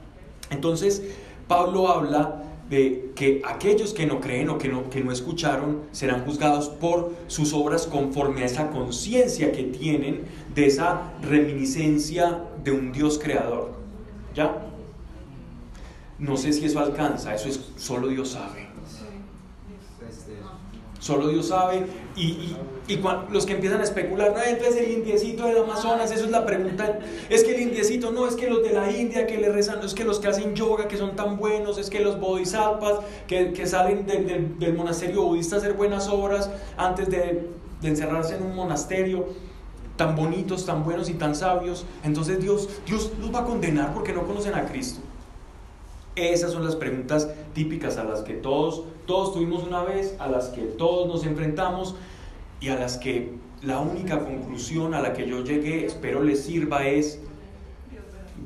[0.48, 1.02] Entonces,
[1.48, 6.24] Pablo habla de que aquellos que no creen o que no, que no escucharon serán
[6.24, 10.22] juzgados por sus obras conforme a esa conciencia que tienen
[10.54, 13.72] de esa reminiscencia de un Dios creador.
[14.34, 14.56] ¿Ya?
[16.18, 18.68] No sé si eso alcanza, eso es solo Dios sabe.
[20.98, 21.86] Solo Dios sabe.
[22.14, 22.54] Y,
[22.88, 23.00] y,
[23.30, 26.98] los que empiezan a especular, no, entonces el indiecito del Amazonas, eso es la pregunta.
[27.30, 29.94] Es que el indiecito, no, es que los de la India que le rezan, es
[29.94, 33.66] que los que hacen yoga, que son tan buenos, es que los bodhisattvas que, que
[33.66, 37.48] salen del monasterio budista a hacer buenas obras antes de,
[37.80, 39.26] de encerrarse en un monasterio
[40.00, 41.84] tan bonitos, tan buenos y tan sabios.
[42.02, 45.00] Entonces Dios, Dios los va a condenar porque no conocen a Cristo.
[46.16, 50.48] Esas son las preguntas típicas a las que todos, todos tuvimos una vez, a las
[50.48, 51.96] que todos nos enfrentamos
[52.62, 56.86] y a las que la única conclusión a la que yo llegué, espero les sirva,
[56.86, 57.20] es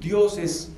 [0.01, 0.73] Dios es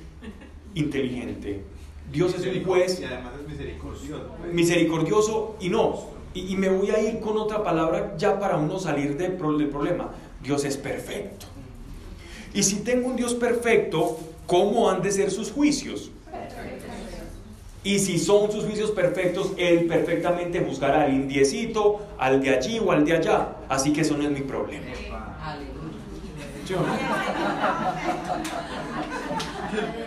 [0.75, 1.63] inteligente.
[2.11, 2.99] Dios es un juez.
[2.99, 4.35] Y además es misericordioso.
[4.53, 6.15] Misericordioso y no.
[6.35, 10.11] Y, me voy a ir con otra palabra ya para uno salir del problema.
[10.43, 11.47] Dios es perfecto.
[12.53, 16.11] Y si tengo un Dios perfecto, ¿cómo han de ser sus juicios?
[17.83, 22.91] Y si son sus juicios perfectos, Él perfectamente buscará al indiecito, al de allí o
[22.91, 23.55] al de allá.
[23.69, 24.85] Así que eso no es mi problema.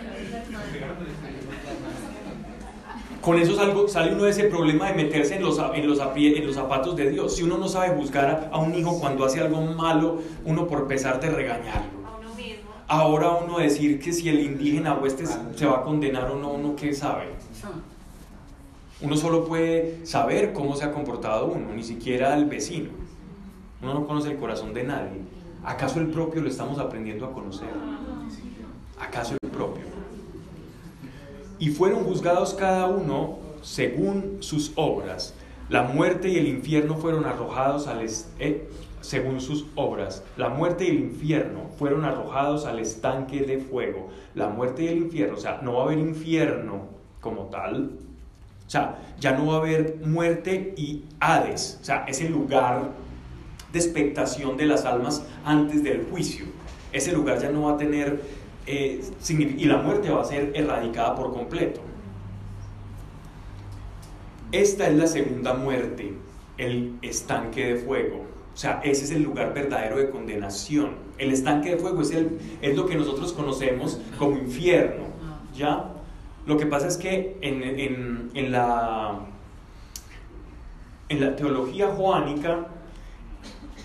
[3.21, 3.55] Con eso
[3.87, 7.11] sale uno de ese problema de meterse en los, en, los, en los zapatos de
[7.11, 7.35] Dios.
[7.35, 11.19] Si uno no sabe buscar a un hijo cuando hace algo malo, uno por pesar
[11.19, 12.01] de regañarlo.
[12.87, 16.49] Ahora uno decir que si el indígena o este se va a condenar o no,
[16.49, 17.27] uno qué sabe.
[19.01, 22.89] Uno solo puede saber cómo se ha comportado uno, ni siquiera el vecino.
[23.81, 25.21] Uno no conoce el corazón de nadie.
[25.63, 27.69] ¿Acaso el propio lo estamos aprendiendo a conocer?
[28.99, 30.00] ¿Acaso el propio?
[31.61, 35.33] Y fueron juzgados cada uno según sus obras.
[35.69, 38.05] La muerte y el infierno fueron arrojados al
[38.39, 38.67] eh,
[38.99, 40.23] según sus obras.
[40.35, 44.09] La muerte y el infierno fueron arrojados al estanque de fuego.
[44.35, 46.89] La muerte y el infierno, o sea, no va a haber infierno
[47.21, 47.91] como tal,
[48.65, 52.91] o sea, ya no va a haber muerte y Hades, o sea, ese lugar
[53.73, 56.45] de expectación de las almas antes del juicio.
[56.93, 58.21] Ese lugar ya no va a tener,
[58.65, 61.81] eh, y la muerte va a ser erradicada por completo.
[64.51, 66.13] Esta es la segunda muerte,
[66.57, 68.25] el estanque de fuego.
[68.53, 70.95] O sea, ese es el lugar verdadero de condenación.
[71.17, 75.05] El estanque de fuego es, el, es lo que nosotros conocemos como infierno.
[75.55, 75.93] ¿Ya?
[76.45, 79.19] Lo que pasa es que en, la,
[81.07, 82.67] en la teología joánica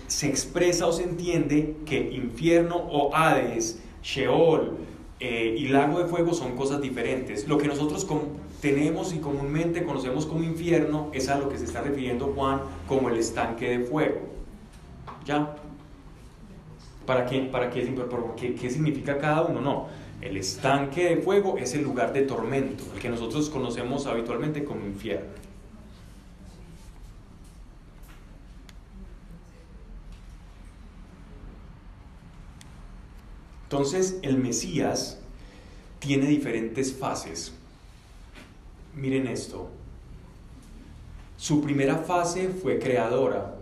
[0.07, 4.77] se expresa o se entiende que infierno o Hades, Sheol
[5.19, 7.45] eh, y lago de fuego son cosas diferentes.
[7.47, 8.07] Lo que nosotros
[8.61, 13.09] tenemos y comúnmente conocemos como infierno es a lo que se está refiriendo Juan como
[13.09, 14.19] el estanque de fuego.
[15.25, 15.55] ¿Ya?
[17.05, 17.93] ¿Para qué, para qué,
[18.37, 19.59] qué, qué significa cada uno?
[19.59, 19.87] No.
[20.21, 24.85] El estanque de fuego es el lugar de tormento, el que nosotros conocemos habitualmente como
[24.85, 25.46] infierno.
[33.67, 35.19] Entonces el Mesías
[35.99, 37.51] tiene diferentes fases.
[38.95, 39.69] Miren esto.
[41.35, 43.55] Su primera fase fue creadora,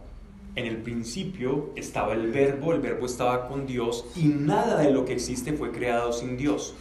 [0.56, 5.06] en el principio estaba el verbo, el verbo estaba con Dios y nada de lo
[5.06, 6.76] que existe fue creado sin Dios.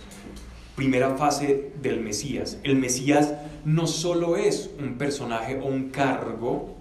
[0.76, 2.59] Primera fase del Mesías.
[2.62, 3.32] El Mesías
[3.64, 6.74] no solo es un personaje o un cargo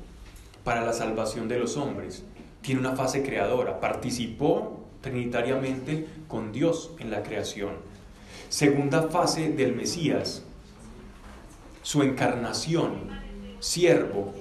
[0.66, 2.24] para la salvación de los hombres,
[2.62, 7.74] tiene una fase creadora, participó trinitariamente con Dios en la creación.
[8.50, 10.44] Segunda fase del Mesías.
[11.84, 13.10] su encarnación,
[13.60, 14.34] siervo,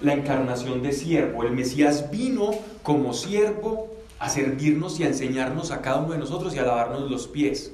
[0.00, 1.44] la encarnación de siervo.
[1.44, 2.52] El Mesías vino
[2.82, 7.10] como siervo a servirnos y a enseñarnos a cada uno de nosotros y a lavarnos
[7.10, 7.72] los pies.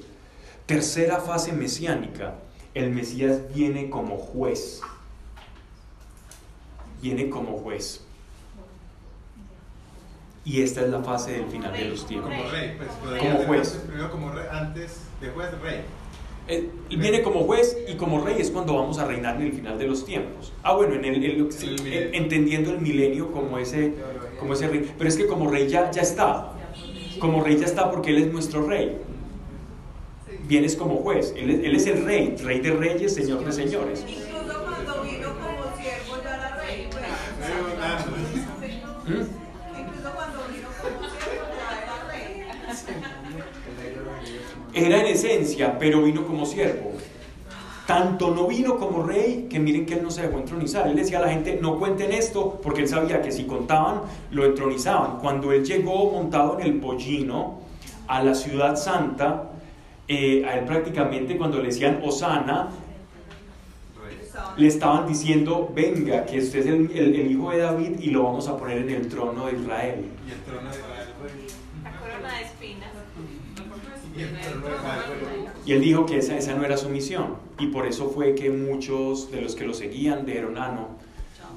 [0.66, 2.34] Tercera fase mesiánica,
[2.74, 4.80] el Mesías viene como juez.
[7.00, 8.05] Viene como juez.
[10.46, 12.30] Y esta es la fase del final de los tiempos.
[12.30, 13.82] Como rey, pues, como juez.
[13.84, 15.80] Primero como rey, antes de juez, rey.
[16.46, 19.76] Él viene como juez y como rey es cuando vamos a reinar en el final
[19.76, 20.52] de los tiempos.
[20.62, 23.94] Ah, bueno, en el, el, entendiendo el milenio como ese,
[24.38, 24.88] como ese rey.
[24.96, 26.52] Pero es que como rey ya, ya está.
[27.18, 28.98] Como rey ya está porque Él es nuestro rey.
[30.44, 31.34] Vienes como juez.
[31.36, 34.06] Él, él es el rey, rey de reyes, señor de señores.
[34.08, 36.88] Incluso cuando vino como siervo ya era rey.
[39.04, 39.18] Pues.
[39.18, 39.35] ¿Mm?
[44.76, 46.92] Era en esencia, pero vino como siervo.
[47.86, 50.86] Tanto no vino como rey que miren que él no se dejó entronizar.
[50.86, 54.44] Él decía a la gente, no cuenten esto, porque él sabía que si contaban, lo
[54.44, 55.16] entronizaban.
[55.16, 57.60] Cuando él llegó montado en el pollino
[58.06, 59.44] a la ciudad santa,
[60.08, 62.68] eh, a él prácticamente cuando le decían Osana,
[64.58, 68.58] le estaban diciendo, venga, que usted es el, hijo de David y lo vamos a
[68.58, 70.04] poner en el trono de Israel.
[70.26, 70.95] Y el trono de Israel
[75.64, 77.36] Y él dijo que esa, esa no era su misión.
[77.58, 80.88] Y por eso fue que muchos de los que lo seguían dijeron, ah, no,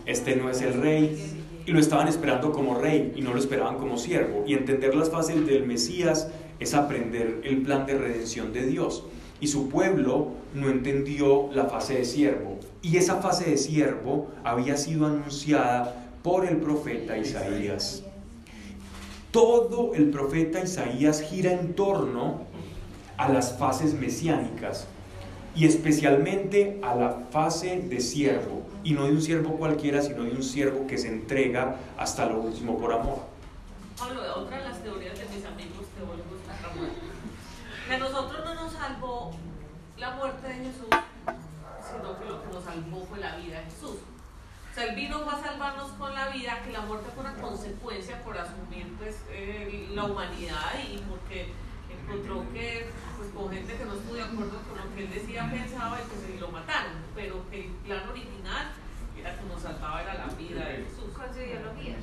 [0.06, 1.36] este no es el rey.
[1.66, 4.44] Y lo estaban esperando como rey y no lo esperaban como siervo.
[4.48, 6.30] Y entender las fases del Mesías
[6.60, 9.04] es aprender el plan de redención de Dios.
[9.40, 12.58] Y su pueblo no entendió la fase de siervo.
[12.82, 18.04] Y esa fase de siervo había sido anunciada por el profeta Isaías.
[19.32, 22.49] Todo el profeta Isaías gira en torno
[23.20, 24.88] a las fases mesiánicas
[25.54, 30.32] y especialmente a la fase de siervo, y no de un siervo cualquiera, sino de
[30.32, 33.20] un siervo que se entrega hasta lo último por amor.
[33.98, 36.40] Pablo, otra de las teorías de mis amigos teólogos.
[37.88, 39.32] Que a nosotros no nos salvó
[39.98, 43.98] la muerte de Jesús, sino que lo que nos salvó fue la vida de Jesús.
[44.72, 48.24] O sea, él vino a salvarnos con la vida, que la muerte fue una consecuencia
[48.24, 51.52] por asumir pues, eh, la humanidad y porque
[52.10, 52.88] encontró que
[53.18, 56.10] pues, con gente que no estuvo de acuerdo con lo que él decía, pensaba y
[56.10, 58.72] que se lo mataron, pero que el plan original
[59.20, 61.14] era que nos salvaba era la vida de Jesús.
[61.14, 61.96] Con su ideología,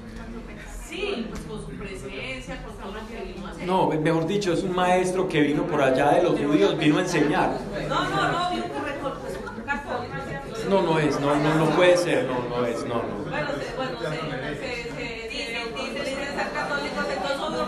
[0.87, 3.67] Sí, pues con su presencia, con todo lo que vino a hacer.
[3.67, 7.01] No, mejor dicho, es un maestro que vino por allá de los judíos, vino a
[7.01, 7.59] enseñar.
[7.89, 10.67] No, no, no, vino por pues.
[10.69, 13.31] No, no es, no, no, no puede ser, no, no es, no, no.
[13.31, 13.97] Bueno, se, bueno,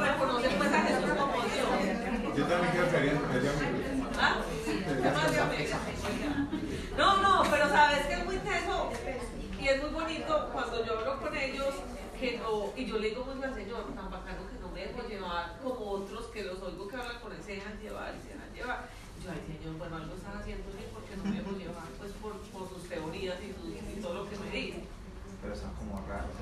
[0.01, 2.37] reconocen pues a Jesús como Dios.
[2.37, 3.19] Yo también
[4.19, 4.37] ¿Ah?
[6.97, 8.91] No, no, pero sabes que es muy teso
[9.61, 11.75] y es muy bonito cuando yo hablo con ellos
[12.19, 15.07] que no, y yo le digo mucho al Señor, tan bacano que no me dejo
[15.09, 18.35] llevar como otros que los oigo que hablan con él, se dejan llevar y se
[18.35, 18.89] dejan llevar.
[19.23, 22.33] yo, ay Señor, bueno, algo están haciendo bien porque no me dejo llevar pues por,
[22.51, 24.85] por sus teorías y, sus, y todo lo que me dicen.
[25.41, 26.35] Pero son como raros.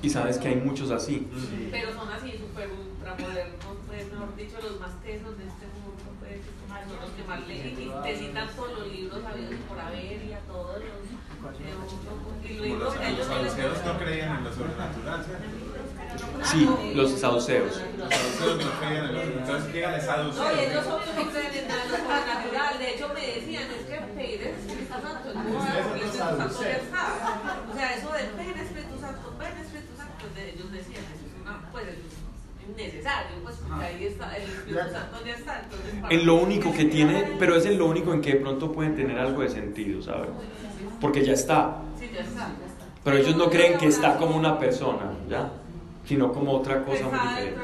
[0.00, 1.28] Y sabes que hay muchos así.
[1.70, 2.70] Pero son así, súper
[3.02, 7.46] ultramodernos, pues, mejor dicho, los más tesos de este mundo, pues, son los que más
[7.46, 11.02] leen y te citan todos los libros habidos por haber y a todos los.
[12.44, 15.26] y los, los saduceos no creían en lo sobrenatural,
[16.44, 17.80] Sí, los saduceos.
[17.98, 20.36] Los saduceos no creían en lo Entonces llegan los saduceos.
[20.36, 22.78] No, ellos obvio no creen en nada sobrenatural.
[22.78, 26.62] De hecho, me decían, es que pedir el Espíritu Santo es muy el Espíritu Santo
[26.62, 27.06] ya está.
[27.70, 31.40] O sea, eso de ven Espíritu Santo, ven Espíritu Santo, pues ellos decían, eso es
[31.40, 32.11] una, pues es
[32.76, 35.62] necesario, pues porque ahí está, el Espíritu Santo ya está.
[35.62, 38.72] Entonces, en lo único que tiene, pero es en lo único en que de pronto
[38.72, 40.30] pueden tener algo de sentido, ¿sabes?
[41.00, 41.82] Porque ya está.
[41.98, 42.50] Sí, ya está.
[43.04, 45.50] Pero ellos no creen que está como una persona, ¿ya?
[46.06, 47.60] Sino como otra cosa muy diferente.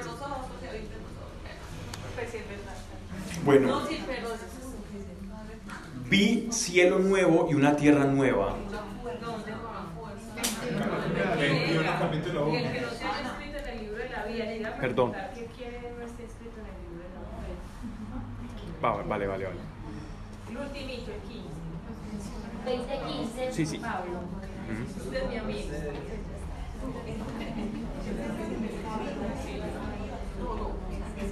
[3.44, 3.82] Bueno,
[6.06, 8.56] vi cielo nuevo y una tierra nueva.
[14.80, 15.12] Perdón.
[18.80, 19.44] Vale, vale, vale.
[19.44, 19.58] vale.
[20.50, 21.48] El ultimito, el 15.
[22.64, 23.52] 2015.
[23.52, 23.78] Sí, sí.
[23.78, 24.20] Pablo.
[24.98, 25.68] Usted es mi amigo.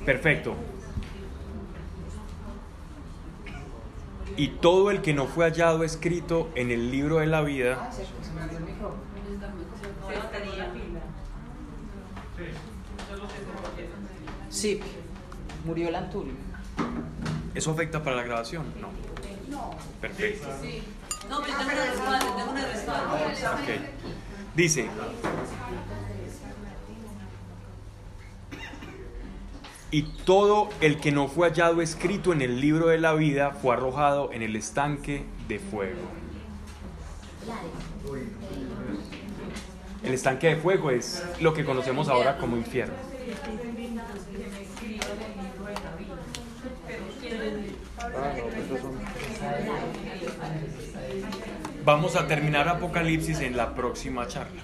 [0.04, 0.54] Perfecto.
[4.36, 7.90] Y todo el que no fue hallado escrito en el libro de la vida.
[7.92, 8.02] Sí,
[15.64, 16.34] murió el Anturio.
[17.54, 18.64] ¿Eso afecta para la grabación?
[18.80, 18.88] No.
[19.48, 19.76] No.
[20.00, 20.48] Perfecto.
[21.28, 23.14] No, pero tengo una respaldo, tengo una respaldo.
[23.14, 23.70] Ok.
[24.54, 24.88] Dice,
[29.90, 33.74] y todo el que no fue hallado escrito en el libro de la vida fue
[33.74, 36.00] arrojado en el estanque de fuego.
[40.02, 42.94] El estanque de fuego es lo que conocemos ahora como infierno.
[51.84, 54.62] Vamos a terminar Apocalipsis en la próxima charla.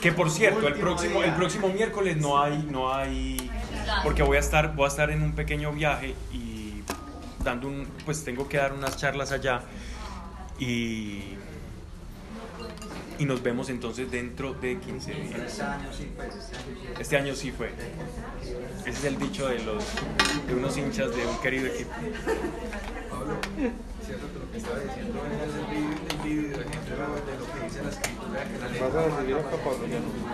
[0.00, 3.50] Que por cierto, el próximo, el próximo miércoles no hay, no hay,
[4.02, 6.82] porque voy a estar, voy a estar en un pequeño viaje y
[7.44, 9.62] dando un, pues tengo que dar unas charlas allá
[10.58, 11.36] y
[13.18, 15.62] y nos vemos entonces dentro de 15 días.
[16.98, 17.70] Este año sí fue.
[18.80, 19.84] Ese es el dicho de los
[20.46, 21.90] de unos hinchas de un querido equipo.
[23.10, 23.36] Pablo,
[24.04, 25.66] cierto lo que estaba diciendo es el
[26.28, 28.44] vídeo ejemplo de lo que dice la escritura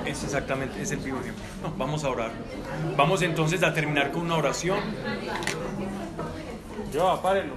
[0.03, 0.11] la.
[0.11, 1.45] Es exactamente, es el vivo ejemplo.
[1.63, 2.33] No, vamos a orar.
[2.97, 4.81] Vamos entonces a terminar con una oración.
[6.93, 7.55] Yo, apárenlo.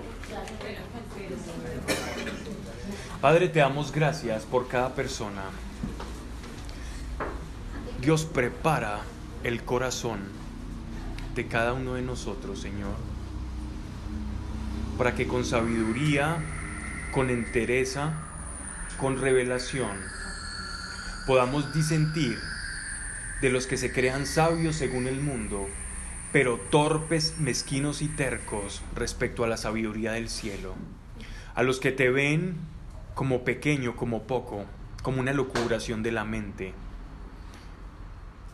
[3.22, 5.44] Padre, te damos gracias por cada persona.
[8.02, 9.02] Dios prepara
[9.44, 10.22] el corazón
[11.36, 12.96] de cada uno de nosotros, Señor,
[14.98, 16.38] para que con sabiduría,
[17.12, 18.14] con entereza,
[19.00, 20.00] con revelación,
[21.28, 22.40] podamos disentir
[23.40, 25.68] de los que se crean sabios según el mundo,
[26.34, 30.74] pero torpes, mezquinos y tercos respecto a la sabiduría del cielo.
[31.54, 32.71] A los que te ven
[33.16, 34.66] como pequeño, como poco,
[35.04, 36.74] como una locuración de la mente.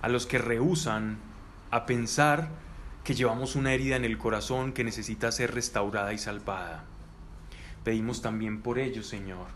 [0.01, 1.17] A los que rehusan
[1.71, 2.49] a pensar
[3.03, 6.83] que llevamos una herida en el corazón que necesita ser restaurada y salvada.
[7.83, 9.47] Pedimos también por ellos, Señor.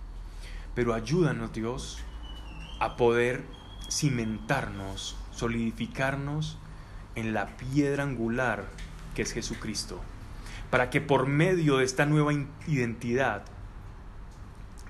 [0.73, 1.99] Pero ayúdanos, Dios,
[2.79, 3.43] a poder
[3.89, 6.57] cimentarnos, solidificarnos
[7.15, 8.65] en la piedra angular
[9.15, 9.99] que es Jesucristo,
[10.69, 12.31] para que por medio de esta nueva
[12.67, 13.43] identidad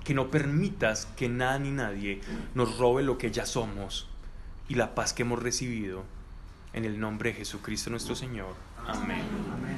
[0.04, 2.20] que no permitas que nada ni nadie
[2.54, 4.08] nos robe lo que ya somos
[4.68, 6.04] y la paz que hemos recibido.
[6.72, 8.54] En el nombre de Jesucristo nuestro Señor.
[8.86, 9.22] Amén.
[9.52, 9.76] Amén.